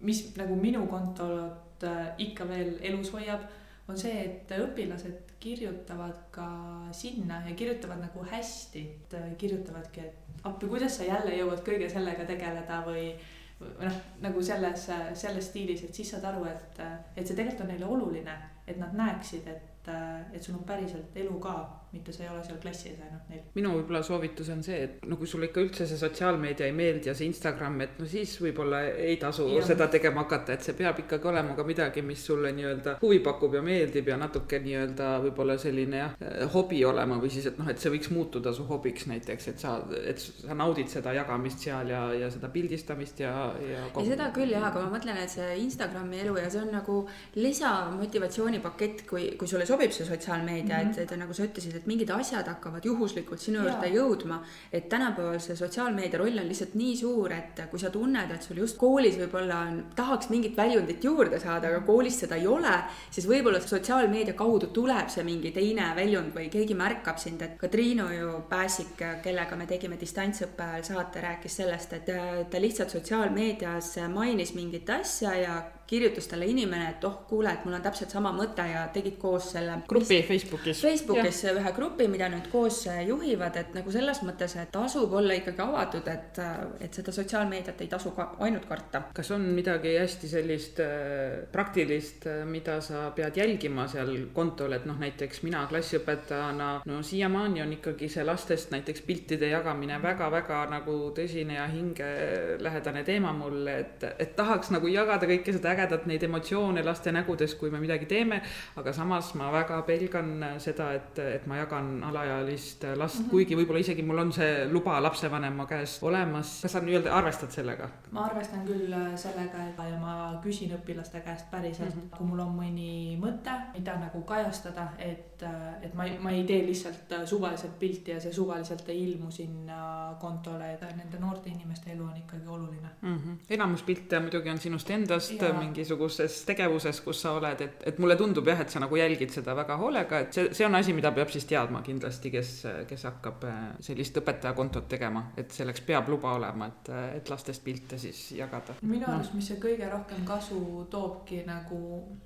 mis 0.03 0.25
nagu 0.39 0.59
minu 0.59 0.87
kontol 0.91 1.39
Äh, 1.87 2.07
ikka 2.19 2.49
veel 2.49 2.77
elus 2.83 3.13
hoiab, 3.15 3.45
on 3.89 3.99
see, 3.99 4.15
et 4.25 4.51
õpilased 4.59 5.35
kirjutavad 5.39 6.25
ka 6.35 6.49
sinna 6.93 7.39
ja 7.47 7.55
kirjutavad 7.57 8.01
nagu 8.03 8.25
hästi, 8.27 8.83
et 8.83 9.15
kirjutavadki, 9.39 10.03
et 10.03 10.43
appi, 10.49 10.67
kuidas 10.67 10.99
sa 10.99 11.07
jälle 11.07 11.37
jõuad 11.39 11.63
kõige 11.67 11.89
sellega 11.93 12.27
tegeleda 12.27 12.81
või 12.87 13.13
noh, 13.61 14.01
nagu 14.25 14.43
selles, 14.43 14.89
selles 15.23 15.51
stiilis, 15.53 15.85
et 15.87 15.95
siis 15.95 16.11
saad 16.11 16.27
aru, 16.27 16.45
et, 16.51 16.83
et 17.15 17.23
see 17.23 17.39
tegelikult 17.39 17.65
on 17.65 17.73
neile 17.73 17.87
oluline, 17.87 18.35
et 18.67 18.83
nad 18.83 18.99
näeksid, 18.99 19.47
et, 19.47 19.93
et 20.35 20.43
sul 20.43 20.59
on 20.59 20.67
päriselt 20.67 21.17
elu 21.17 21.39
ka 21.43 21.55
mitte 21.93 22.13
sa 22.13 22.25
ei 22.25 22.29
ole 22.29 22.43
seal 22.45 22.59
klassi 22.61 22.91
ees 22.91 22.99
ainult 23.01 23.31
neil. 23.33 23.45
minu 23.57 23.73
võib-olla 23.79 24.03
soovitus 24.05 24.51
on 24.53 24.63
see, 24.65 24.79
et 24.85 25.07
no 25.09 25.17
kui 25.17 25.29
sulle 25.31 25.49
ikka 25.49 25.63
üldse 25.65 25.87
see 25.89 26.01
sotsiaalmeedia 26.01 26.69
ei 26.69 26.75
meeldi 26.77 27.09
ja 27.09 27.15
see 27.17 27.29
Instagram, 27.31 27.81
et 27.87 27.97
no 28.01 28.09
siis 28.09 28.35
võib-olla 28.43 28.83
ei 28.91 29.17
tasu 29.21 29.47
ja. 29.55 29.63
seda 29.65 29.89
tegema 29.93 30.27
hakata, 30.27 30.59
et 30.59 30.67
see 30.67 30.77
peab 30.77 31.01
ikkagi 31.05 31.31
olema 31.31 31.57
ka 31.57 31.65
midagi, 31.69 32.05
mis 32.05 32.25
sulle 32.29 32.53
nii-öelda 32.57 32.99
huvi 33.01 33.23
pakub 33.25 33.57
ja 33.57 33.63
meeldib 33.65 34.11
ja 34.13 34.19
natuke 34.21 34.61
nii-öelda 34.65 35.15
võib-olla 35.25 35.57
selline 35.61 36.03
jah, 36.03 36.19
hobi 36.53 36.83
olema 36.85 37.17
või 37.23 37.33
siis, 37.33 37.49
et 37.49 37.59
noh, 37.61 37.71
et 37.73 37.81
see 37.81 37.93
võiks 37.95 38.13
muutuda 38.13 38.53
su 38.57 38.69
hobiks 38.69 39.09
näiteks, 39.09 39.49
et 39.55 39.65
sa, 39.65 39.79
et 40.03 40.21
sa 40.21 40.59
naudid 40.59 40.93
seda 40.93 41.17
jagamist 41.17 41.65
seal 41.65 41.89
ja, 41.95 42.05
ja 42.17 42.29
seda 42.35 42.53
pildistamist 42.53 43.25
ja, 43.25 43.33
ja. 43.65 43.87
ja 43.89 44.07
seda 44.13 44.29
küll 44.37 44.53
jah, 44.53 44.69
aga 44.69 44.85
ma 44.85 44.93
mõtlen, 44.99 45.17
et 45.25 45.33
see 45.33 45.49
Instagrami 45.65 46.21
elu 46.27 46.37
ja 46.43 46.53
see 46.53 46.63
on 46.67 46.71
nagu 46.75 47.01
lisamotivatsioonipakett, 47.39 49.07
kui, 49.09 49.31
kui 49.41 49.49
sulle 49.49 49.67
sobib 49.69 49.95
see 49.95 50.05
sotsiaalmeedia 50.09 50.77
mm, 50.77 50.93
-hmm. 50.93 51.03
et, 51.03 51.13
et 51.13 51.19
nagu 51.19 51.35
sa 51.35 51.49
ütlesid, 51.49 51.78
et 51.79 51.87
mingid 51.91 52.11
asjad 52.15 52.47
hakkavad 52.49 52.85
juhuslikult 52.85 53.41
sinu 53.43 53.63
juurde 53.65 53.91
jõudma. 53.93 54.41
et 54.73 54.89
tänapäeval 54.89 55.39
see 55.41 55.57
sotsiaalmeedia 55.57 56.19
roll 56.19 56.39
on 56.39 56.49
lihtsalt 56.49 56.75
nii 56.79 56.97
suur, 56.97 57.33
et 57.33 57.63
kui 57.71 57.79
sa 57.81 57.91
tunned, 57.91 58.31
et 58.35 58.43
sul 58.43 58.61
just 58.63 58.77
koolis 58.79 59.19
võib-olla 59.21 59.61
on, 59.69 59.81
tahaks 59.97 60.31
mingit 60.31 60.57
väljundit 60.57 61.05
juurde 61.05 61.41
saada, 61.41 61.69
aga 61.69 61.81
koolis 61.87 62.21
seda 62.25 62.37
ei 62.37 62.47
ole, 62.47 62.75
siis 63.11 63.29
võib-olla 63.29 63.61
sotsiaalmeedia 63.61 64.35
kaudu 64.39 64.73
tuleb 64.75 65.09
see 65.13 65.25
mingi 65.27 65.53
teine 65.55 65.91
väljund 65.97 66.35
või 66.35 66.49
keegi 66.53 66.77
märkab 66.79 67.19
sind, 67.23 67.43
et 67.43 67.57
ka 67.61 67.71
Triinu 67.73 68.09
ju 68.13 68.37
Pääsik, 68.49 68.97
kellega 69.23 69.57
me 69.57 69.67
tegime 69.67 69.99
distantsõppe 70.01 70.65
ajal 70.65 70.87
saate, 70.93 71.23
rääkis 71.25 71.59
sellest, 71.63 71.97
et 71.99 72.13
ta 72.51 72.61
lihtsalt 72.61 72.95
sotsiaalmeedias 72.95 73.97
mainis 74.13 74.55
mingit 74.57 74.91
asja 74.91 75.35
ja 75.39 75.59
kirjutas 75.89 76.29
talle 76.29 76.47
inimene, 76.47 76.91
et 76.93 77.05
oh, 77.09 77.23
kuule, 77.29 77.49
et 77.53 77.65
mul 77.65 77.79
on 77.79 77.85
täpselt 77.85 78.13
sama 78.13 78.33
mõte 78.37 78.65
ja 78.69 78.83
tegid 78.93 79.17
koos 79.21 79.53
selle 79.55 79.79
grupi 79.89 80.21
Facebookis. 80.27 80.83
Facebookis 80.85 81.43
ja. 81.47 81.55
ühe 81.57 81.73
grupi, 81.77 82.09
mida 82.13 82.29
nüüd 82.29 82.51
koos 82.53 82.83
juhivad, 83.07 83.57
et 83.57 83.73
nagu 83.77 83.93
selles 83.93 84.21
mõttes, 84.27 84.57
et 84.61 84.69
tasub 84.75 85.15
olla 85.17 85.37
ikkagi 85.39 85.65
avatud, 85.65 86.11
et, 86.13 86.41
et 86.85 86.99
seda 87.01 87.15
sotsiaalmeediat 87.17 87.81
ei 87.81 87.89
tasu 87.89 88.13
ka 88.17 88.35
ainult 88.45 88.69
karta. 88.69 89.03
kas 89.17 89.33
on 89.33 89.47
midagi 89.57 89.95
hästi 89.97 90.29
sellist 90.29 90.83
äh, 90.85 91.49
praktilist, 91.53 92.29
äh, 92.29 92.45
mida 92.45 92.79
sa 92.85 93.07
pead 93.17 93.41
jälgima 93.41 93.89
seal 93.89 94.13
kontol, 94.37 94.77
et 94.77 94.85
noh, 94.89 95.01
näiteks 95.01 95.43
mina 95.47 95.65
klassiõpetajana, 95.71 96.69
no 96.85 97.01
siiamaani 97.03 97.65
on 97.65 97.75
ikkagi 97.79 98.11
see 98.13 98.27
lastest 98.29 98.77
näiteks 98.77 99.07
piltide 99.09 99.49
jagamine 99.55 99.97
väga-väga 100.05 100.61
nagu 100.69 100.99
tõsine 101.17 101.57
ja 101.57 101.65
hingelähedane 101.73 103.07
teema 103.09 103.33
mulle, 103.33 103.81
et, 103.87 104.09
et 104.19 104.37
tahaks 104.37 104.73
nagu 104.75 104.93
jagada 104.93 105.29
kõike 105.33 105.57
seda 105.57 105.78
ägedat 105.79 106.07
neid 106.11 106.23
emotsioone 106.27 106.83
laste 106.85 107.13
nägudes, 107.15 107.55
kui 107.55 107.71
me 107.71 107.81
midagi 107.81 108.07
teeme. 108.07 108.43
aga 108.77 108.93
samas 108.93 109.35
ma 109.35 109.53
väga 109.53 109.83
pelgan 109.87 110.45
seda, 110.59 110.93
et, 110.95 111.19
et 111.19 111.47
ma 111.47 111.57
jagan 111.57 112.03
alaealist 112.05 112.85
last 112.97 113.19
mm, 113.19 113.25
-hmm. 113.25 113.31
kuigi 113.31 113.57
võib-olla 113.57 113.81
isegi 113.81 114.03
mul 114.03 114.19
on 114.19 114.33
see 114.33 114.67
luba 114.73 115.03
lapsevanema 115.03 115.67
käes 115.67 115.99
olemas. 116.03 116.61
kas 116.63 116.73
sa 116.73 116.81
nii-öelda 116.81 117.13
arvestad 117.13 117.51
sellega? 117.51 117.89
ma 118.11 118.25
arvestan 118.25 118.67
küll 118.67 118.93
äh, 118.93 119.17
sellega, 119.17 119.69
et 119.69 119.79
ja 119.91 119.99
ma 120.01 120.41
küsin 120.43 120.75
õpilaste 120.77 121.21
käest 121.25 121.51
päriselt 121.51 121.95
mm, 121.95 122.01
-hmm. 122.01 122.17
kui 122.17 122.27
mul 122.27 122.41
on 122.41 122.55
mõni 122.59 123.19
mõte, 123.21 123.55
mida 123.75 123.97
nagu 124.01 124.23
kajastada, 124.23 124.89
et, 124.99 125.28
äh, 125.43 125.83
et 125.83 125.95
ma 125.95 126.05
ei, 126.05 126.19
ma 126.19 126.31
ei 126.31 126.45
tee 126.49 126.63
lihtsalt 126.67 127.13
äh, 127.13 127.25
suvaliselt 127.27 127.79
pilti 127.79 128.11
ja 128.11 128.21
see 128.21 128.33
suvaliselt 128.33 128.89
ei 128.89 129.03
ilmu 129.11 129.31
sinna 129.31 129.79
kontole, 130.21 130.73
et 130.75 130.83
nende 130.97 131.21
noorte 131.21 131.51
inimeste 131.51 131.93
elu 131.93 132.05
on 132.05 132.17
ikkagi 132.17 132.47
oluline 132.47 132.89
mm. 133.01 133.17
-hmm. 133.17 133.37
enamus 133.51 133.83
pilte 133.83 134.21
muidugi 134.21 134.51
on 134.51 134.59
sinust 134.59 134.91
endast 134.91 135.43
ja 135.43 135.53
mingisuguses 135.53 136.45
tegevuses, 136.45 137.01
kus 137.01 137.23
sa 137.23 137.33
oled, 137.33 137.61
et, 137.61 137.83
et 137.87 137.99
mulle 137.99 138.17
tundub 138.17 138.47
jah, 138.47 138.61
et 138.61 138.71
sa 138.71 138.81
nagu 138.81 138.97
jälgid 138.97 139.31
seda 139.31 139.57
väga 139.57 139.77
hoolega, 139.77 140.19
et 140.19 140.33
see, 140.33 140.49
see 140.53 140.67
on 140.67 140.75
asi, 140.75 140.93
mida 140.93 141.13
peab 141.13 141.29
siis 141.29 141.45
teadma 141.45 141.83
kindlasti, 141.83 142.31
kes, 142.31 142.53
kes 142.89 143.05
hakkab 143.11 143.45
äh, 143.45 143.59
sellist 143.81 144.17
õpetajakontot 144.23 144.89
tegema, 144.89 145.25
et 145.37 145.51
selleks 145.51 145.81
peab 145.81 146.09
luba 146.09 146.33
olema, 146.33 146.67
et, 146.67 146.93
et 147.21 147.31
lastest 147.31 147.65
pilte 147.65 147.99
siis 147.99 148.31
jagada. 148.33 148.75
minu 148.83 149.07
no. 149.07 149.15
arust, 149.15 149.35
mis 149.35 149.49
see 149.53 149.61
kõige 149.63 149.91
rohkem 149.91 150.25
kasu 150.25 150.87
toobki 150.91 151.43
nagu 151.47 151.79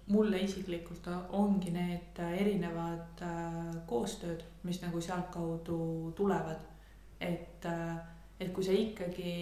mulle 0.07 0.41
isiklikult, 0.45 1.09
ongi 1.31 1.71
need 1.75 2.19
erinevad 2.39 3.02
äh, 3.23 3.71
koostööd, 3.89 4.45
mis 4.67 4.81
nagu 4.83 5.01
sealtkaudu 5.01 6.13
tulevad, 6.17 6.65
et 7.21 7.67
äh, 7.67 7.97
et 8.43 8.51
kui 8.51 8.65
sa 8.67 8.75
ikkagi 8.75 9.33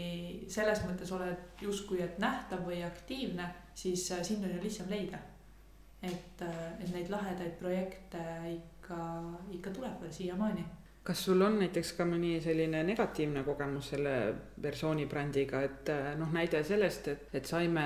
selles 0.52 0.82
mõttes 0.84 1.08
oled 1.16 1.62
justkui, 1.64 2.02
et 2.04 2.18
nähtav 2.20 2.66
või 2.66 2.82
aktiivne, 2.84 3.46
siis 3.74 4.10
äh, 4.12 4.20
sind 4.26 4.44
on 4.44 4.52
ju 4.52 4.62
lihtsam 4.62 4.90
leida. 4.92 5.18
et, 6.02 6.42
et 6.80 6.92
neid 6.94 7.10
lahedaid 7.12 7.58
projekte 7.58 8.20
ikka, 8.48 8.96
ikka 9.52 9.72
tuleb 9.76 9.98
veel 10.00 10.12
siiamaani 10.12 10.64
kas 11.02 11.24
sul 11.24 11.40
on 11.40 11.54
näiteks 11.62 11.94
ka 11.96 12.04
mõni 12.04 12.34
selline 12.44 12.82
negatiivne 12.84 13.40
kogemus 13.46 13.86
selle 13.94 14.12
persooni 14.60 15.06
brändiga, 15.08 15.62
et 15.64 15.88
äh, 15.88 16.10
noh, 16.20 16.28
näide 16.34 16.60
sellest, 16.66 17.06
et, 17.08 17.22
et 17.40 17.48
saime, 17.48 17.84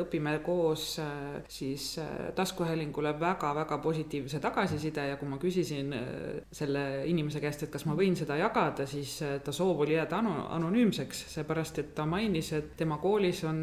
õpime 0.00 0.32
koos 0.44 0.94
äh, 1.02 1.42
siis 1.50 1.90
äh, 2.00 2.30
taskuhäälingule 2.36 3.12
väga-väga 3.20 3.78
positiivse 3.84 4.40
tagasiside 4.40 5.04
ja 5.10 5.18
kui 5.20 5.28
ma 5.28 5.36
küsisin 5.42 5.92
selle 6.54 7.04
inimese 7.10 7.42
käest, 7.44 7.66
et 7.66 7.72
kas 7.74 7.84
ma 7.84 7.96
võin 7.98 8.16
seda 8.16 8.38
jagada, 8.40 8.86
siis 8.88 9.12
ta 9.44 9.52
soov 9.52 9.84
oli 9.84 9.98
jääda 9.98 10.22
anu-, 10.22 10.46
anonüümseks, 10.56 11.20
seepärast 11.34 11.82
et 11.82 11.92
ta 11.98 12.08
mainis, 12.08 12.50
et 12.56 12.72
tema 12.80 12.96
koolis 13.02 13.44
on 13.44 13.60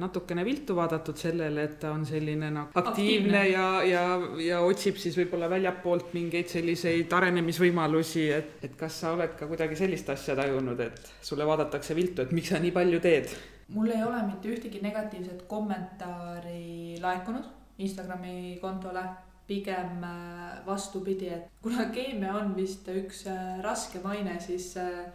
natukene 0.00 0.46
viltu 0.48 0.78
vaadatud 0.78 1.20
sellele, 1.20 1.68
et 1.68 1.76
ta 1.84 1.92
on 1.92 2.08
selline 2.08 2.48
nagu 2.56 2.72
aktiivne, 2.72 3.44
aktiivne. 3.44 3.44
ja, 3.52 3.68
ja, 3.84 4.04
ja 4.46 4.64
otsib 4.64 4.96
siis 5.00 5.18
võib-olla 5.20 5.50
väljapoolt 5.52 6.14
mingeid 6.16 6.48
selliseid 6.48 7.12
arenemisvõimalusi 7.20 8.29
et, 8.36 8.58
et 8.62 8.76
kas 8.76 9.00
sa 9.02 9.14
oled 9.14 9.36
ka 9.38 9.48
kuidagi 9.50 9.78
sellist 9.78 10.08
asja 10.10 10.36
tajunud, 10.38 10.80
et 10.80 11.14
sulle 11.22 11.46
vaadatakse 11.46 11.96
viltu, 11.98 12.22
et 12.22 12.34
miks 12.36 12.52
sa 12.54 12.60
nii 12.62 12.74
palju 12.76 13.00
teed? 13.00 13.32
mul 13.70 13.90
ei 13.94 14.02
ole 14.02 14.18
mitte 14.26 14.50
ühtegi 14.50 14.80
negatiivset 14.82 15.44
kommentaari 15.46 16.98
laekunud 17.02 17.44
Instagrami 17.80 18.58
kontole, 18.60 19.02
pigem 19.46 20.04
äh, 20.04 20.66
vastupidi, 20.66 21.28
et 21.28 21.48
kuna 21.62 21.88
keemia 21.94 22.34
on 22.38 22.52
vist 22.56 22.86
üks 22.92 23.24
äh, 23.26 23.58
raske 23.64 24.02
maine, 24.04 24.36
siis 24.40 24.74
äh, 24.78 25.08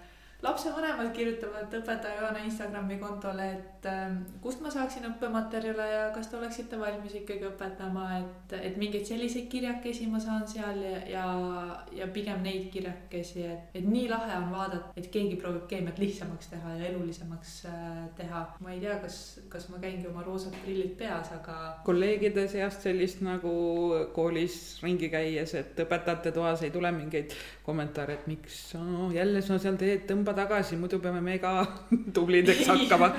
lapsevanemad 0.43 1.11
kirjutavad 1.15 1.73
õpetaja 1.73 2.19
Joana 2.19 2.41
Instagrami 2.43 2.97
kontole, 2.99 3.45
et 3.55 3.87
äh, 3.87 4.11
kust 4.43 4.61
ma 4.61 4.71
saaksin 4.73 5.07
õppematerjale 5.07 5.85
ja 5.89 6.01
kas 6.15 6.27
te 6.29 6.37
oleksite 6.37 6.79
valmis 6.79 7.15
ikkagi 7.21 7.47
õpetama, 7.47 8.05
et, 8.19 8.55
et 8.59 8.77
mingeid 8.79 9.07
selliseid 9.07 9.47
kirjakesi 9.51 10.09
ma 10.11 10.19
saan 10.19 10.43
seal 10.49 10.81
ja, 10.83 10.99
ja, 11.09 11.25
ja 11.95 12.07
pigem 12.13 12.43
neid 12.45 12.67
kirjakesi, 12.73 13.45
et, 13.47 13.71
et 13.79 13.87
nii 13.87 14.09
lahe 14.11 14.35
on 14.37 14.51
vaadata, 14.51 14.91
et 14.99 15.09
keegi 15.13 15.39
proovib 15.41 15.65
keemiat 15.71 16.01
lihtsamaks 16.03 16.51
teha 16.51 16.75
ja 16.81 16.91
elulisemaks 16.91 17.55
äh, 17.71 18.03
teha. 18.19 18.43
ma 18.59 18.75
ei 18.75 18.83
tea, 18.83 18.99
kas, 19.01 19.21
kas 19.49 19.69
ma 19.71 19.79
käingi 19.81 20.09
oma 20.11 20.25
roosad 20.27 20.55
prillid 20.65 20.93
peas, 20.99 21.31
aga. 21.35 21.57
kolleegide 21.87 22.47
seast 22.51 22.85
sellist 22.85 23.23
nagu 23.25 23.55
koolis 24.13 24.59
ringi 24.83 25.09
käies, 25.13 25.55
et 25.57 25.83
õpetajate 25.85 26.35
toas 26.35 26.67
ei 26.67 26.75
tule 26.75 26.91
mingeid 26.95 27.33
kommentaare, 27.65 28.19
et 28.19 28.29
miks 28.29 28.59
oh, 28.77 29.09
jälle 29.15 29.41
sa 29.45 29.57
seal 29.61 29.79
teed, 29.79 30.05
tõmbad 30.09 30.34
tagasi, 30.35 30.77
muidu 30.79 30.99
peame 30.99 31.21
me 31.21 31.37
ka 31.39 31.65
tublideks 32.15 32.67
hakkama. 32.67 33.11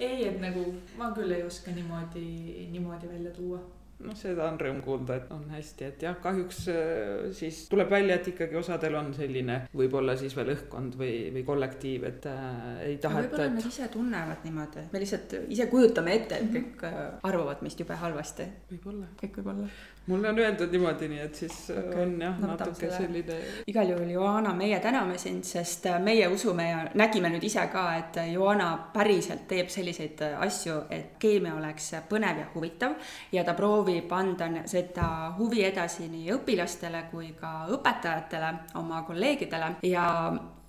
Ei, 0.00 0.28
et 0.28 0.40
nagu 0.40 0.64
ma 0.98 1.12
küll 1.16 1.32
ei 1.36 1.44
oska 1.46 1.74
niimoodi, 1.76 2.68
niimoodi 2.72 3.08
välja 3.08 3.30
tuua 3.36 3.60
noh, 4.04 4.16
seda 4.16 4.46
on 4.48 4.58
rõõm 4.60 4.80
kuulda, 4.84 5.18
et 5.20 5.30
on 5.34 5.44
hästi, 5.52 5.86
et 5.90 6.04
jah, 6.06 6.16
kahjuks 6.22 6.60
äh, 6.72 7.28
siis 7.36 7.62
tuleb 7.72 7.90
välja, 7.92 8.16
et 8.20 8.30
ikkagi 8.32 8.58
osadel 8.60 8.96
on 9.00 9.12
selline 9.16 9.60
võib-olla 9.76 10.16
siis 10.20 10.34
veel 10.38 10.54
õhkkond 10.54 10.96
või, 11.00 11.14
või 11.34 11.44
kollektiiv, 11.46 12.06
et 12.08 12.28
äh, 12.30 12.50
ei 12.88 12.98
taheta. 13.02 13.28
võib-olla 13.28 13.48
et... 13.50 13.56
nad 13.58 13.70
ise 13.72 13.88
tunnevad 13.92 14.48
niimoodi, 14.48 14.86
me 14.92 15.04
lihtsalt 15.04 15.36
ise 15.48 15.68
kujutame 15.72 16.16
ette, 16.16 16.40
et 16.40 16.52
kõik 16.56 16.84
äh, 16.88 17.00
arvavad 17.28 17.64
meist 17.66 17.80
jube 17.80 17.98
halvasti. 18.00 18.48
võib-olla. 18.72 19.10
kõik 19.20 19.40
võib 19.40 19.54
olla 19.54 19.70
mulle 20.10 20.30
on 20.32 20.38
öeldud 20.42 20.72
niimoodi, 20.72 21.10
nii 21.12 21.20
et 21.22 21.42
siis 21.42 21.58
äh, 21.70 21.82
okay. 21.84 22.02
on 22.02 22.16
jah 22.22 22.40
no, 22.40 22.54
natuke 22.54 22.88
selline. 22.90 23.36
igal 23.68 23.92
juhul 23.92 24.14
Joana, 24.16 24.54
meie 24.56 24.80
täname 24.80 25.18
sind, 25.20 25.44
sest 25.44 25.86
meie 26.02 26.28
usume 26.32 26.70
ja 26.70 26.80
nägime 26.98 27.30
nüüd 27.30 27.44
ise 27.46 27.66
ka, 27.72 27.84
et 28.00 28.16
Joana 28.32 28.72
päriselt 28.94 29.44
teeb 29.50 29.68
selliseid 29.70 30.24
asju, 30.40 30.80
et 30.90 31.14
keemia 31.20 31.54
oleks 31.60 31.92
põnev 32.08 32.42
ja 32.42 32.48
huvitav 32.54 32.96
ja 33.32 33.44
ta 33.44 33.54
proovib 33.54 33.89
anda 34.10 34.48
seda 34.66 35.34
huvi 35.38 35.64
edasi 35.64 36.08
nii 36.08 36.30
õpilastele 36.36 37.04
kui 37.10 37.32
ka 37.40 37.66
õpetajatele, 37.74 38.52
oma 38.80 39.02
kolleegidele. 39.02 39.76
Ja 39.82 40.06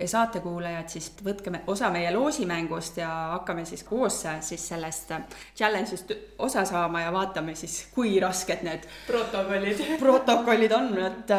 saatekuulajad, 0.08 0.90
siis 0.90 1.12
võtke 1.26 1.54
osa 1.68 1.90
meie 1.94 2.12
loosimängust 2.16 2.98
ja 3.02 3.10
hakkame 3.36 3.66
siis 3.66 3.84
koos 3.84 4.22
siis 4.40 4.68
sellest 4.74 5.12
challenge'ist 5.58 6.14
osa 6.40 6.66
saama 6.66 7.02
ja 7.02 7.12
vaatame 7.14 7.56
siis, 7.56 7.88
kui 7.96 8.20
rasked 8.20 8.64
need 8.66 8.88
protokollid 9.08 9.84
protokollid 10.06 10.72
on, 10.76 10.90
et, 11.06 11.34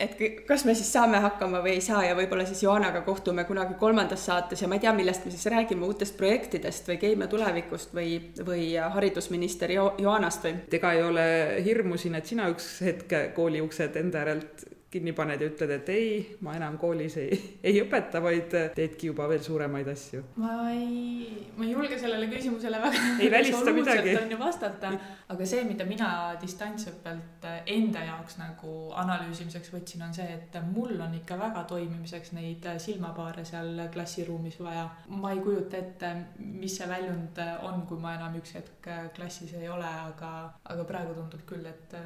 et 0.00 0.18
kas 0.46 0.64
me 0.68 0.74
siis 0.78 0.92
saame 0.92 1.22
hakkama 1.22 1.62
või 1.64 1.76
ei 1.78 1.84
saa 1.84 2.04
ja 2.06 2.16
võib-olla 2.18 2.46
siis 2.48 2.62
Joanaga 2.62 3.04
kohtume 3.06 3.44
kunagi 3.48 3.78
kolmandas 3.80 4.26
saates 4.26 4.62
ja 4.62 4.68
ma 4.68 4.78
ei 4.78 4.84
tea, 4.84 4.92
millest 4.96 5.26
me 5.26 5.34
siis 5.34 5.46
räägime, 5.52 5.86
uutest 5.86 6.16
projektidest 6.18 6.88
või 6.88 6.98
Keimia 7.02 7.30
tulevikust 7.32 7.94
või, 7.96 8.18
või 8.46 8.68
haridusminister 8.96 9.72
jo 9.74 9.92
Joanast 9.98 10.46
või? 10.46 10.56
ega 10.72 10.92
ei 10.96 11.02
ole 11.06 11.26
hirmu 11.64 11.98
siin, 12.00 12.16
et 12.18 12.28
sina 12.28 12.48
üks 12.52 12.74
hetk 12.84 13.16
kooli 13.36 13.62
uksed 13.64 13.96
enda 14.00 14.24
järelt 14.24 14.66
kinni 14.92 15.14
paned 15.16 15.40
ja 15.40 15.48
ütled, 15.48 15.72
et 15.78 15.90
ei, 15.92 16.12
ma 16.44 16.54
enam 16.58 16.76
koolis 16.80 17.16
ei, 17.20 17.38
ei 17.64 17.80
õpeta, 17.82 18.20
vaid 18.24 18.52
teedki 18.76 19.08
juba 19.10 19.28
veel 19.30 19.42
suuremaid 19.44 19.88
asju? 19.92 20.22
ma 20.42 20.56
ei, 20.72 21.48
ma 21.56 21.66
ei 21.66 21.72
julge 21.72 21.98
sellele 22.00 22.28
küsimusele 22.32 22.80
väga 22.82 23.02
ei 23.24 23.30
välista 23.32 23.74
midagi. 23.74 24.16
on 24.20 24.34
ju 24.34 24.38
vastata, 24.40 24.92
aga 25.32 25.48
see, 25.48 25.64
mida 25.68 25.86
mina 25.88 26.10
distantsõppelt 26.42 27.48
enda 27.72 28.04
jaoks 28.08 28.38
nagu 28.40 28.76
analüüsimiseks 29.02 29.72
võtsin, 29.74 30.04
on 30.06 30.14
see, 30.16 30.28
et 30.36 30.60
mul 30.72 30.94
on 31.00 31.16
ikka 31.20 31.38
väga 31.40 31.64
toimimiseks 31.72 32.34
neid 32.36 32.68
silmapaare 32.82 33.46
seal 33.48 33.86
klassiruumis 33.92 34.60
vaja. 34.60 34.88
ma 35.08 35.32
ei 35.32 35.42
kujuta 35.44 35.80
ette, 35.80 36.14
mis 36.38 36.76
see 36.78 36.88
väljund 36.90 37.40
on, 37.68 37.86
kui 37.88 38.00
ma 38.00 38.16
enam 38.18 38.36
üks 38.40 38.56
hetk 38.58 38.90
klassis 39.16 39.54
ei 39.58 39.68
ole, 39.72 39.88
aga, 40.08 40.32
aga 40.74 40.88
praegu 40.88 41.16
tundub 41.16 41.46
küll, 41.48 41.66
et, 41.68 41.96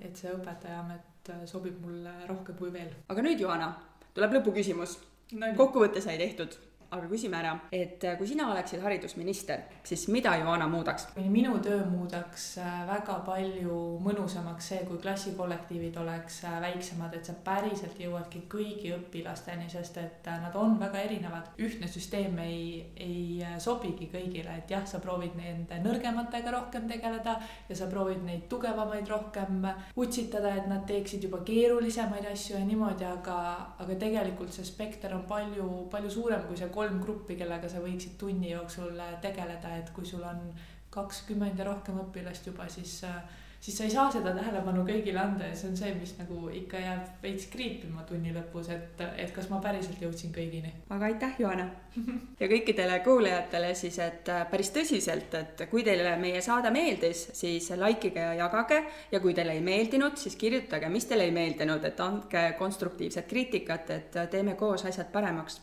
et 0.00 0.16
see 0.16 0.30
õpetajaamet 0.32 1.11
Äh, 1.30 1.46
sobib 1.46 1.76
mulle 1.78 2.12
rohkem 2.26 2.56
kui 2.58 2.72
veel. 2.74 2.88
aga 3.12 3.22
nüüd, 3.22 3.38
Joana, 3.38 3.68
tuleb 4.14 4.32
lõpuküsimus 4.36 4.96
no,. 5.38 5.50
kokkuvõte 5.54 6.00
sai 6.02 6.16
tehtud 6.18 6.56
aga 6.92 7.08
küsime 7.08 7.38
ära, 7.38 7.52
et 7.72 8.04
äh, 8.04 8.16
kui 8.20 8.28
sina 8.28 8.50
oleksid 8.52 8.82
haridusminister, 8.84 9.62
siis 9.86 10.04
mida 10.12 10.34
Joana 10.40 10.66
muudaks? 10.68 11.06
minu 11.16 11.54
töö 11.64 11.80
muudaks 11.88 12.46
äh, 12.60 12.82
väga 12.88 13.18
palju 13.24 13.76
mõnusamaks 14.04 14.68
see, 14.72 14.82
kui 14.88 15.00
klassikollektiivid 15.00 15.96
oleks 16.02 16.42
äh, 16.48 16.58
väiksemad, 16.66 17.14
et 17.16 17.28
sa 17.28 17.36
päriselt 17.44 17.96
jõuadki 18.00 18.44
kõigi 18.52 18.92
õpilasteni, 18.98 19.70
sest 19.72 19.96
et 20.02 20.28
nad 20.42 20.56
on 20.58 20.76
väga 20.80 21.00
erinevad. 21.06 21.52
ühtne 21.62 21.88
süsteem 21.88 22.36
ei, 22.44 22.84
ei 22.96 23.40
sobigi 23.62 24.10
kõigile, 24.12 24.58
et 24.58 24.70
jah, 24.70 24.84
sa 24.88 25.00
proovid 25.00 25.36
nende 25.38 25.80
nõrgematega 25.80 26.52
rohkem 26.52 26.88
tegeleda 26.90 27.38
ja 27.68 27.78
sa 27.78 27.88
proovid 27.88 28.20
neid 28.26 28.44
tugevamaid 28.52 29.08
rohkem 29.08 29.64
utsitada, 29.96 30.52
et 30.58 30.68
nad 30.68 30.84
teeksid 30.88 31.24
juba 31.24 31.40
keerulisemaid 31.46 32.28
asju 32.34 32.58
ja 32.58 32.64
niimoodi, 32.68 33.08
aga, 33.08 33.38
aga 33.80 33.98
tegelikult 34.04 34.52
see 34.52 34.68
spekter 34.68 35.16
on 35.16 35.24
palju, 35.28 35.86
palju 35.92 36.12
suurem 36.12 36.44
kui 36.48 36.60
see 36.60 36.68
kolm 36.82 37.02
gruppi, 37.02 37.38
kellega 37.38 37.70
sa 37.70 37.82
võiksid 37.82 38.18
tunni 38.20 38.50
jooksul 38.52 38.98
äh, 38.98 39.14
tegeleda, 39.22 39.76
et 39.78 39.94
kui 39.94 40.08
sul 40.08 40.24
on 40.26 40.50
kakskümmend 40.92 41.60
ja 41.60 41.70
rohkem 41.70 42.02
õpilast 42.02 42.48
juba, 42.50 42.66
siis, 42.68 42.98
äh, 43.06 43.22
siis 43.62 43.78
sa 43.78 43.86
ei 43.86 43.94
saa 43.94 44.08
seda 44.12 44.32
tähelepanu 44.34 44.82
kõigile 44.88 45.22
anda 45.22 45.46
ja 45.46 45.54
see 45.56 45.70
on 45.70 45.78
see, 45.78 45.92
mis 45.96 46.16
nagu 46.18 46.50
ikka 46.52 46.82
jääb 46.82 47.22
veits 47.22 47.46
kriipima 47.52 48.02
tunni 48.08 48.34
lõpus, 48.34 48.68
et, 48.74 49.00
et 49.22 49.30
kas 49.32 49.48
ma 49.52 49.62
päriselt 49.62 50.02
jõudsin 50.02 50.34
kõigini. 50.34 50.74
aga 50.90 51.08
aitäh, 51.12 51.38
Joana 51.44 51.70
ja 52.42 52.50
kõikidele 52.50 52.98
kuulajatele 53.06 53.72
siis, 53.78 54.02
et 54.02 54.34
äh, 54.34 54.44
päris 54.50 54.74
tõsiselt, 54.74 55.38
et 55.38 55.64
kui 55.70 55.86
teile 55.86 56.16
meie 56.20 56.42
saade 56.42 56.74
meeldis, 56.74 57.28
siis 57.38 57.70
likeige 57.78 58.26
ja 58.26 58.38
jagage 58.42 58.82
ja 59.14 59.22
kui 59.22 59.38
teile 59.38 59.54
ei 59.54 59.64
meeldinud, 59.64 60.18
siis 60.18 60.36
kirjutage, 60.40 60.90
mis 60.90 61.06
teile 61.06 61.30
ei 61.30 61.36
meeldinud, 61.36 61.84
et 61.88 62.08
andke 62.10 62.48
konstruktiivset 62.58 63.30
kriitikat, 63.30 63.98
et 64.00 64.24
teeme 64.34 64.58
koos 64.58 64.90
asjad 64.90 65.14
paremaks 65.14 65.62